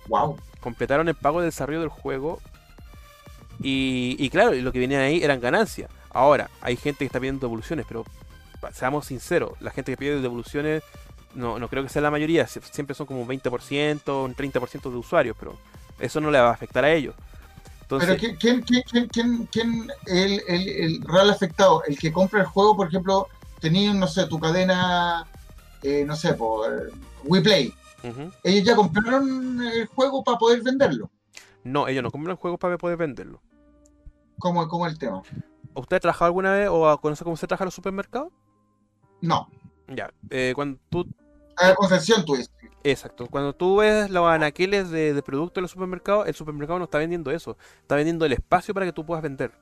[0.09, 0.37] Wow.
[0.61, 2.41] Completaron el pago de desarrollo del juego.
[3.63, 5.91] Y, y claro, lo que venía ahí eran ganancias.
[6.11, 8.05] Ahora, hay gente que está pidiendo devoluciones, pero
[8.73, 10.83] seamos sinceros, la gente que pide devoluciones
[11.35, 14.97] no, no creo que sea la mayoría, siempre son como un 20%, un 30% de
[14.97, 15.57] usuarios, pero
[15.99, 17.15] eso no le va a afectar a ellos.
[17.83, 21.83] Entonces, pero ¿quién, quién, quién, quién, quién el, el, el, real afectado?
[21.87, 23.27] El que compra el juego, por ejemplo,
[23.61, 25.27] tenía, no sé, tu cadena,
[25.83, 26.93] eh, no sé, por
[27.25, 27.75] WePlay.
[28.45, 31.11] ¿Ellos ya compraron el juego para poder venderlo?
[31.65, 33.43] No, ellos no compran el juego para poder venderlo.
[34.39, 35.23] ¿Cómo, cómo es el tema?
[35.75, 38.33] ¿Usted ha trabajado alguna vez o conoce cómo se trabaja en los supermercados?
[39.21, 39.49] No.
[39.89, 41.07] Ya, eh, cuando tú...
[41.57, 42.51] A la concesión tú dices.
[42.83, 46.87] Exacto, cuando tú ves los anaqueles de, de productos en los supermercados, el supermercado no
[46.87, 49.53] está vendiendo eso, está vendiendo el espacio para que tú puedas vender.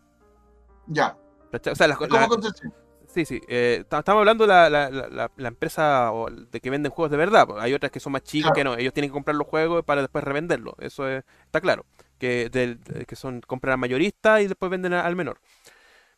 [0.87, 1.17] Ya.
[1.53, 2.73] O sea, las, ¿Cómo concesión?
[3.09, 3.41] Sí, sí.
[3.49, 6.13] Eh, estamos hablando de la, la, la, la, empresa
[6.51, 7.49] de que venden juegos de verdad.
[7.59, 8.55] Hay otras que son más chicas Claro.
[8.55, 8.77] que no.
[8.77, 10.75] Ellos tienen que comprar los juegos para después revenderlos.
[10.79, 11.87] Eso es- está claro.
[12.19, 15.41] Que, del- que son compran al mayorista y después venden al menor.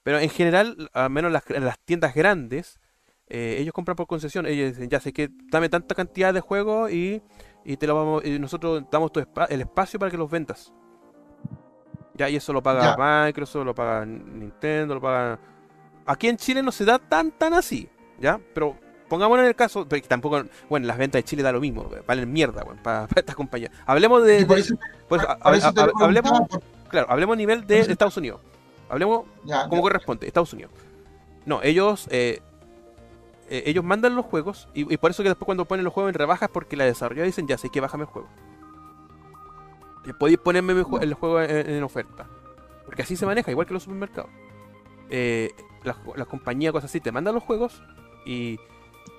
[0.03, 2.81] Pero en general, al menos las, en las tiendas grandes,
[3.27, 4.47] eh, ellos compran por concesión.
[4.47, 7.23] Ellos dicen, ya sé que dame tanta cantidad de juegos y,
[7.65, 10.73] y te lo vamos, y nosotros damos tu espa- el espacio para que los vendas.
[12.15, 15.39] Ya, y eso lo paga Microsoft, lo paga Nintendo, lo paga.
[16.07, 17.89] Aquí en Chile no se da tan tan así,
[18.19, 18.41] ¿ya?
[18.55, 18.77] Pero
[19.09, 22.63] pongámonos en el caso, tampoco, bueno, las ventas de Chile da lo mismo, valen mierda,
[22.65, 23.71] bueno, para, estas compañías.
[23.87, 24.75] Hablemos de, por eso,
[25.09, 25.37] pues, a- a-
[25.69, 26.33] a- hablemos,
[26.89, 28.41] claro, hablemos a nivel de Estados Unidos.
[28.91, 30.73] Hablemos ya, como corresponde, Estados Unidos.
[31.47, 32.41] No, ellos eh,
[33.49, 36.11] eh, ellos mandan los juegos y, y por eso que después cuando ponen los juegos
[36.11, 38.29] en rebajas porque la desarrolladora dicen ya sé que bájame el juego.
[40.05, 42.27] Y podéis ponerme mi el juego en, en oferta.
[42.87, 44.31] Porque así se maneja, igual que los supermercados.
[45.11, 45.51] Eh,
[45.85, 47.83] las, compañías, cosas así, te mandan los juegos
[48.27, 48.59] y,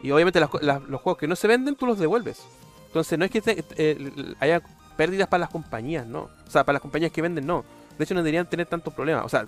[0.01, 2.45] y obviamente las co- las- los juegos que no se venden tú los devuelves.
[2.87, 4.61] Entonces no es que te- eh, haya
[4.97, 6.29] pérdidas para las compañías, no.
[6.45, 7.63] O sea, para las compañías que venden, no.
[7.97, 9.25] De hecho no deberían tener tantos problemas.
[9.25, 9.45] O sea,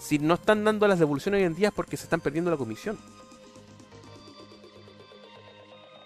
[0.00, 2.56] si no están dando las devoluciones hoy en día es porque se están perdiendo la
[2.56, 2.98] comisión.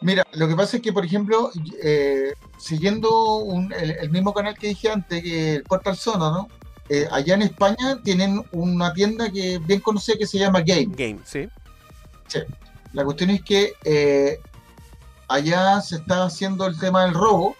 [0.01, 1.51] Mira, lo que pasa es que, por ejemplo,
[1.83, 6.49] eh, siguiendo un- el, el mismo canal que dije antes, que el Portal Sono, ¿no?
[6.91, 10.89] Eh, allá en España tienen una tienda que bien conocida que se llama Game.
[10.95, 11.49] Game, ¿sí?
[12.93, 14.39] La cuestión es que eh,
[15.29, 17.57] allá se está haciendo el tema del robo,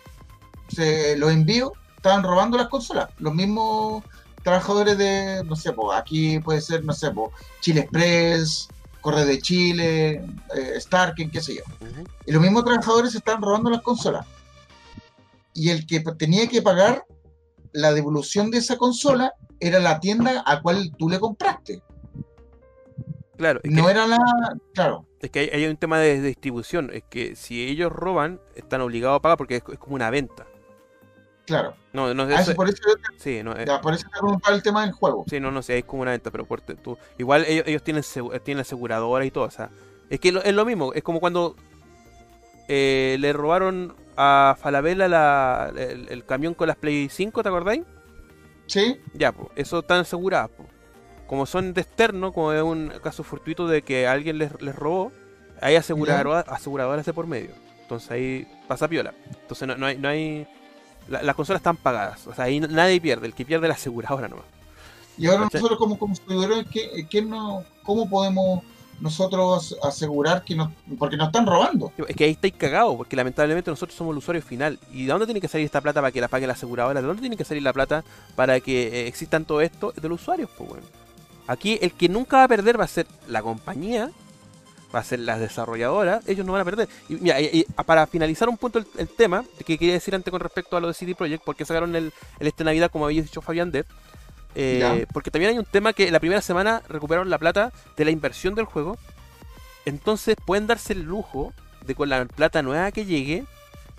[0.69, 3.09] se, los envíos, estaban robando las consolas.
[3.19, 4.05] Los mismos
[4.45, 8.69] trabajadores de, no sé, po, aquí puede ser, no sé, po, Chile Express,
[9.01, 10.25] Correo de Chile,
[10.55, 11.63] eh, Starken, qué sé yo.
[12.25, 14.27] Y los mismos trabajadores estaban robando las consolas.
[15.53, 17.05] Y el que tenía que pagar
[17.73, 21.83] la devolución de esa consola era la tienda a cual tú le compraste.
[23.37, 24.19] Claro, es No era la.
[24.75, 26.91] Claro, es que hay, hay un tema de, de distribución.
[26.93, 30.47] Es que si ellos roban, están obligados a pagar porque es, es como una venta.
[31.47, 31.75] Claro.
[31.93, 32.77] No, no, Ah, eso- eso por eso
[33.19, 35.25] sí, no, eh, Ya, por eso te preguntaba el tema del juego.
[35.29, 38.03] sí, no, no sé, es como una venta, pero por, tú, igual ellos, ellos tienen,
[38.03, 39.71] segu- tienen aseguradora y todo, o sea,
[40.11, 41.55] es que lo- es lo mismo, es como cuando
[42.69, 47.83] eh, le robaron a Falabella la, el, el camión con las Play 5, ¿te acordáis?
[48.67, 49.01] ¿Sí?
[49.13, 50.51] Ya, pues, eso están aseguradas.
[50.51, 50.65] po.
[51.27, 55.13] Como son de externo, como es un caso fortuito de que alguien les, les robó,
[55.61, 57.51] hay aseguradora- aseguradoras de por medio.
[57.83, 59.13] Entonces ahí pasa piola.
[59.43, 59.99] Entonces no, no hay...
[59.99, 60.47] No hay
[61.09, 62.27] la- las consolas están pagadas.
[62.27, 63.27] O sea, ahí nadie pierde.
[63.27, 64.45] El que pierde es la aseguradora nomás.
[65.17, 65.61] Y ahora ¿Cachai?
[65.61, 68.63] nosotros como consumidores, ¿qué, qué no, ¿cómo podemos
[69.01, 70.71] nosotros asegurar que nos...
[70.99, 71.93] Porque nos están robando.
[72.09, 74.79] Es que ahí estáis cagados, porque lamentablemente nosotros somos el usuario final.
[74.93, 77.01] ¿Y de dónde tiene que salir esta plata para que la pague la aseguradora?
[77.01, 78.05] ¿De dónde tiene que salir la plata
[78.37, 79.93] para que eh, existan todo esto?
[80.01, 80.87] De los usuarios, pues bueno.
[81.47, 84.11] Aquí el que nunca va a perder va a ser la compañía,
[84.95, 86.89] va a ser las desarrolladoras, ellos no van a perder.
[87.09, 90.31] Y mira, y- y para finalizar un punto el, el tema, que quería decir antes
[90.31, 93.23] con respecto a lo de CD Projekt, porque sacaron el, el este Navidad, como había
[93.23, 93.85] dicho Fabián Dead.
[94.57, 98.13] Eh, porque también hay un tema que la primera semana recuperaron la plata de la
[98.13, 98.97] inversión del juego.
[99.85, 101.53] Entonces pueden darse el lujo
[101.85, 103.45] de con la plata nueva que llegue,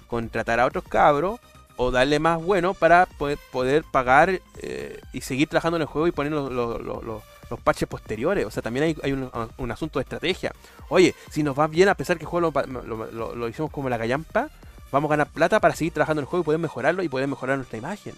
[0.07, 1.39] contratar a otros cabros
[1.77, 6.07] o darle más bueno para poder, poder pagar eh, y seguir trabajando en el juego
[6.07, 8.45] y poner los, los, los- los- los parches posteriores.
[8.45, 10.53] O sea, también hay, hay un, un asunto de estrategia.
[10.89, 13.71] Oye, si nos va bien, a pesar que el juego lo, lo- lo- lo hicimos
[13.71, 14.49] como la gallampa,
[14.91, 17.27] vamos a ganar plata para seguir trabajando en el juego y poder mejorarlo y poder
[17.27, 18.15] mejorar nuestra imagen.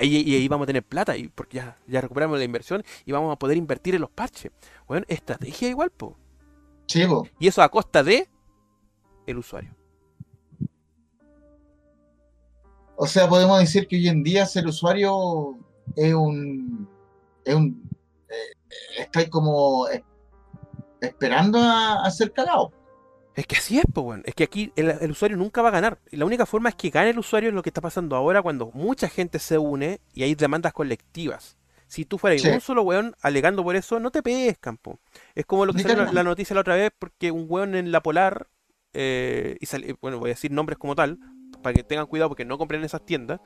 [0.00, 3.32] Y, ahí vamos a tener plata y porque ya, ya recuperamos la inversión y vamos
[3.32, 4.50] a poder invertir en los parches.
[4.88, 6.16] Bueno, estrategia igual, po.
[6.88, 7.04] Sí,
[7.38, 8.28] Y eso a costa de
[9.26, 9.74] el usuario.
[12.96, 15.56] O sea, podemos decir que hoy en día ser usuario
[15.94, 16.88] es un.
[17.44, 17.88] Es un
[18.28, 19.86] eh, como
[21.00, 22.72] esperando a, ser cagado.
[23.34, 24.22] Es que así es, pues, bueno.
[24.26, 25.98] Es que aquí el, usuario nunca va a ganar.
[26.10, 28.42] Y la única forma es que gane el usuario es lo que está pasando ahora
[28.42, 31.56] cuando mucha gente se une y hay demandas colectivas.
[31.86, 34.98] Si tú fueras un solo weón alegando por eso, no te pegues, campo.
[35.34, 38.02] Es como lo que salió la, noticia la otra vez, porque un weón en la
[38.02, 38.48] Polar,
[38.92, 41.20] eh, y bueno, voy a decir nombres como tal,
[41.62, 43.40] para que tengan cuidado porque no compren esas tiendas.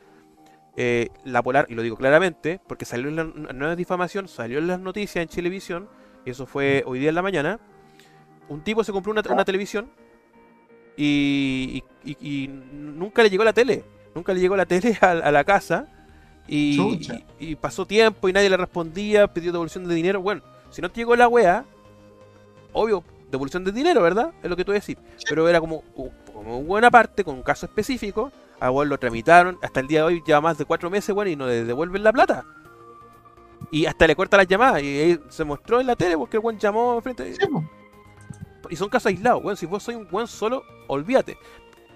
[0.82, 4.66] Eh, la Polar, y lo digo claramente, porque salió en la nueva difamación, salió en
[4.66, 5.90] las noticias en televisión,
[6.24, 7.60] y eso fue hoy día en la mañana.
[8.48, 9.90] Un tipo se compró una, televisión
[10.96, 11.82] y,
[12.72, 13.84] nunca le llegó la tele.
[14.14, 15.86] Nunca le llegó la tele a, la casa.
[16.48, 16.98] Y,
[17.38, 20.22] y, pasó tiempo y nadie le respondía, pidió devolución de dinero.
[20.22, 20.40] Bueno,
[20.70, 21.62] si no te llegó la wea,
[22.72, 24.32] obvio, devolución de dinero, ¿verdad?
[24.42, 24.96] Es lo que tú decís.
[25.28, 25.82] Pero era como,
[26.32, 28.32] como buena parte, con un caso específico.
[28.60, 29.58] A lo tramitaron.
[29.62, 32.04] Hasta el día de hoy lleva más de cuatro meses, bueno, y no le devuelven
[32.04, 32.44] la plata.
[33.70, 34.82] Y hasta le corta las llamadas.
[34.82, 37.34] Y se mostró en la tele porque el buen llamó frente.
[38.68, 39.56] y son casos aislados, bueno.
[39.56, 41.38] Si vos sois un buen solo, olvídate.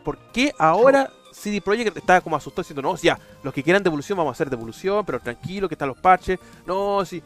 [0.02, 4.16] ¿Por qué ahora CD Projekt está como asustado diciendo, no, ya, los que quieran devolución
[4.16, 6.38] vamos a hacer devolución, pero tranquilo, que están los parches.
[6.66, 7.22] No, si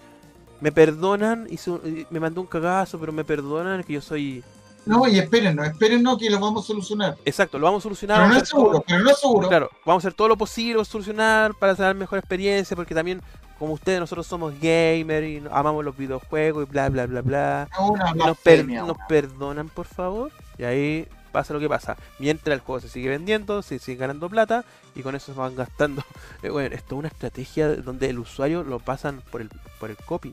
[0.60, 4.42] me perdonan, y me mandó un cagazo, pero me perdonan que yo soy
[4.88, 7.16] no, y esperen, no, esperen no, que lo vamos a solucionar.
[7.24, 8.18] Exacto, lo vamos a solucionar.
[8.20, 9.48] Pero no es seguro, pero no es seguro.
[9.48, 13.20] Claro, vamos a hacer todo lo posible solucionar para hacer mejor experiencia, porque también,
[13.58, 17.68] como ustedes, nosotros somos gamer y amamos los videojuegos y bla, bla, bla, bla.
[18.16, 18.38] nos,
[18.86, 20.32] nos perdonan, por favor.
[20.56, 21.96] Y ahí pasa lo que pasa.
[22.18, 25.54] Mientras el juego se sigue vendiendo, se sigue ganando plata y con eso se van
[25.54, 26.02] gastando.
[26.40, 29.50] Eh, bueno, esto es una estrategia donde el usuario lo pasan por el,
[29.80, 30.32] por el copy.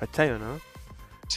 [0.00, 0.69] ¿Cachai no?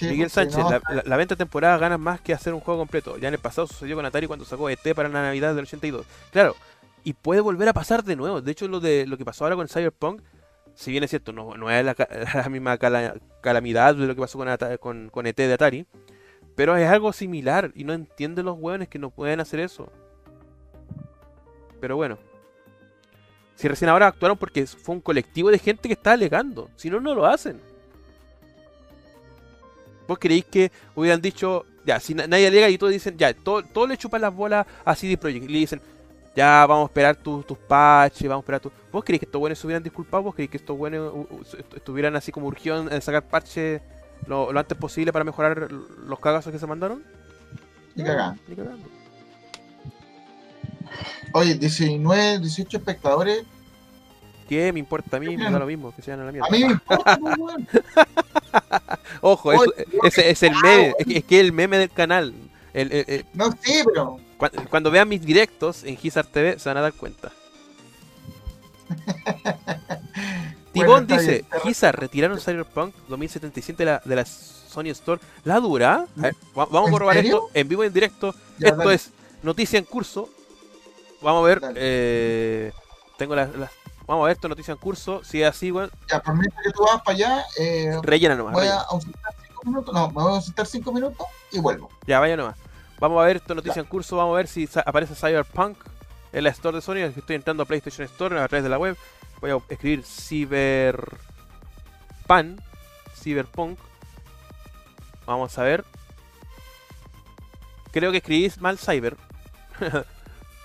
[0.02, 0.64] Miguel Sánchez,
[1.06, 3.18] la, venta temporada gana más que hacer un juego completo.
[3.18, 6.06] Ya en el pasado sucedió con Atari cuando sacó ET para la Navidad del 82.
[6.32, 6.56] Claro,
[7.04, 8.42] y puede volver a pasar de nuevo.
[8.42, 10.22] De hecho, lo de lo que pasó ahora con Cyberpunk,
[10.74, 11.96] si bien es cierto, no, no es la,
[12.50, 14.40] misma calamidad de lo que pasó
[14.80, 15.86] con, con, ET de Atari,
[16.56, 19.92] pero es algo similar y no entienden los hueones que no pueden hacer eso.
[21.80, 22.18] Pero bueno.
[23.56, 26.70] Si recién ahora actuaron porque fue un colectivo de gente que está alegando.
[26.76, 27.62] Si no, no lo hacen.
[30.08, 33.88] ¿Vos creéis que hubieran dicho, ya, si nadie alega y todos dicen, ya, todo, todo
[33.88, 35.82] le chupan las bolas a CD Projekt y le dicen,
[36.36, 38.72] ya, vamos a esperar tus patches, vamos a esperar tu...
[38.92, 40.24] ¿Vos creéis que estos buenos se hubieran disculpado?
[40.24, 41.14] ¿Vos creéis que estos buenos
[41.76, 43.82] estuvieran así como urgidos en sacar parches
[44.26, 47.04] lo, antes posible para mejorar los cagazos que se mandaron?
[47.96, 48.40] Ni cagando.
[51.34, 53.44] Oye, 19, 18 espectadores
[54.48, 55.38] ¿Qué me importa a mí?
[55.38, 56.48] Me da lo mismo, que sean a la mierda.
[56.48, 57.20] A mí me importa,
[59.22, 59.52] Ojo,
[60.04, 62.34] ese es el meme, es que el meme del canal.
[63.34, 64.20] no, sí, pero.
[64.70, 67.32] Cuando, vean mis directos en Gizar TV se van a dar cuenta.
[70.74, 75.22] Tibón dice, Gizar, retiraron Cyberpunk 2077 de la, de la Sony Store.
[75.46, 76.08] ¿La dura?
[76.54, 78.36] vamos a probar esto en vivo y en directo.
[78.60, 79.12] esto es
[79.44, 80.30] noticia en curso.
[81.22, 81.62] Vamos a ver.
[81.76, 82.72] Eh,
[83.18, 83.50] tengo las,
[84.06, 85.24] Vamos a ver, esto noticia en curso.
[85.24, 85.90] Si es así, weón.
[86.10, 87.46] Ya, permite que tú vas para allá.
[87.58, 88.54] Eh, rellena nomás.
[88.54, 89.94] Voy a ausentar 5 minutos.
[89.94, 91.90] No, me voy a ausentar 5 minutos y vuelvo.
[92.06, 92.58] Ya, vaya nomás.
[93.00, 94.18] Vamos a ver esto noticia en curso.
[94.18, 95.78] Vamos a ver si aparece Cyberpunk
[96.34, 96.98] en la Store de Sony.
[96.98, 98.98] Estoy entrando a PlayStation Store a través de la web.
[99.40, 101.12] Voy a escribir Cyberpan.
[103.16, 103.80] Cyberpunk.
[105.26, 105.86] Vamos a ver.
[107.92, 109.16] Creo que escribís mal Cyber.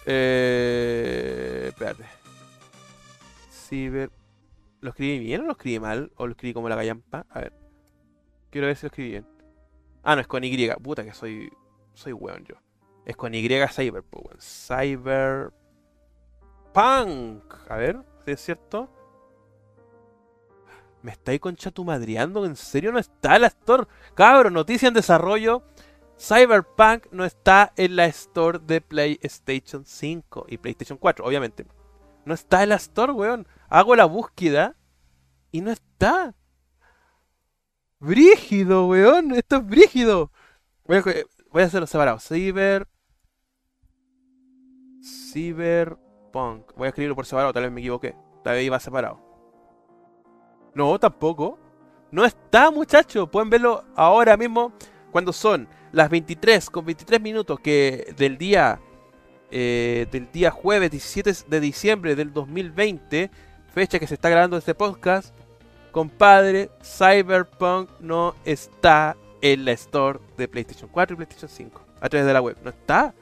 [0.07, 2.18] eh, espérate.
[3.69, 4.11] Ciber.
[4.81, 6.13] ¿Lo escribí bien o lo escribí mal?
[6.17, 7.27] ¿O lo escribí como la gallampa?
[7.31, 7.53] A ver.
[8.51, 9.27] Quiero ver si lo escribí bien.
[10.03, 10.71] Ah, no, es con Y.
[10.83, 11.51] Puta que soy.
[11.95, 12.55] Soy weón yo.
[13.05, 14.05] Es con Y Cyber,
[14.39, 15.53] Cyber.
[16.73, 17.55] Punk.
[17.69, 18.89] A ver, si es cierto.
[21.03, 22.45] ¿Me estáis conchatumadreando?
[22.45, 23.87] ¿En serio no está la store?
[24.15, 25.63] Cabrón, noticia en desarrollo.
[26.19, 31.65] Cyberpunk no está en la store de PlayStation 5 y PlayStation 4, obviamente.
[32.25, 33.47] No está en la store, weón.
[33.69, 34.77] Hago la búsqueda
[35.53, 36.35] y no está.
[37.99, 39.35] Brígido, weón.
[39.35, 40.33] Esto es brígido.
[40.85, 42.19] Voy a, hacerlo separado.
[42.19, 42.89] Cyber.
[45.03, 46.73] Cyberpunk.
[46.77, 48.15] Voy a escribirlo por separado, tal vez me equivoqué.
[48.43, 49.21] Tal vez iba separado.
[50.75, 51.59] No, tampoco.
[52.11, 53.29] No está, muchachos.
[53.29, 54.73] Pueden verlo ahora mismo.
[55.11, 58.79] cuando son las 23 con 23 minutos que del día
[59.51, 63.31] eh, del día jueves 17 de diciembre del 2020,
[63.73, 65.35] fecha que se está grabando este podcast,
[65.93, 72.27] compadre, Cyberpunk no está en la store de PlayStation 4 y PlayStation 5 a través
[72.27, 72.57] de la web.
[72.63, 73.15] No está.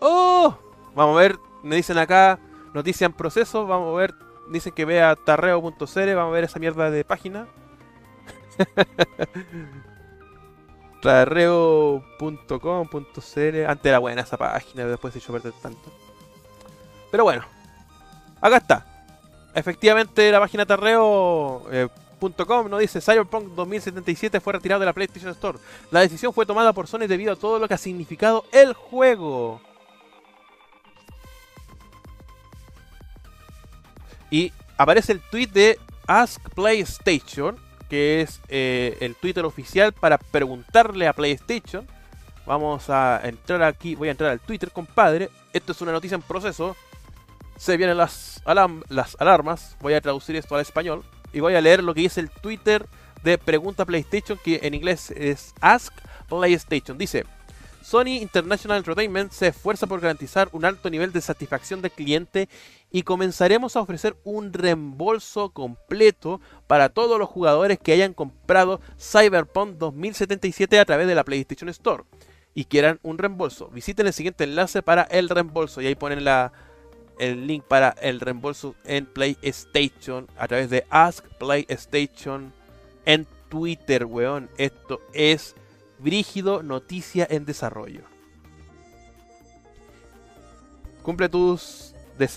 [0.00, 0.56] ¡Oh!
[0.94, 2.38] Vamos a ver, me dicen acá,
[2.74, 4.14] noticia en proceso, vamos a ver,
[4.50, 7.46] dicen que vea tarreo.cl, vamos a ver esa mierda de página.
[11.02, 15.90] Tarreo.com.cl Antes era buena esa página, después se hizo perder tanto.
[17.10, 17.44] Pero bueno,
[18.40, 18.86] acá está.
[19.54, 25.58] Efectivamente, la página tarreo.com eh, nos dice Cyberpunk 2077 fue retirado de la PlayStation Store.
[25.90, 29.60] La decisión fue tomada por Sony debido a todo lo que ha significado el juego.
[34.30, 37.56] Y aparece el tweet de Ask PlayStation,
[37.88, 41.86] que es eh, el Twitter oficial para preguntarle a PlayStation.
[42.46, 45.28] Vamos a entrar aquí, voy a entrar al Twitter, compadre.
[45.52, 46.76] Esto es una noticia en proceso.
[47.60, 49.76] Se vienen las, alarmas.
[49.82, 51.04] Voy a traducir esto al español.
[51.30, 52.86] Y voy a leer lo que dice el Twitter
[53.22, 55.92] de Pregunta PlayStation, que en inglés es Ask
[56.30, 56.96] PlayStation.
[56.96, 57.26] Dice,
[57.82, 62.48] Sony International Entertainment se esfuerza por garantizar un alto nivel de satisfacción del cliente
[62.90, 69.76] y comenzaremos a ofrecer un reembolso completo para todos los jugadores que hayan comprado Cyberpunk
[69.76, 72.04] 2077 a través de la PlayStation Store
[72.54, 73.68] y quieran un reembolso.
[73.68, 76.52] Visiten el siguiente enlace para el reembolso y ahí ponen la,
[77.20, 82.52] el link para el reembolso en PlayStation a través de Ask PlayStation
[83.04, 84.48] en Twitter, weón.
[84.56, 85.54] Esto es
[85.98, 88.02] Brígido Noticia en Desarrollo.
[91.02, 91.94] Cumple tus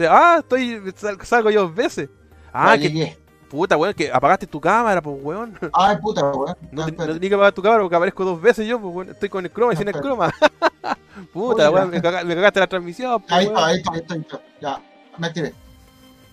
[0.10, 0.82] Ah, estoy.
[1.24, 2.10] salgo yo dos veces.
[2.52, 3.18] Ah, que.
[3.54, 5.56] Puta, weón, que apagaste tu cámara, pues, weón.
[5.74, 6.58] Ah, puta, weón.
[6.72, 9.10] No, no, tenía que apagar tu cámara porque aparezco dos veces yo, pues, weón.
[9.12, 10.34] Estoy con el croma y sin el croma.
[11.34, 13.22] Puta, weón, me, cagaste la transmisión.
[13.22, 14.82] Pues, ahí está, ahí está, ahí está, Ya,
[15.20, 15.54] me activé.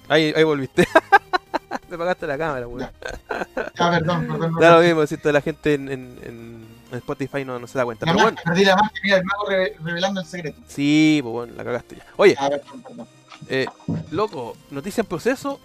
[0.09, 0.89] Ahí, ahí volviste.
[1.91, 2.89] me apagaste la cámara, weón.
[2.89, 4.55] Ya, perdón, perdón.
[4.59, 7.85] Da lo mismo, si toda la gente en, en, en Spotify no, no, se da
[7.85, 8.07] cuenta.
[8.07, 8.39] pero bueno.
[8.43, 9.45] Perdí la mira, el mago
[9.85, 10.59] revelando el secreto.
[10.67, 12.05] Sí, pues bueno, la cagaste ya.
[12.17, 12.35] Oye.
[12.39, 13.09] A ver, perdón, perdón.
[13.47, 13.67] Eh,
[14.11, 15.61] loco, noticia en proceso.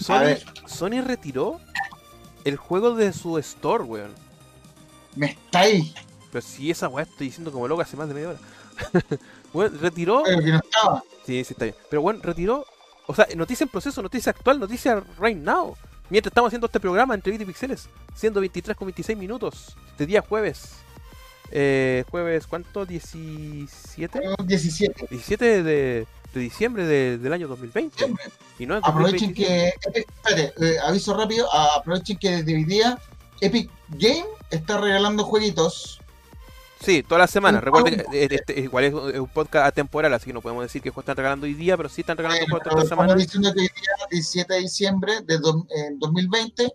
[0.00, 1.60] Sony, retiró
[2.44, 4.12] el juego de su store, weón.
[5.16, 5.92] Me está ahí.
[6.30, 8.38] Pero si esa weá estoy diciendo como loca hace más de media hora.
[9.52, 10.22] bueno, retiró.
[10.24, 11.02] Pero que no estaba.
[11.26, 11.76] Sí, sí, está bien.
[11.90, 12.64] Pero bueno, retiró.
[13.06, 15.76] O sea, noticia en proceso, noticia actual, noticia right now.
[16.10, 20.22] Mientras estamos haciendo este programa entre y pixeles, siendo 23 con 26 minutos de día
[20.22, 20.76] jueves.
[21.50, 22.86] Eh, jueves, ¿cuánto?
[22.86, 24.36] ¿17?
[24.46, 25.06] 17.
[25.10, 26.06] 17 de,
[26.38, 28.14] de diciembre del año 2020.
[28.58, 32.98] Y no aprovechen que, espérate, eh, aviso rápido, aprovechen que desde hoy día
[33.40, 36.00] Epic Game está regalando jueguitos.
[36.80, 37.62] Sí, todas las semanas.
[37.62, 40.90] Recuerden que eh, este, igual es un podcast atemporal, así que no podemos decir que
[40.90, 43.16] están regalando hoy día, pero sí están regalando juegos todas las semanas.
[43.16, 46.72] diciendo que hoy día, 17 de diciembre de 2020,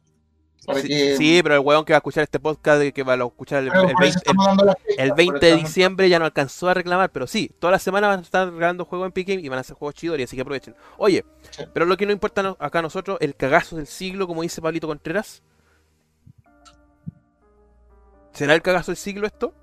[1.17, 5.11] Sí, pero el weón que va a escuchar este podcast, que va a escuchar el,
[5.13, 8.21] 20, de diciembre, ya no alcanzó a reclamar, pero sí, toda la semana van a
[8.21, 10.75] estar regalando juegos en Pique y van a ser juegos chidori, así que aprovechen.
[10.97, 11.25] Oye,
[11.73, 14.87] pero lo que no importa acá a nosotros, el cagazo del siglo, como dice Pablito
[14.87, 15.43] Contreras.
[18.31, 19.53] ¿Será el cagazo del siglo esto?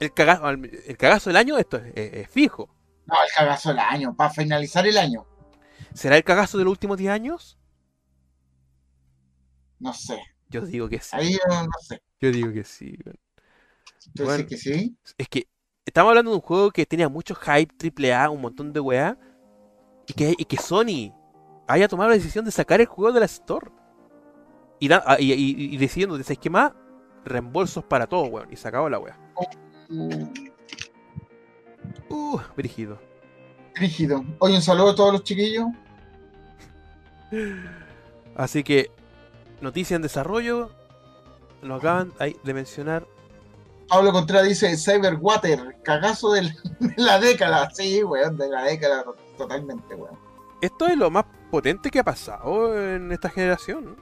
[0.00, 2.68] El cagazo, el cagazo del año, esto es, fijo.
[3.06, 5.26] No, el cagazo del año, para finalizar el año.
[5.94, 7.59] ¿Será el cagazo de los últimos 10 años?
[9.80, 10.22] No sé.
[10.48, 11.10] Yo digo que sí.
[11.12, 12.02] Ahí no, sé.
[12.20, 12.96] Yo digo que sí.
[14.14, 14.96] ¿Tú bueno, que sí?
[15.16, 15.48] Es que
[15.86, 19.18] estamos hablando de un juego que tenía mucho hype, triple A, un montón de weá.
[20.06, 21.14] Y que, y que Sony
[21.66, 23.70] haya tomado la decisión de sacar el juego de la Store.
[24.78, 26.72] Y, da, ah, y, y, y decidiendo, ¿sabes qué más?
[27.24, 28.52] Reembolsos para todo, weón.
[28.52, 29.18] Y se acabó la weá.
[32.08, 32.98] Uh, brígido.
[33.76, 34.24] Brígido.
[34.40, 35.66] Oye, un saludo a todos los chiquillos.
[38.34, 38.90] Así que
[39.60, 40.70] noticia en desarrollo.
[41.62, 42.12] Lo acaban
[42.42, 43.06] de mencionar.
[43.88, 46.54] Pablo Contreras dice Cyberwater, cagazo de
[46.96, 47.70] la década.
[47.70, 49.04] Sí, weón, de la década
[49.36, 50.16] totalmente, weón.
[50.60, 53.96] Esto es lo más potente que ha pasado en esta generación.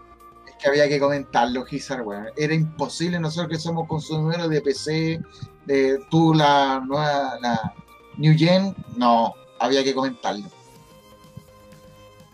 [0.47, 2.29] Es que había que comentarlo, Gizar, weón.
[2.37, 5.21] Era imposible nosotros que somos consumidores de PC,
[5.65, 7.75] de tú la nueva, la
[8.19, 10.47] New Gen, no, había que comentarlo.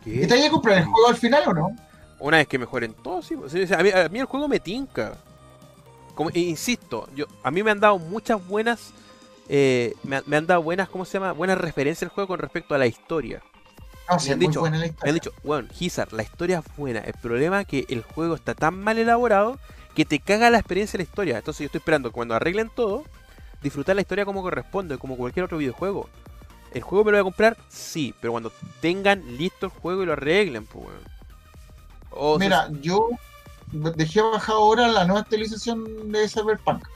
[0.05, 1.77] ¿Y te había que comprar el juego al final o no?
[2.25, 3.37] Una vez que mejoren todo, sí.
[3.37, 5.19] Pues, a, mí, el juego me tinca.
[6.15, 8.95] Como, e insisto, yo, a mí me han dado muchas buenas.
[9.47, 11.33] Eh, me, han dado buenas, ¿cómo se llama?
[11.33, 13.43] Buenas referencias al juego con respecto a la historia.
[14.09, 17.01] Ah, me, han dicho, me han dicho, bueno, Gizar, la historia es buena.
[17.01, 19.59] El problema es que el juego está tan mal elaborado
[19.95, 21.37] que te caga la experiencia de la historia.
[21.37, 23.05] Entonces yo estoy esperando que cuando arreglen todo,
[23.63, 26.09] disfrutar la historia como corresponde, como cualquier otro videojuego.
[26.73, 27.59] ¿El juego me lo voy a comprar?
[27.69, 30.89] Sí, pero cuando tengan listo el juego y lo arreglen, pues,
[32.39, 33.09] Mira, yo
[33.73, 36.87] dejé bajar ahora la nueva actualización de Cyberpunk.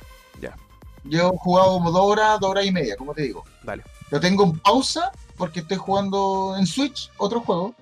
[0.40, 0.56] Ya.
[1.04, 3.44] Yo he jugado como dos horas, dos horas y media, como te digo.
[3.62, 3.82] Dale.
[4.10, 7.74] Lo tengo en pausa porque estoy jugando en Switch otro juego,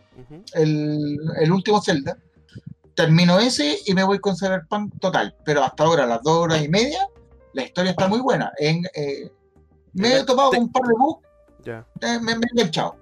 [0.54, 2.16] el, el, último Zelda.
[2.94, 5.34] Termino ese y me voy con Cyberpunk total.
[5.44, 7.06] Pero hasta ahora, las dos horas y media,
[7.52, 8.52] la historia está muy buena.
[8.58, 9.30] En, eh,
[9.92, 11.26] me he topado con un par de bugs.
[11.64, 11.86] Ya.
[12.00, 12.96] Eh, me, he enganchado.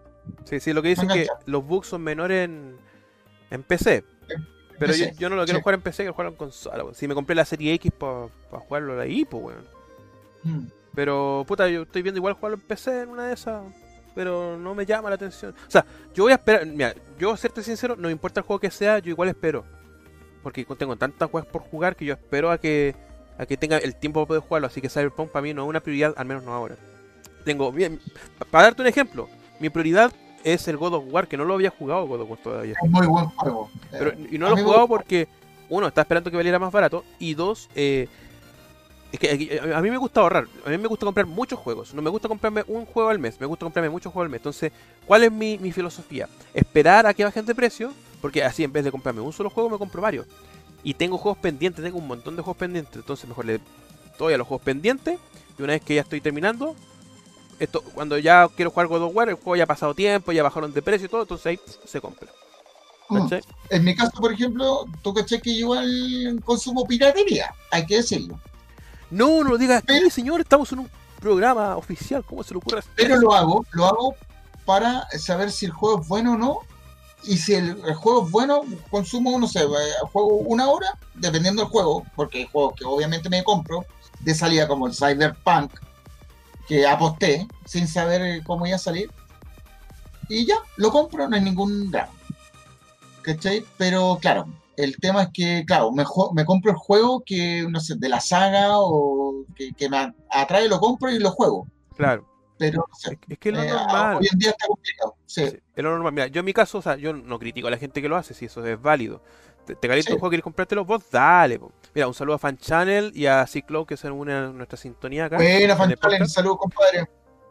[0.44, 2.76] Sí, sí, lo que dicen es que los bugs son menores en,
[3.50, 4.04] en PC.
[4.78, 6.84] Pero yo, no lo quiero jugar en PC, quiero jugarlo en consola.
[6.94, 9.64] Si me compré la serie X para jugarlo ahí, pues, weón.
[10.42, 10.66] Mm.
[10.94, 13.62] Pero, puta, yo estoy viendo igual jugarlo en PC en una de esas.
[14.14, 15.54] Pero no me llama la atención.
[15.66, 15.84] O sea,
[16.14, 16.66] yo voy a esperar.
[16.66, 19.64] Mira, yo, serte sincero, no me importa el juego que sea, yo igual espero.
[20.42, 22.94] Porque tengo tantas weas por jugar que yo espero a que
[23.38, 24.66] a que tenga el tiempo para poder jugarlo.
[24.68, 26.76] Así que Cyberpunk para mí no es una prioridad, al menos no ahora.
[27.44, 28.00] Tengo, bien,
[28.50, 29.28] para darte un ejemplo,
[29.60, 30.12] mi prioridad
[30.44, 32.74] es el God of War, que no lo había jugado God of War todavía.
[32.80, 33.70] Es muy buen juego.
[33.90, 35.26] Pero, y no lo he jugado porque,
[35.70, 38.06] uno, está esperando que valiera más barato, y dos, eh,
[39.10, 42.02] es que a mí me gusta ahorrar, a mí me gusta comprar muchos juegos, no
[42.02, 44.40] me gusta comprarme un juego al mes, me gusta comprarme muchos juegos al mes.
[44.40, 44.72] Entonces,
[45.06, 46.28] ¿cuál es mi, mi filosofía?
[46.52, 49.70] Esperar a que bajen de precio, porque así en vez de comprarme un solo juego,
[49.70, 50.26] me compro varios.
[50.82, 53.60] Y tengo juegos pendientes, tengo un montón de juegos pendientes, entonces mejor le
[54.18, 55.18] doy a los juegos pendientes,
[55.58, 56.74] y una vez que ya estoy terminando,
[57.58, 60.42] esto, cuando ya quiero jugar God of War, el juego ya ha pasado tiempo, ya
[60.42, 62.28] bajaron de precio y todo, entonces ahí se compra.
[63.70, 68.40] En mi caso, por ejemplo, tú caché que yo igual consumo piratería, hay que decirlo.
[69.10, 70.90] No, no lo digas aquí, señor, estamos en un
[71.20, 72.80] programa oficial, ¿cómo se le ocurre?
[72.96, 74.14] Pero lo hago, lo hago
[74.64, 76.58] para saber si el juego es bueno o no.
[77.26, 79.66] Y si el, juego es bueno, consumo, no sé, eh,
[80.12, 83.86] juego una hora, dependiendo del juego, porque hay juegos que obviamente me compro,
[84.20, 85.72] de salida como el Cyberpunk,
[86.68, 89.10] que aposté sin saber cómo iba a salir.
[90.28, 92.12] Y ya, lo compro, no hay ningún drama.
[93.22, 93.64] ¿Cachai?
[93.76, 94.46] Pero claro,
[94.76, 96.04] el tema es que, claro, me,
[96.34, 100.80] me compro el juego que, no sé, de la saga o que, me atrae, lo
[100.80, 101.66] compro y lo juego.
[101.96, 102.28] Claro.
[102.56, 102.86] Pero
[103.28, 104.18] es, que es lo eh, normal.
[104.20, 105.16] Hoy en día está complicado.
[105.26, 105.42] Sí.
[105.42, 106.12] es lo normal.
[106.12, 108.16] Mira, yo en mi caso, o sea, yo no critico a la gente que lo
[108.16, 109.22] hace, si eso es válido.
[109.64, 111.60] Te, te calienta un juego, quieres comprártelo, vos dale.
[111.94, 115.26] Mira, un saludo a Fan Channel y a Ciclo, que se une a nuestra sintonía
[115.26, 115.36] acá.
[115.36, 117.08] Buena, Fan Channel, un saludo, compadre.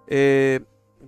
[0.08, 0.60] Eh,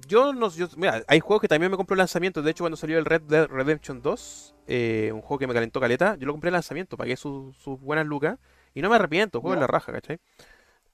[0.08, 2.42] yo no yo, mira, hay juegos que también me compro lanzamiento.
[2.42, 5.80] De hecho, cuando salió el Red Dead Redemption 2, eh, un juego que me calentó
[5.80, 8.38] caleta, yo lo compré en lanzamiento, pagué sus buenas lucas
[8.74, 10.20] y no me arrepiento, juego en la raja, ¿cachai?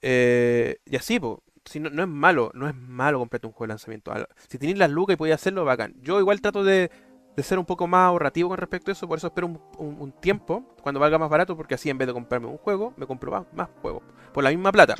[0.01, 3.67] Eh, y así, pues, si no, no, es malo, no es malo comprarte un juego
[3.67, 4.13] de lanzamiento.
[4.47, 5.95] Si tenéis las lucas y podéis hacerlo, bacán.
[6.01, 6.91] Yo igual trato de,
[7.35, 9.47] de ser un poco más ahorrativo con respecto a eso, por eso espero
[9.77, 13.07] un, tiempo cuando valga más barato, porque así en vez de comprarme un juego, me
[13.07, 14.03] compro más, juegos,
[14.33, 14.95] por la misma plata.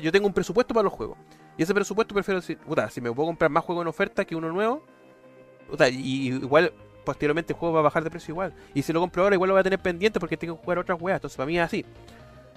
[0.00, 1.18] Yo tengo un presupuesto para los juegos,
[1.56, 4.36] y ese presupuesto prefiero decir, puta, si me puedo comprar más juegos en oferta que
[4.36, 4.82] uno nuevo,
[5.68, 6.72] puta, y, igual
[7.04, 9.48] posteriormente el juego va a bajar de precio igual, y si lo compro ahora igual
[9.48, 11.64] lo voy a tener pendiente porque tengo que jugar otras weas, entonces para mí es
[11.64, 11.84] así.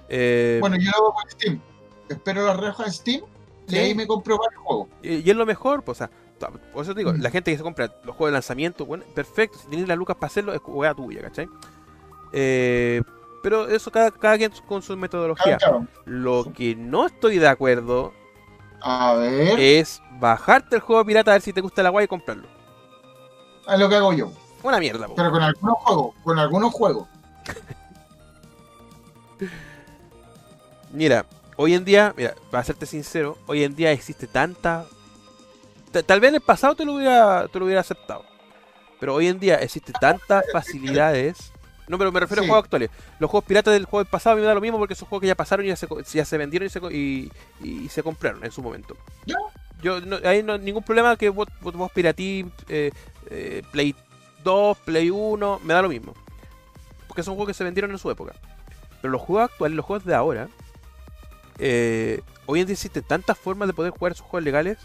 [0.08, 1.60] Eh, bueno, yo lo hago con Steam,
[2.08, 3.22] espero la reja de Steam,
[3.68, 4.88] y ahí me compro varios juegos.
[5.02, 7.62] Y, es lo mejor, pues, o sea, por eso te digo, la gente que se
[7.62, 10.94] compra los juegos de lanzamiento, bueno, perfecto, si tienes las lucas para hacerlo, es hueá
[10.94, 11.48] tuya, ¿cachai?
[12.32, 13.02] Eh,
[13.42, 15.58] pero eso cada, cada quien con su metodología.
[16.04, 18.12] Lo que no estoy de acuerdo
[18.82, 19.58] a ver.
[19.58, 22.48] es bajarte el juego pirata a ver si te gusta la guay y comprarlo.
[23.68, 24.30] Es lo que hago yo.
[24.62, 27.08] Una mierda, Pero con algunos juegos, con algunos juegos.
[30.92, 31.24] mira,
[31.56, 34.86] hoy en día, mira, para serte sincero, hoy en día existe tanta
[36.02, 38.24] tal vez en el pasado te lo hubiera, te lo hubiera aceptado.
[38.98, 41.52] Pero hoy en día existen tantas facilidades.
[41.88, 42.90] No, pero me refiero a juegos actuales.
[43.18, 45.08] Los juegos piratas del juego del pasado a mí me da lo mismo porque son
[45.08, 47.30] juegos que ya pasaron y ya se, ya se vendieron y se,
[47.62, 48.96] y, se compraron en su momento.
[49.82, 52.90] Yo, no, hay no, ningún problema que vos, vos, piratí eh,
[53.30, 53.94] eh, Play
[54.42, 56.14] 2, Play 1, me da lo mismo.
[57.06, 58.34] Porque son juegos que se vendieron en su época.
[59.00, 60.48] Pero los juegos actuales, los juegos de ahora,
[61.58, 64.78] eh, hoy en día existen tantas formas de poder jugar esos juegos legales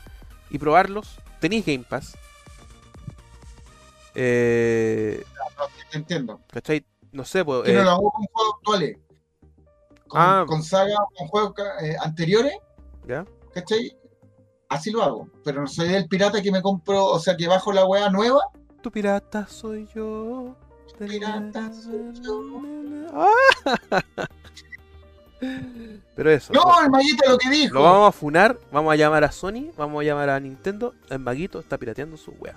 [0.52, 2.18] y probarlos, tenéis Game Pass.
[4.14, 5.24] Eh,
[5.58, 6.42] no, entiendo.
[6.52, 6.86] ¿Cachai?
[7.12, 7.68] No sé, pues.
[7.68, 8.98] Eh, no lo hago con juegos actuales.
[10.08, 12.54] Con, ah, con sagas, con juegos eh, anteriores.
[13.08, 13.26] ¿Ya?
[13.54, 13.98] ¿Cachai?
[14.68, 15.30] Así lo hago.
[15.44, 18.42] Pero no soy el pirata que me compro, o sea, que bajo la wea nueva.
[18.82, 20.56] Tu pirata soy yo.
[20.98, 22.62] Tu pirata soy yo.
[26.16, 26.54] Pero eso.
[26.54, 27.74] No, el Maguito lo que dijo.
[27.74, 30.94] Lo vamos a funar, vamos a llamar a Sony, vamos a llamar a Nintendo.
[31.10, 32.56] El Maguito está pirateando su wea.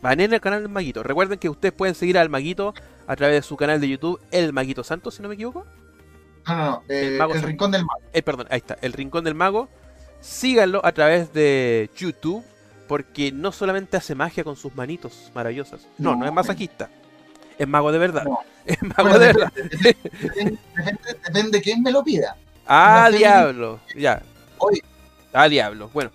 [0.00, 1.02] Van en el canal del Maguito.
[1.02, 2.74] Recuerden que ustedes pueden seguir al Maguito
[3.06, 5.64] a través de su canal de YouTube, El Maguito Santos, si no me equivoco.
[6.46, 6.82] No, no, no.
[6.88, 8.00] eh, el, Rincón del Mago.
[8.12, 8.76] Eh, perdón, ahí está.
[8.82, 9.68] El Rincón del Mago.
[10.20, 12.44] Síganlo a través de YouTube.
[12.88, 15.86] Porque no solamente hace magia con sus manitos maravillosas.
[15.98, 16.90] No, no, es masajista.
[17.62, 18.24] Es mago de verdad.
[18.66, 19.52] Es mago de verdad.
[19.54, 20.58] Depende,
[21.24, 22.36] depende, de quién me lo pida.
[22.66, 23.78] Ah, diablo.
[23.96, 24.22] Ya.
[25.32, 25.88] Ah, diablo.
[25.92, 26.10] Bueno.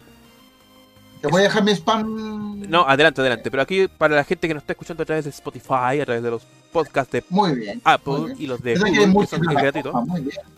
[1.21, 2.69] Te voy a dejar mi spam.
[2.69, 3.49] No, adelante, adelante.
[3.49, 6.21] Pero aquí, para la gente que nos está escuchando a través de Spotify, a través
[6.21, 9.95] de los podcasts de muy bien, Apple y los de Google, que son gratuitos.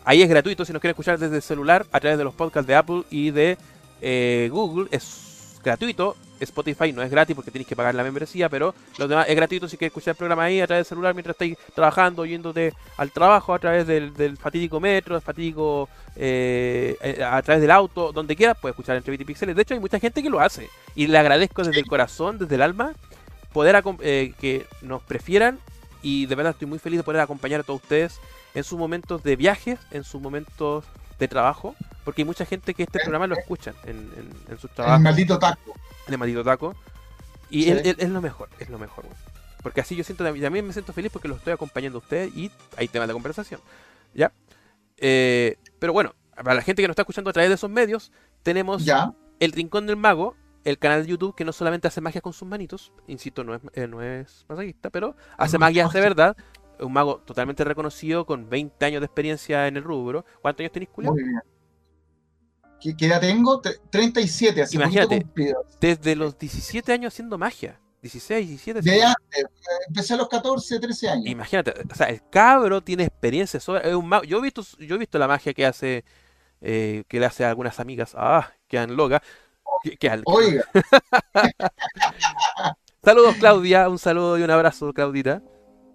[0.04, 2.66] Ahí es gratuito si nos quieren escuchar desde el celular a través de los podcasts
[2.66, 3.58] de Apple y de
[4.00, 4.88] eh, Google.
[4.90, 6.16] Es gratuito.
[6.40, 9.68] Spotify no es gratis porque tenéis que pagar la membresía, pero lo demás es gratuito
[9.68, 13.10] si quieres escuchar el programa ahí a través del celular mientras estáis trabajando, yéndote al
[13.10, 18.56] trabajo, a través del, fatídico metro, fatídico eh, eh, a través del auto, donde quieras,
[18.60, 19.54] puedes escuchar entre y píxeles.
[19.54, 22.54] De hecho, hay mucha gente que lo hace y le agradezco desde el corazón, desde
[22.54, 22.92] el alma,
[23.52, 25.58] poder eh, que nos prefieran
[26.02, 28.20] y de verdad estoy muy feliz de poder acompañar a todos ustedes
[28.54, 30.84] en sus momentos de viajes, en sus momentos
[31.18, 34.70] de trabajo, porque hay mucha gente que este programa lo escuchan en, en, en sus
[34.70, 34.98] trabajos.
[34.98, 35.74] El maldito taco
[36.10, 36.74] de Maldito Taco.
[37.50, 39.04] Y es lo mejor, es lo mejor,
[39.62, 42.50] Porque así yo siento, también me siento feliz porque lo estoy acompañando a ustedes y
[42.76, 43.60] hay temas de conversación.
[44.14, 44.32] ¿Ya?
[44.96, 48.12] Eh, pero bueno, para la gente que nos está escuchando a través de esos medios,
[48.42, 48.84] tenemos
[49.40, 52.46] El Rincón del Mago, el canal de YouTube que no solamente hace magia con sus
[52.46, 56.36] manitos, insisto, no es, eh, no es masajista, pero hace magia de verdad.
[56.78, 60.24] Un mago totalmente reconocido con 20 años de experiencia en el rubro.
[60.40, 61.12] ¿Cuántos años tenéis, Julio?
[61.12, 61.40] Muy bien.
[62.80, 63.60] ¿Qué, edad tengo?
[63.60, 65.26] 37, así Imagínate,
[65.80, 67.78] desde los 17 años haciendo magia.
[68.02, 68.80] 16, 17.
[68.80, 69.46] De antes, eh,
[69.88, 71.26] empecé a los 14, 13 años.
[71.26, 73.58] Imagínate, o sea, el cabro tiene experiencia.
[73.58, 76.04] es un yo, he visto, yo he visto la magia que hace,
[76.62, 78.14] eh, que le hace a algunas amigas.
[78.16, 79.20] Ah, quedan locas.
[80.24, 80.64] Oiga.
[83.02, 83.88] Saludos, Claudia.
[83.88, 85.42] Un saludo y un abrazo, Claudita.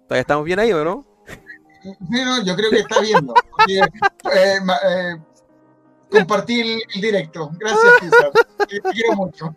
[0.04, 1.06] ¿Todavía estamos bien ahí o no?
[2.10, 3.32] no, yo creo que está viendo.
[3.68, 3.80] eh,
[4.34, 5.16] eh,
[6.10, 7.50] compartir el, directo.
[7.58, 7.92] Gracias.
[8.68, 9.54] Te quiero mucho.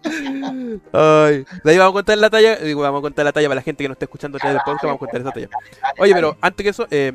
[0.92, 2.56] Ay, de ahí vamos a contar la talla.
[2.58, 4.84] Digo, vamos a contar la talla para la gente que no está escuchando del podcast.
[4.84, 5.50] Vamos a contar esa talla.
[5.98, 7.14] Oye, pero antes que eso, eh,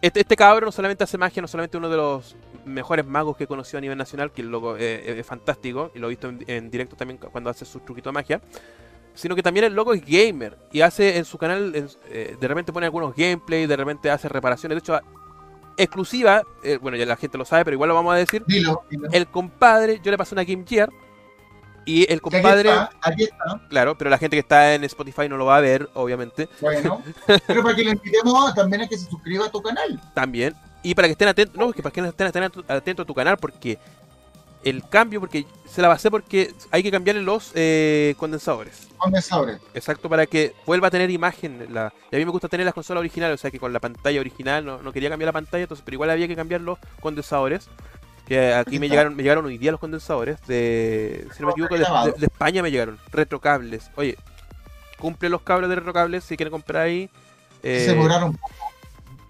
[0.00, 3.44] este, este cabrón no solamente hace magia, no solamente uno de los mejores magos que
[3.44, 6.32] he conocido a nivel nacional, que el loco eh, es fantástico, y lo he visto
[6.46, 8.40] en, directo también cuando hace su truquito de magia,
[9.14, 11.72] sino que también el loco es gamer y hace en su canal,
[12.08, 14.76] eh, de repente pone algunos gameplays, de repente hace reparaciones.
[14.76, 15.00] De hecho,
[15.76, 18.44] exclusiva, eh, bueno, ya la gente lo sabe, pero igual lo vamos a decir.
[19.12, 20.90] El compadre, yo le pasé una Game Gear.
[21.86, 22.70] Y el compadre.
[23.02, 25.90] Aquí está, Claro, pero la gente que está en Spotify no lo va a ver,
[25.94, 26.48] obviamente.
[26.60, 27.02] Bueno,
[27.46, 30.00] pero para que le invitemos también a que se suscriba a tu canal.
[30.14, 30.54] También.
[30.82, 33.78] Y para que estén atentos, no, que para que estén atentos a tu canal, porque
[34.64, 38.88] el cambio, porque se la basé porque hay que cambiarle los eh, condensadores.
[38.96, 39.60] Condensadores.
[39.74, 41.66] Exacto, para que vuelva a tener imagen.
[41.72, 41.92] La...
[42.10, 44.20] Y a mí me gusta tener las consolas originales, o sea que con la pantalla
[44.20, 47.68] original no, quería cambiar la pantalla, entonces, pero igual había que cambiar los condensadores.
[48.26, 51.76] Que aquí me llegaron, me llegaron hoy día los condensadores de, si no me equivoco,
[51.76, 52.98] de, España me llegaron.
[53.12, 53.90] Retrocables.
[53.96, 54.16] Oye,
[54.98, 57.10] cumple los cables de retrocables si quieren comprar ahí.
[57.62, 58.38] Eh, se cobraron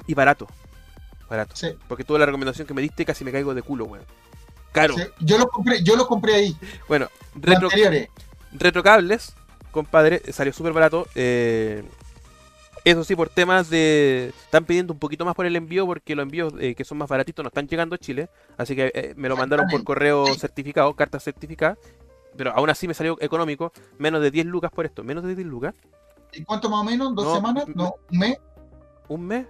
[0.06, 0.46] Y barato.
[1.28, 1.54] Barato.
[1.88, 4.04] Porque tuve la recomendación que me diste casi me caigo de culo, weón.
[4.74, 4.96] Caro.
[5.20, 6.56] yo lo compré, yo lo compré ahí.
[6.88, 7.06] Bueno,
[7.36, 7.68] retro,
[8.52, 9.32] retrocables,
[9.70, 11.06] compadre, salió súper barato.
[11.14, 11.84] Eh,
[12.84, 14.32] eso sí, por temas de.
[14.44, 17.08] Están pidiendo un poquito más por el envío porque los envíos eh, que son más
[17.08, 18.28] baratitos no están llegando a Chile.
[18.56, 21.78] Así que eh, me lo mandaron por correo certificado, carta certificada.
[22.36, 23.72] Pero aún así me salió económico.
[23.98, 25.04] Menos de 10 lucas por esto.
[25.04, 25.74] Menos de 10 lucas.
[26.32, 27.14] ¿Y cuánto más o menos?
[27.14, 27.64] ¿Dos semanas?
[27.76, 28.38] No, ¿un mes?
[29.06, 29.46] ¿Un mes?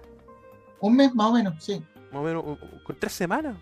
[0.81, 1.83] Un mes más o menos, sí.
[2.11, 2.43] Más o menos,
[2.83, 3.57] con tres semanas.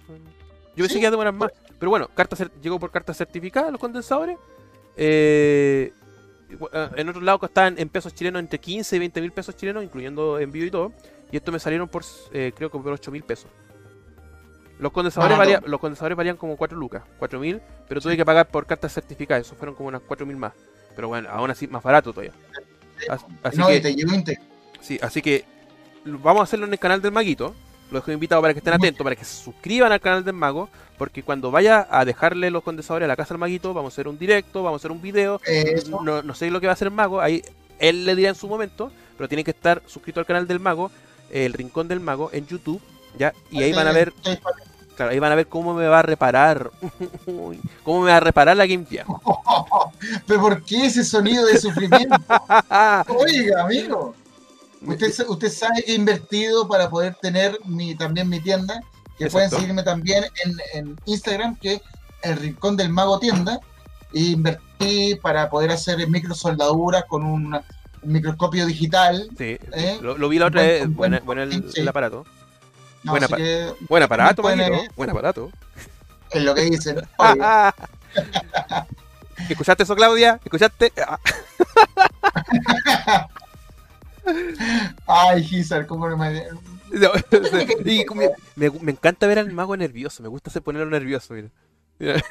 [0.75, 1.51] Yo pensé que iba a demorar más.
[1.79, 4.37] Pero bueno, carta llegó por carta certificada los condensadores.
[4.95, 5.91] Eh,
[6.49, 9.83] eh, en otros lados costaban en pesos chilenos entre 15 y 20 mil pesos chilenos,
[9.83, 10.93] incluyendo envío y todo.
[11.31, 13.49] Y esto me salieron por, eh, creo que por 8 mil pesos.
[14.79, 18.47] Los condensadores, valían, los condensadores valían como 4 lucas, 4 mil, pero tuve que pagar
[18.47, 20.53] por cartas certificadas, eso fueron como unas 4 mil más.
[20.95, 22.33] Pero bueno, aún así más barato todavía.
[23.43, 24.39] Así, no, que, te
[24.81, 25.45] Sí, así que
[26.05, 27.55] vamos a hacerlo en el canal del Maguito.
[27.93, 30.67] Los dejo invitados para que estén atentos, para que se suscriban al canal del Mago,
[30.97, 34.07] porque cuando vaya a dejarle los condensadores a la casa del Maguito, vamos a hacer
[34.07, 35.39] un directo, vamos a hacer un video.
[36.01, 37.43] No, sé lo que va a hacer el Mago, ahí
[37.77, 40.89] él le dirá en su momento, pero tiene que estar suscrito al canal del Mago,
[41.29, 42.81] el Rincón del Mago, en YouTube,
[43.19, 43.31] ¿ya?
[43.51, 44.11] Y ahí van a ver...
[44.95, 46.71] Claro, ahí van a ver cómo me va a reparar.
[47.83, 49.05] ¿Cómo me va a reparar la Game Gear?
[50.27, 52.15] ¿Pero por qué ese sonido de sufrimiento?
[53.07, 54.15] Oiga, amigo.
[54.85, 58.81] Usted, usted sabe que he invertido para poder tener mi, también mi tienda,
[59.17, 60.25] que pueden seguirme también
[60.73, 61.81] en, Instagram, que es
[62.23, 63.59] el Rincón del Mago Tienda.
[64.13, 67.59] E invertí para poder hacer microsoldaduras con un,
[68.03, 69.29] microscopio digital.
[69.37, 69.99] Sí, ¿eh?
[70.01, 72.25] lo, vi la otra vez, bueno, el, aparato.
[73.03, 75.51] No, Buen, apa- que buen aparato, pueden, eh, Buen aparato.
[76.31, 77.01] es lo que dicen.
[79.49, 80.39] ¿Escuchaste eso, Claudia?
[80.43, 80.93] ¿Escuchaste?
[85.07, 86.43] Ay, Gizar, cómo no me.
[86.91, 87.09] no,
[87.85, 88.21] y como-
[88.55, 90.21] me, me encanta ver al mago nervioso.
[90.23, 91.33] Me gusta hacer ponerlo nervioso.
[91.33, 91.49] Mira.
[91.99, 92.21] Mira,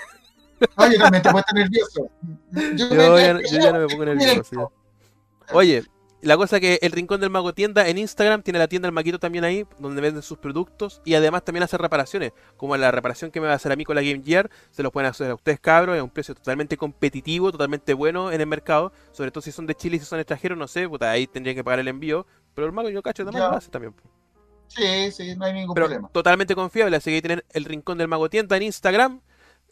[0.77, 2.11] Oye, también te puesto nervioso.
[2.53, 4.43] Yo, Yo, me- ya, no- yo ya no me pongo nervioso.
[4.53, 5.55] ya.
[5.55, 5.85] Oye,
[6.23, 9.19] la cosa que el Rincón del Mago tienda en Instagram tiene la tienda del Maquito
[9.19, 13.41] también ahí, donde venden sus productos y además también hace reparaciones, como la reparación que
[13.41, 15.35] me va a hacer a mí con la Game Gear, se los pueden hacer a
[15.35, 19.53] ustedes cabros, a un precio totalmente competitivo, totalmente bueno en el mercado, sobre todo si
[19.53, 21.89] son de Chile y si son extranjeros, no sé, puta, ahí tendrían que pagar el
[21.89, 23.51] envío, pero el Mago yo cacho también Ya.
[23.51, 23.95] lo hace también.
[24.69, 26.09] Sí, sí, no hay ningún Pero problema.
[26.13, 29.21] totalmente confiable, así que ahí tienen el Rincón del Mago tienda en Instagram,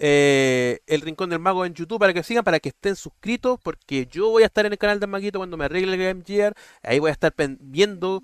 [0.03, 4.07] eh, el Rincón del Mago en YouTube para que sigan, para que estén suscritos, porque
[4.11, 6.55] yo voy a estar en el canal del Maguito cuando me arregle el Game Gear,
[6.83, 8.23] ahí voy a estar viendo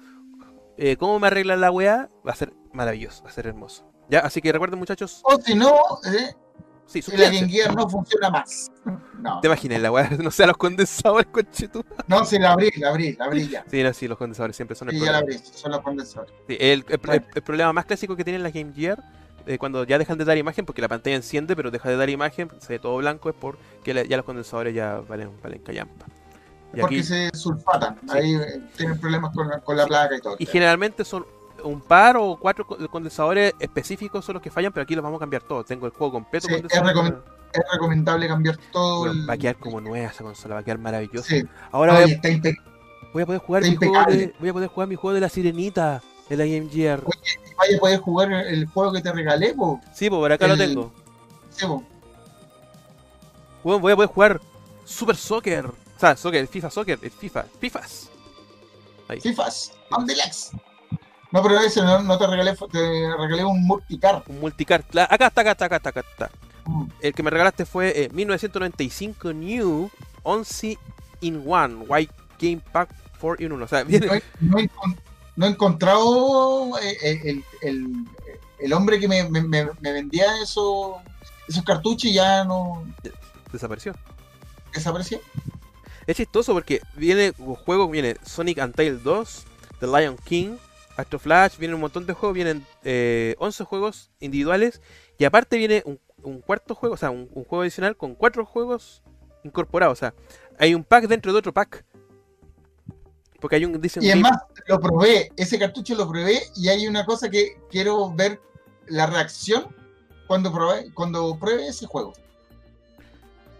[0.78, 3.84] eh, cómo me arreglan la weá, va a ser maravilloso, va a ser hermoso.
[4.08, 5.74] Ya, así que recuerden muchachos, O si no,
[6.06, 6.32] eh,
[6.86, 7.28] sí, la.
[7.30, 8.70] Game Gear no funciona más.
[9.18, 10.08] No, ¿Te imaginas la weá?
[10.22, 11.26] No sea los condensadores,
[12.06, 13.64] no, si la abrí, la abrí, la abrí ya.
[13.70, 15.40] Sí, no, sí, los condensadores siempre son el Sí, ya la problema.
[15.42, 16.34] abrí, son los condensadores.
[16.46, 17.12] Sí, el, el- Bueno.
[17.14, 19.02] el- el problema más clásico que tienen las Game Gear,
[19.47, 22.10] eh, cuando ya dejan de dar imagen, porque la pantalla enciende, pero deja de dar
[22.10, 26.06] imagen, se ve todo blanco, es porque la- ya los condensadores ya valen, valen callampa.
[26.74, 27.97] Y, Porque aquí- se sulfatan.
[28.02, 28.18] Sí.
[28.18, 29.89] Ahí eh, tienen problemas con la, con la Sí.
[29.89, 30.36] placa y todo.
[30.39, 31.24] y generalmente son
[31.64, 35.16] un par o cuatro co- condensadores específicos son los que fallan, pero aquí los vamos
[35.18, 35.64] a cambiar todos.
[35.64, 36.48] Tengo el juego completo.
[36.48, 37.16] Sí, es recomen-
[37.52, 39.31] Es recomendable cambiar todo Bueno, el.
[39.31, 41.28] va a quedar como nueva esa consola, va a quedar maravillosa.
[41.28, 41.43] Sí,
[41.73, 42.06] Ahora voy, a,
[43.14, 46.02] voy poder jugar mi juego de, voy a poder jugar mi juego de la sirenita
[46.28, 46.44] de la.
[47.66, 49.80] Vaya, puedes jugar el juego que te regalé, po.
[49.93, 50.93] Sí, pues por acá lo tengo.
[51.51, 51.82] Sí, po.
[53.62, 54.40] Bueno, voy a poder jugar
[54.84, 55.66] Super Soccer.
[55.66, 58.10] O sea, Soccer, FIFA Soccer, el FIFA, FIFAs.
[59.09, 59.20] Ahí.
[59.20, 60.51] FIFAs, on legs.
[61.32, 64.22] No, pero ese no, no te regalé, te regalé un multicar.
[64.28, 64.84] Un multicard.
[64.90, 66.30] Cla- Acá está, acá está, acá está, acá está.
[66.66, 66.84] Mm.
[67.01, 69.90] El que me regalaste fue eh, 1995 New
[70.22, 70.78] 11
[71.22, 72.90] in 1 White Game Pack
[73.20, 73.64] 4 in 1.
[73.64, 74.06] O sea, viene,
[74.40, 74.68] No, no
[75.36, 78.04] no he encontrado eh, eh, el, el-
[78.58, 80.94] el hombre que me, me- vendía esos,
[81.46, 82.84] esos cartuchos y ya no
[83.52, 83.94] desapareció.
[84.72, 85.20] desapareció.
[86.06, 89.44] Es chistoso porque viene un juego, viene Sonic Untitled 2,
[89.80, 90.56] The Lion King,
[90.96, 94.80] Astro Flash, viene un montón de juegos, vienen eh, 11 juegos individuales
[95.18, 98.46] y aparte viene un, un cuarto juego, o sea, un, un juego adicional con cuatro
[98.46, 99.02] juegos
[99.44, 99.98] incorporados.
[99.98, 100.14] O sea,
[100.58, 101.84] hay un pack dentro de otro pack.
[103.47, 106.89] Porque hay un, dice un Y además lo probé, ese cartucho lo probé y hay
[106.89, 108.40] una cosa que quiero ver
[108.89, 109.68] la reacción
[110.27, 112.12] cuando probé, cuando pruebe ese juego.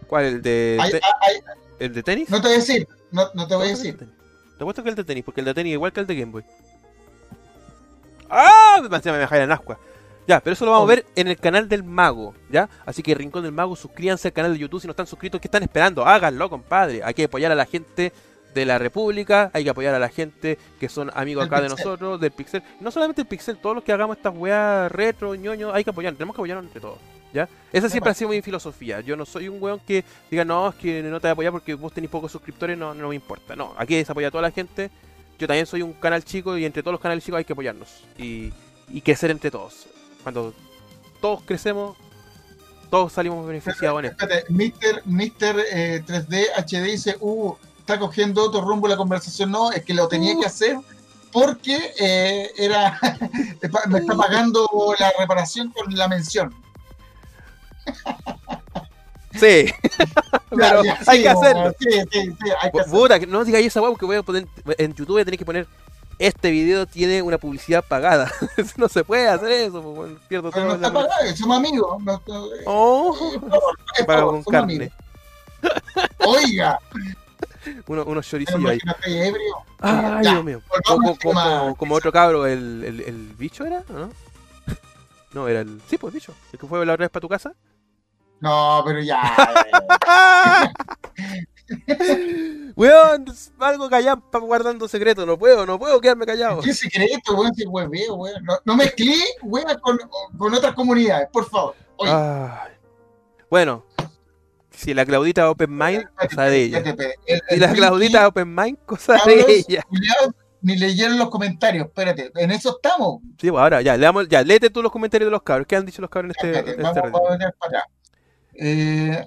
[0.07, 0.25] ¿Cuál?
[0.25, 2.29] ¿El de, te- ¿el de tenis?
[2.29, 4.09] no te voy a decir, no, no te voy a Te decir.
[4.59, 6.31] apuesto que el de tenis, porque el de tenis es igual que el de Game
[6.33, 6.43] Boy.
[8.29, 8.81] ¡Ah!
[8.81, 9.79] Me me deja en ascua.
[10.27, 10.87] Ya, pero eso lo vamos a Oh.
[10.87, 12.67] ver en el canal del Mago, ¿ya?
[12.85, 15.39] Así que Rincón del Mago, suscríbanse al canal de YouTube si no están suscritos.
[15.39, 16.05] ¿Qué están esperando?
[16.05, 17.01] Háganlo, compadre.
[17.05, 18.11] Hay que apoyar a la gente
[18.57, 22.19] de la República, hay que apoyar a la gente que son amigos acá de nosotros,
[22.19, 22.63] del Pixel.
[22.79, 26.13] No solamente el Pixel, todos los que hagamos estas weas retro, ñoño, hay que apoyar,
[26.13, 26.97] tenemos que apoyarnos entre todos,
[27.31, 27.47] ¿ya?
[27.71, 29.01] Esa siempre ha sido mi filosofía.
[29.01, 31.51] Yo no soy un weón que diga, no, es que no te voy a apoyar
[31.51, 33.55] porque vos tenés pocos suscriptores, no, no me importa.
[33.55, 34.89] No, aquí se apoya a toda la gente.
[35.37, 38.03] Yo también soy un canal chico y entre todos los canales chicos hay que apoyarnos
[38.17, 38.51] y,
[38.89, 39.87] y crecer entre todos.
[40.23, 40.51] Cuando
[41.21, 41.95] todos crecemos,
[42.89, 44.25] todos salimos beneficiados en esto.
[44.25, 45.01] Espérate, Mr.
[45.05, 45.65] Mr.
[45.71, 47.55] eh, 3D HD dice, uh,
[47.87, 49.49] está cogiendo otro rumbo la conversación.
[49.49, 50.41] No, es que lo tenía Uh.
[50.41, 50.77] que hacer
[51.31, 52.99] porque eh, era
[53.87, 54.67] me está pagando
[54.99, 56.53] la reparación con la mención.
[59.39, 59.71] Sí,
[60.49, 61.73] pero Ya, hay sí, que hacerlo.
[61.79, 62.99] Sí, sí, sí, hay que hacerlo.
[62.99, 64.47] Puta, que no digáis esa weá porque voy a poner
[64.77, 65.65] en YouTube voy a tener que poner
[66.19, 68.29] este video tiene una publicidad pagada.
[68.75, 70.77] No se puede hacer eso, pues, bueno, pierdo Pero todo.
[70.77, 72.03] no está pagado, somos amigos.
[72.03, 74.91] no- no- Oh, con somos carne.
[77.87, 78.79] Uno, unos choricillos ahí.
[79.79, 80.61] Ay, Dios mío.
[80.85, 84.09] Como, como, como otro cabro, el, el, el bicho era, ¿o ¿no?
[85.33, 85.81] No, era el.
[85.87, 86.33] Sí, pues bicho.
[86.51, 87.53] El que fue la otra vez para tu casa.
[88.39, 89.19] No, pero ya.
[91.87, 93.25] eh, Weón,
[93.59, 95.25] algo callampa guardando secreto.
[95.25, 96.61] No puedo, no puedo quedarme callado.
[96.61, 97.53] ¿Qué secreto, weón?
[97.55, 98.43] Si hueveo, weón.
[98.43, 99.97] No, no mezclé, weón, con,
[100.37, 101.75] con otras comunidades, por favor.
[101.97, 102.73] Oye, Ay.
[103.49, 103.85] Bueno,
[104.77, 106.83] si la Claudita Open Mind, cosa de ella.
[107.49, 109.83] Si la Claudita Open Mind, cosa de ella.
[110.61, 113.21] Ni leyeron los comentarios, espérate, en eso estamos.
[113.39, 115.67] Sí, pues ahora ya, le damos, ya, léete tú los comentarios de los cabros.
[115.67, 117.83] ¿Qué han dicho los cabros en este, este vamos, a para atrás.
[118.53, 119.25] Eh,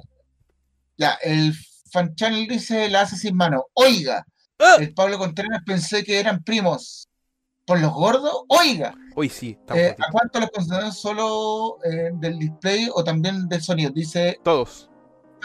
[0.96, 1.54] ya, el
[1.90, 3.66] fan channel dice la hace sin mano.
[3.74, 4.24] Oiga,
[4.58, 4.76] ¡Ah!
[4.78, 7.08] el Pablo Contreras pensé que eran primos.
[7.64, 8.94] por los gordos, oiga.
[9.14, 9.56] Hoy sí.
[9.74, 13.90] Eh, ¿A cuánto los consideran solo eh, del display o también del sonido?
[13.90, 14.38] Dice.
[14.42, 14.89] Todos.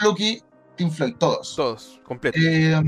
[0.00, 0.42] Lucky,
[0.76, 1.54] Team Floyd, todos.
[1.56, 2.38] Todos, completo.
[2.40, 2.80] Eh,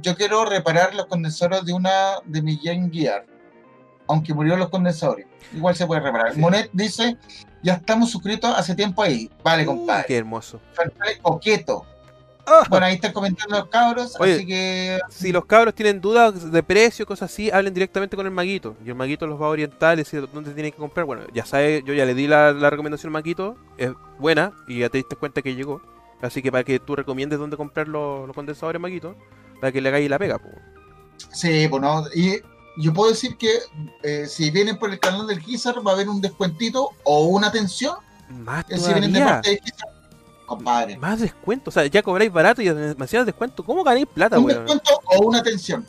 [0.00, 3.26] yo quiero reparar los condensadores de una de mi Game Gear.
[4.06, 5.26] Aunque murió los condensadores.
[5.54, 6.36] Igual se puede reparar.
[6.36, 7.18] Monet dice:
[7.62, 9.30] Ya estamos suscritos hace tiempo ahí.
[9.44, 10.06] Vale, compadre.
[10.06, 10.60] Qué hermoso.
[11.20, 11.84] Coqueto.
[12.48, 12.64] Ah.
[12.68, 14.98] Bueno, ahí están comentando los cabros, así que...
[15.10, 18.74] Si los cabros tienen dudas de precio, cosas así, hablen directamente con el maguito.
[18.84, 21.04] Y el maguito los va a orientar y decir dónde tienen que comprar.
[21.04, 24.88] Bueno, ya sabes, yo ya le di la, recomendación al maguito, es buena y ya
[24.88, 25.82] te diste cuenta que llegó.
[26.20, 29.14] Así que para que tú recomiendes dónde comprar los, condensadores maguito,
[29.60, 30.38] para que le hagáis la pega.
[30.38, 30.54] Pues.
[31.32, 32.40] Sí, pues no, y
[32.76, 33.58] yo puedo decir que
[34.02, 37.48] eh, si vienen por el canal del Gizar va a haber un descuentito o una
[37.48, 37.96] atención.
[38.28, 38.86] Más todavía.
[38.86, 39.60] Si vienen de parte de
[40.46, 40.96] compadre.
[40.96, 43.64] Más descuento, o sea, ya cobráis barato y demasiado descuento.
[43.64, 45.86] ¿Cómo ganáis plata, Un descuento o una atención.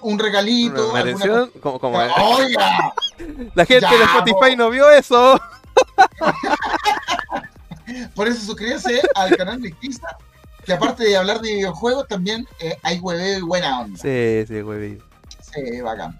[0.00, 0.90] Un regalito.
[0.90, 2.92] Una, atención, como, ¡Oiga!
[3.54, 5.40] La gente de Spotify no vio eso.
[8.14, 10.16] Por eso suscríbase al canal de Kisa,
[10.64, 13.98] que aparte de hablar de videojuegos, también eh, hay hueveo y buena onda.
[13.98, 15.02] Sí, sí, hueveo.
[15.40, 16.16] Sí, bacán.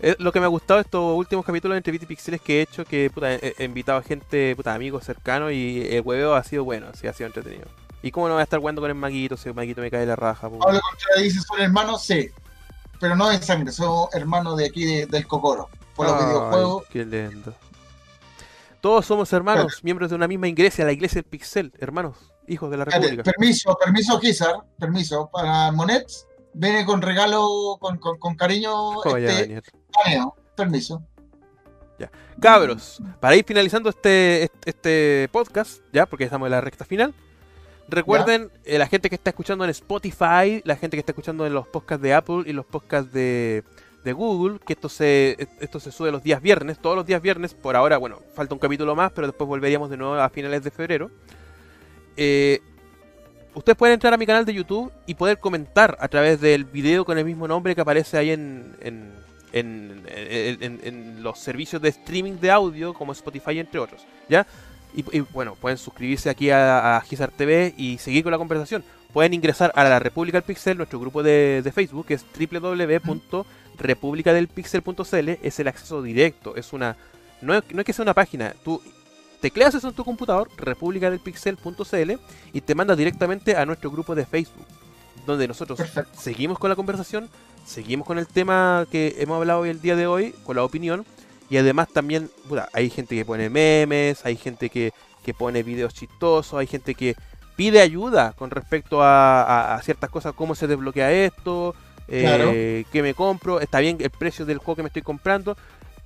[0.00, 2.84] Eh, lo que me ha gustado estos últimos capítulos de Entre Pixeles que he hecho,
[2.84, 6.86] que puta, he, invitado a gente, puta, amigos cercanos y el hueveo ha sido bueno,
[6.94, 7.66] sí, ha sido entretenido.
[8.02, 10.06] ¿Y cómo no voy a estar jugando con el maguito si el maguito me cae
[10.06, 10.48] la raja?
[10.48, 12.30] Pablo Contreras dice, son hermanos, sí,
[13.00, 16.84] pero no de sangre, son hermanos de aquí del Cocoro, por los videojuegos.
[16.90, 17.54] Qué lindo.
[18.80, 22.76] Todos somos hermanos, miembros de una misma iglesia, la iglesia del Pixel, hermanos, hijos de
[22.76, 23.24] la República.
[23.24, 29.02] Permiso, permiso, Gizar, permiso, para Monets viene con regalo, con, con, cariño.
[29.16, 29.62] Este,
[30.54, 31.02] permiso.
[31.98, 32.10] Ya.
[32.40, 37.12] Cabros, para ir finalizando este, este podcast, ya, porque estamos en la recta final.
[37.88, 41.54] Recuerden, eh, la gente que está escuchando en Spotify, la gente que está escuchando en
[41.54, 43.64] los podcasts de Apple y los podcasts de,
[44.04, 47.54] de Google, que esto se, esto se sube los días viernes, todos los días viernes,
[47.54, 50.70] por ahora, bueno, falta un capítulo más, pero después volveríamos de nuevo a finales de
[50.70, 51.10] febrero.
[52.16, 52.60] Eh,
[53.54, 57.04] ustedes pueden entrar a mi canal de YouTube y poder comentar a través del video
[57.04, 59.12] con el mismo nombre que aparece ahí en, en,
[59.52, 64.06] en, los servicios de streaming de audio como Spotify entre otros.
[64.28, 64.46] ¿ya?
[64.94, 67.04] Y, bueno, pueden suscribirse aquí a, a
[67.36, 68.82] TV y seguir con la conversación.
[69.12, 72.24] Pueden ingresar a la República del Pixel, nuestro grupo de, de Facebook, que es
[73.78, 75.28] www.republicadelpixel.cl.
[75.42, 76.96] Es el acceso directo, es una...
[77.40, 78.82] No es, no es que sea una página, tú
[79.40, 82.12] tecleas eso en tu computador, republicadelpixel.cl,
[82.52, 84.66] y te manda directamente a nuestro grupo de Facebook,
[85.24, 85.80] donde nosotros
[86.12, 87.28] seguimos con la conversación,
[87.64, 91.04] seguimos con el tema que hemos hablado hoy el día de hoy, con la opinión,
[91.50, 92.30] y además también
[92.72, 94.92] hay gente que pone memes, hay gente que,
[95.36, 97.14] pone videos chistosos, hay gente que
[97.54, 101.74] pide ayuda con respecto a, ciertas cosas, cómo se desbloquea esto,
[102.08, 105.56] eh, qué me compro, está bien el precio del juego que me estoy comprando.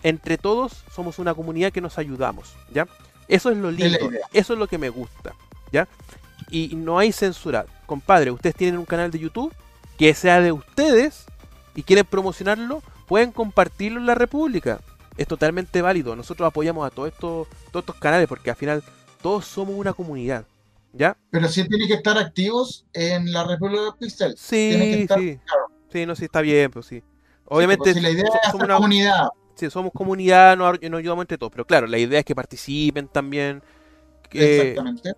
[0.02, 2.88] Entre todos somos una comunidad que nos ayudamos, ¿ya?
[3.28, 5.34] Eso es lo lindo, eso es lo que me gusta,
[5.70, 5.88] ¿ya?
[6.50, 7.66] Y no hay censura.
[7.86, 9.54] Compadre, ustedes tienen un canal de YouTube
[9.96, 11.24] que sea de ustedes
[11.74, 14.80] y quieren promocionarlo, pueden compartirlo en la República.
[15.16, 16.16] Es totalmente válido.
[16.16, 18.82] Nosotros apoyamos a todos estos, todos estos canales porque al final
[19.22, 20.46] todos somos una comunidad.
[20.94, 21.16] ¿Ya?
[21.30, 24.34] Pero sí tienen que estar activos en la República de Pixel.
[24.36, 25.38] Sí, sí.
[25.92, 27.02] Sí, no, sí, está bien, pues sí.
[27.46, 31.52] Obviamente, pues, la idea es una comunidad sí, somos comunidad, nos, ayudamos entre todos.
[31.52, 33.62] Pero claro, la idea es que participen también.
[34.28, 35.12] Que, Exactamente.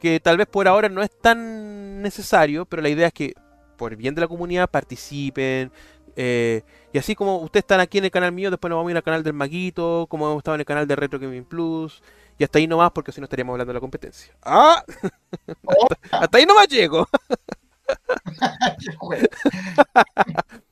[0.00, 3.34] Que tal vez por ahora no es tan necesario, pero la idea es que
[3.76, 5.70] por el bien de la comunidad participen.
[6.18, 6.62] Eh,
[6.92, 8.96] y así como ustedes están aquí en el canal mío, después nos vamos a ir
[8.96, 12.02] al canal del Maguito, como hemos estado en el canal de Retro Gaming Plus.
[12.38, 14.34] Y hasta ahí nomás, porque si no estaríamos hablando de la competencia.
[14.42, 14.84] ¡Ah!
[16.10, 17.06] hasta, ahí nomás llego.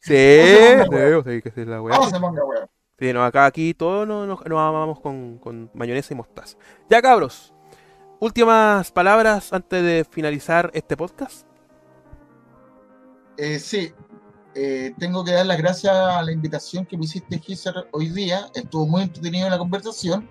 [0.00, 1.98] sí, que es la weá.
[1.98, 2.68] Vamos a ponga weá.
[2.98, 6.56] Sí, no, acá aquí todos nos, nos, amamos con, con, mayonesa y mostaza.
[6.88, 7.52] Ya cabros,
[8.18, 11.46] últimas palabras antes de finalizar este podcast.
[13.36, 13.92] Eh, sí,
[14.54, 18.48] eh, tengo que dar las gracias a la invitación que me hiciste, Gisser, hoy día.
[18.54, 20.28] Estuvo muy entretenido la conversación.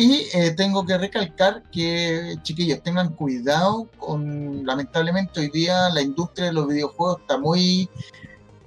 [0.00, 6.46] Y eh, tengo que recalcar que, chiquillos, tengan cuidado con, lamentablemente hoy día la industria
[6.46, 7.90] de los videojuegos está muy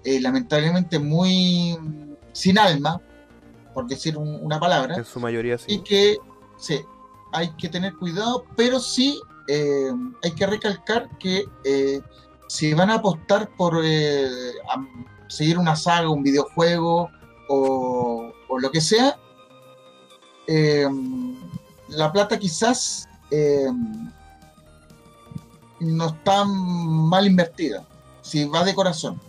[0.03, 1.77] eh, lamentablemente muy
[2.33, 2.99] sin alma,
[3.73, 4.97] por decir una palabra.
[4.97, 5.75] En su mayoría sí.
[5.75, 6.17] Y que
[6.57, 6.81] sí,
[7.31, 9.17] hay que tener cuidado, pero sí
[9.47, 9.89] eh,
[10.23, 12.01] hay que recalcar que eh,
[12.49, 13.81] si van a apostar por
[15.29, 17.09] seguir una saga, un videojuego
[17.47, 19.17] o, o lo que sea,
[21.89, 23.07] la plata quizás
[25.81, 27.83] no está mal invertida,
[28.21, 29.19] si va de corazón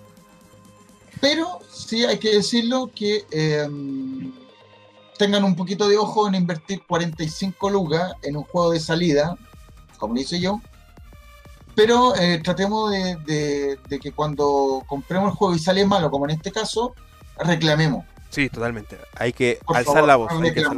[1.21, 4.33] Pero sí hay que decirlo que em,
[5.19, 9.37] tengan un poquito de ojo en invertir 45 lucas en un juego de salida,
[9.99, 10.61] como dice yo.
[11.75, 16.53] Pero eh, tratemos de, que cuando compremos el juego y sale malo, como en este
[16.53, 16.95] caso,
[17.39, 18.05] reclamemos.
[18.33, 18.99] Sí, totalmente.
[19.15, 20.33] Hay que alzar la voz.
[20.33, 20.75] Hay que alzar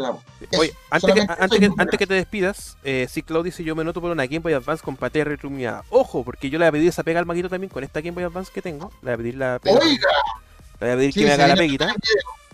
[0.00, 0.22] la voz
[0.58, 1.26] Oye, antes que,
[1.78, 4.52] antes, que, te despidas, eh, si Claudio dice yo me noto por una Game Boy
[4.52, 5.84] Advance con pantalla retrumiada.
[5.90, 8.12] Ojo, porque yo le voy a pedir esa pega al maquito también con esta Game
[8.12, 8.90] Boy Advance que tengo.
[9.02, 9.78] Le voy a pedir la pega.
[9.78, 10.08] Oiga.
[10.80, 11.94] Le voy a pedir que me haga la peguita.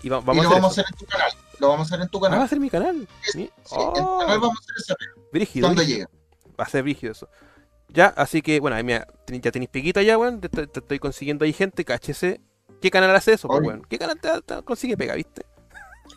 [0.03, 1.33] Y, vamos lo a vamos a hacer en tu canal.
[1.59, 2.37] Lo vamos a hacer en tu canal.
[2.37, 3.09] Ah, va a ser mi canal.
[3.23, 5.13] Sí, en tu canal vamos a hacer esa pega.
[5.33, 5.69] Brígido.
[5.69, 6.11] ¿Dónde llega?
[6.59, 7.29] Va a ser brígido eso.
[7.89, 10.41] Ya, así que, bueno, ahí me, ya tenéis peguita ya, weón.
[10.41, 12.41] Te, estoy consiguiendo ahí gente, KHC.
[12.81, 13.87] ¿Qué canal hace eso, pues, weón?
[13.89, 15.45] ¿Qué canal te, te consigue pega, viste?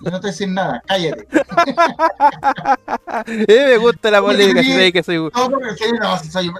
[0.02, 1.28] Yo no te decir nada, cállate.
[3.48, 5.18] eh, me gusta la polémica, si que soy.
[5.18, 6.48] No, porque soy, no, si soy.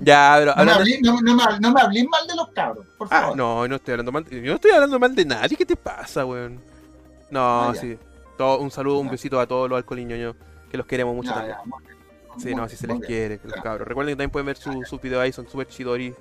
[0.00, 0.54] ya, pero.
[0.56, 3.36] No, me hablé, no, no, me, no me mal de los cabros, por ah, favor.
[3.36, 4.24] no, no estoy hablando mal.
[4.30, 5.56] Yo no estoy hablando mal de nadie.
[5.56, 6.60] ¿Qué te pasa, weón?
[7.30, 7.98] No, ah, sí.
[8.38, 10.34] Todo, un saludo, un besito a todos los alcoholiños
[10.70, 11.56] que los queremos mucho también.
[12.38, 13.86] sí, no, si se les quiere, los cabros.
[13.86, 16.14] Recuerden que también pueden ver sus su videos ahí, son super chidori.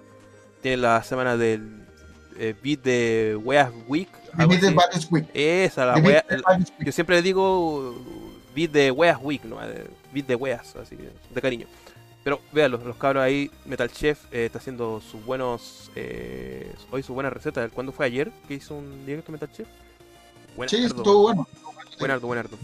[0.62, 1.86] Tienen la semana del
[2.38, 4.10] eh, beat de Weas Week.
[4.36, 4.76] Beat de
[5.10, 5.26] Week.
[5.34, 6.26] Esa, la wea,
[6.80, 7.96] Yo siempre le digo
[8.56, 9.58] beat de Weas Week, ¿no?
[10.14, 11.68] Beat de Weas, así de cariño.
[12.24, 15.90] Pero vean los cabros ahí, Metal Chef eh, está haciendo sus buenos.
[15.96, 17.68] Eh, hoy su buena receta.
[17.70, 19.68] ¿Cuándo fue ayer que hizo un directo Metal Chef?
[20.56, 21.48] Buena, sí, estuvo bueno.
[21.98, 22.58] Buenardo, buenardo.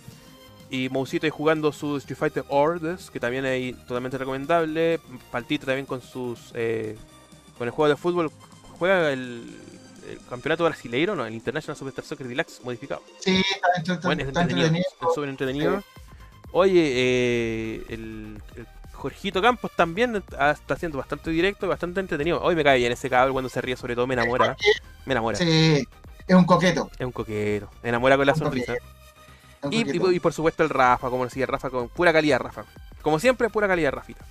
[0.69, 4.99] Y Mousito ahí jugando sus Street Fighter Orders, que también es totalmente recomendable.
[5.31, 6.51] Paltito también con sus.
[6.53, 6.97] Eh,
[7.57, 8.31] con el juego de fútbol.
[8.77, 9.55] Juega el,
[10.09, 13.01] el campeonato brasileiro, no, el International Superstar Soccer Deluxe modificado.
[13.19, 13.41] Sí,
[13.77, 14.69] está, bueno, entretenido.
[15.13, 15.83] súper entretenido.
[16.51, 18.41] Oye, eh, el,
[18.93, 22.41] Jorgito Campos también está haciendo bastante directo y bastante entretenido.
[22.41, 24.55] Hoy me cae bien ese cabrón cuando se ríe, sobre todo me enamora.
[25.05, 25.37] Me enamora.
[25.37, 25.87] Sí,
[26.27, 26.89] es un coqueto.
[26.97, 27.69] Es un coqueto.
[27.83, 28.73] Me enamora con la sonrisa.
[29.69, 32.65] Y, por supuesto el Rafa, como decía Rafa, con pura calidad, Rafa.
[33.01, 34.25] Como siempre, pura calidad, Rafita.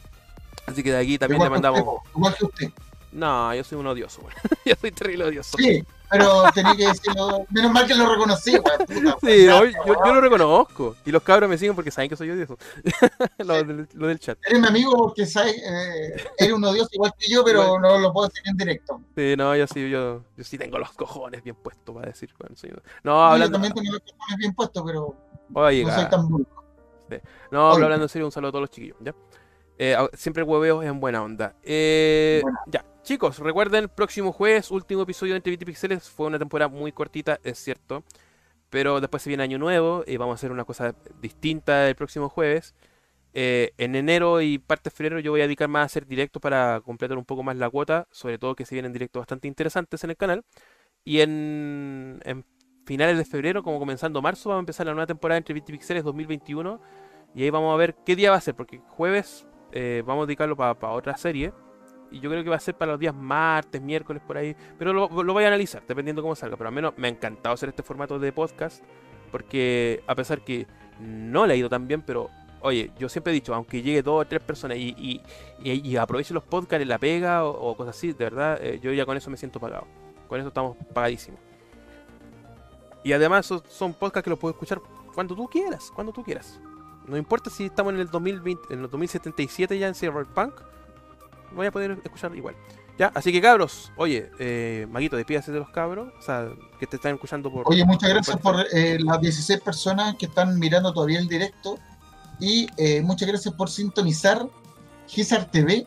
[0.66, 2.00] Así que de aquí también le mandamos.
[2.14, 2.72] igual que usted.
[3.14, 4.34] No, yo soy un odioso, güey.
[4.66, 5.56] yo soy terrible odioso.
[5.56, 7.46] Sí, pero tenía que decirlo.
[7.50, 9.16] Menos mal que lo reconocí, güey.
[9.20, 10.96] Sí, yo, yo, lo reconozco.
[11.06, 12.58] Y los cabros me siguen porque saben que soy odioso.
[13.38, 14.36] lo, del, lo, del, chat.
[14.44, 18.12] Eres mi amigo porque sabes, eh, eres un odioso igual que yo, pero no lo
[18.12, 19.00] puedo decir en directo.
[19.16, 22.34] Sí, no, yo sí, yo, yo sí tengo los cojones bien puestos para decir.
[22.56, 22.74] Soy...
[23.04, 23.46] No, hablando.
[23.46, 25.14] Yo también tengo los cojones bien puestos, pero
[25.50, 26.28] no soy tan.
[27.08, 27.16] Sí.
[27.52, 29.14] No, hablando en serio, un saludo a todos los chiquillos, ¿ya?
[29.78, 31.54] Eh, siempre el hueveo es en buena onda.
[31.62, 36.08] Eh, ya, chicos, recuerden, próximo jueves, último episodio de Entre Pixeles.
[36.08, 38.02] Fue una temporada muy cortita, es cierto.
[38.70, 42.28] Pero después se viene año nuevo y vamos a hacer una cosa distinta el próximo
[42.28, 42.74] jueves.
[43.34, 46.40] Eh, en enero y parte de febrero yo voy a dedicar más a hacer directos
[46.40, 48.08] para completar un poco más la cuota.
[48.10, 50.44] Sobre todo que se vienen directos bastante interesantes en el canal.
[51.04, 52.20] Y en,
[52.86, 56.80] finales de febrero, como comenzando marzo, vamos a empezar la nueva temporada entre Pixeles 2021.
[57.34, 60.26] Y ahí vamos a ver qué día va a ser, porque jueves eh, vamos a
[60.26, 61.52] dedicarlo para otra serie.
[62.14, 64.54] Y yo creo que va a ser para los días martes, miércoles, por ahí.
[64.78, 66.56] Pero lo, voy a analizar, dependiendo cómo salga.
[66.56, 68.84] Pero al menos me ha encantado hacer este formato de podcast.
[69.32, 70.68] Porque a pesar que
[71.00, 72.30] no le ha ido tan bien, pero
[72.60, 75.20] oye, yo siempre he dicho, aunque llegue dos o tres personas y, y,
[75.60, 79.16] y, aprovechen los podcasts la pega o, cosas así, de verdad, eh, yo ya con
[79.16, 79.88] eso me siento pagado.
[80.28, 81.40] Con eso estamos pagadísimos.
[83.02, 84.80] Y además son podcasts que los puedes escuchar
[85.12, 86.60] cuando tú quieras, cuando tú quieras.
[87.08, 90.54] No importa si estamos en el 2020, en el 2077 ya en Cyberpunk,
[91.54, 92.54] voy a poder escuchar igual.
[92.96, 96.48] Ya, así que cabros, oye, eh, Maguito, despídase de los cabros, o sea,
[96.78, 97.64] que te están escuchando por...
[97.66, 101.76] Oye, muchas gracias por, eh, las 16 personas que están mirando todavía el directo
[102.38, 104.46] y eh, muchas gracias por sintonizar
[105.08, 105.86] Gizar TV.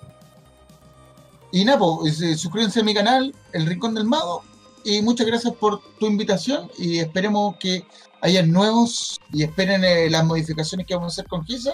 [1.54, 4.44] Y nada, pues, suscríbanse a mi canal, El Rincón del Mago,
[4.84, 7.86] y muchas gracias por tu invitación y esperemos que
[8.22, 11.72] hayan nuevos y esperen las modificaciones que vamos a hacer con Giza,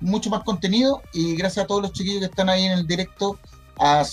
[0.00, 3.38] mucho más contenido y gracias a todos los chiquillos que están ahí en el directo,
[3.78, 4.04] a,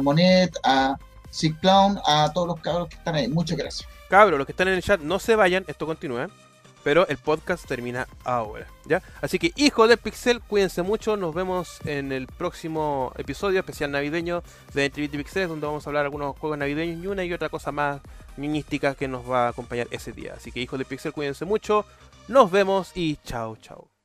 [0.00, 0.96] Monet, a
[1.30, 3.28] Sick Clown, a todos los cabros que están ahí.
[3.28, 3.88] Muchas gracias.
[4.08, 6.28] Cabros, los que están en el chat, no se vayan, esto continúa
[6.86, 9.02] pero el podcast termina ahora, ¿ya?
[9.20, 14.44] Así que, hijo de Pixel, cuídense mucho, nos vemos en el próximo episodio especial navideño
[14.72, 17.72] de Entre Pixel, donde vamos a hablar algunos juegos navideños y una y otra cosa
[17.72, 18.02] más
[18.36, 20.34] niñística que nos va a acompañar ese día.
[20.36, 21.84] Así que, hijo de Pixel, cuídense mucho,
[22.28, 23.95] nos vemos y chao, chao.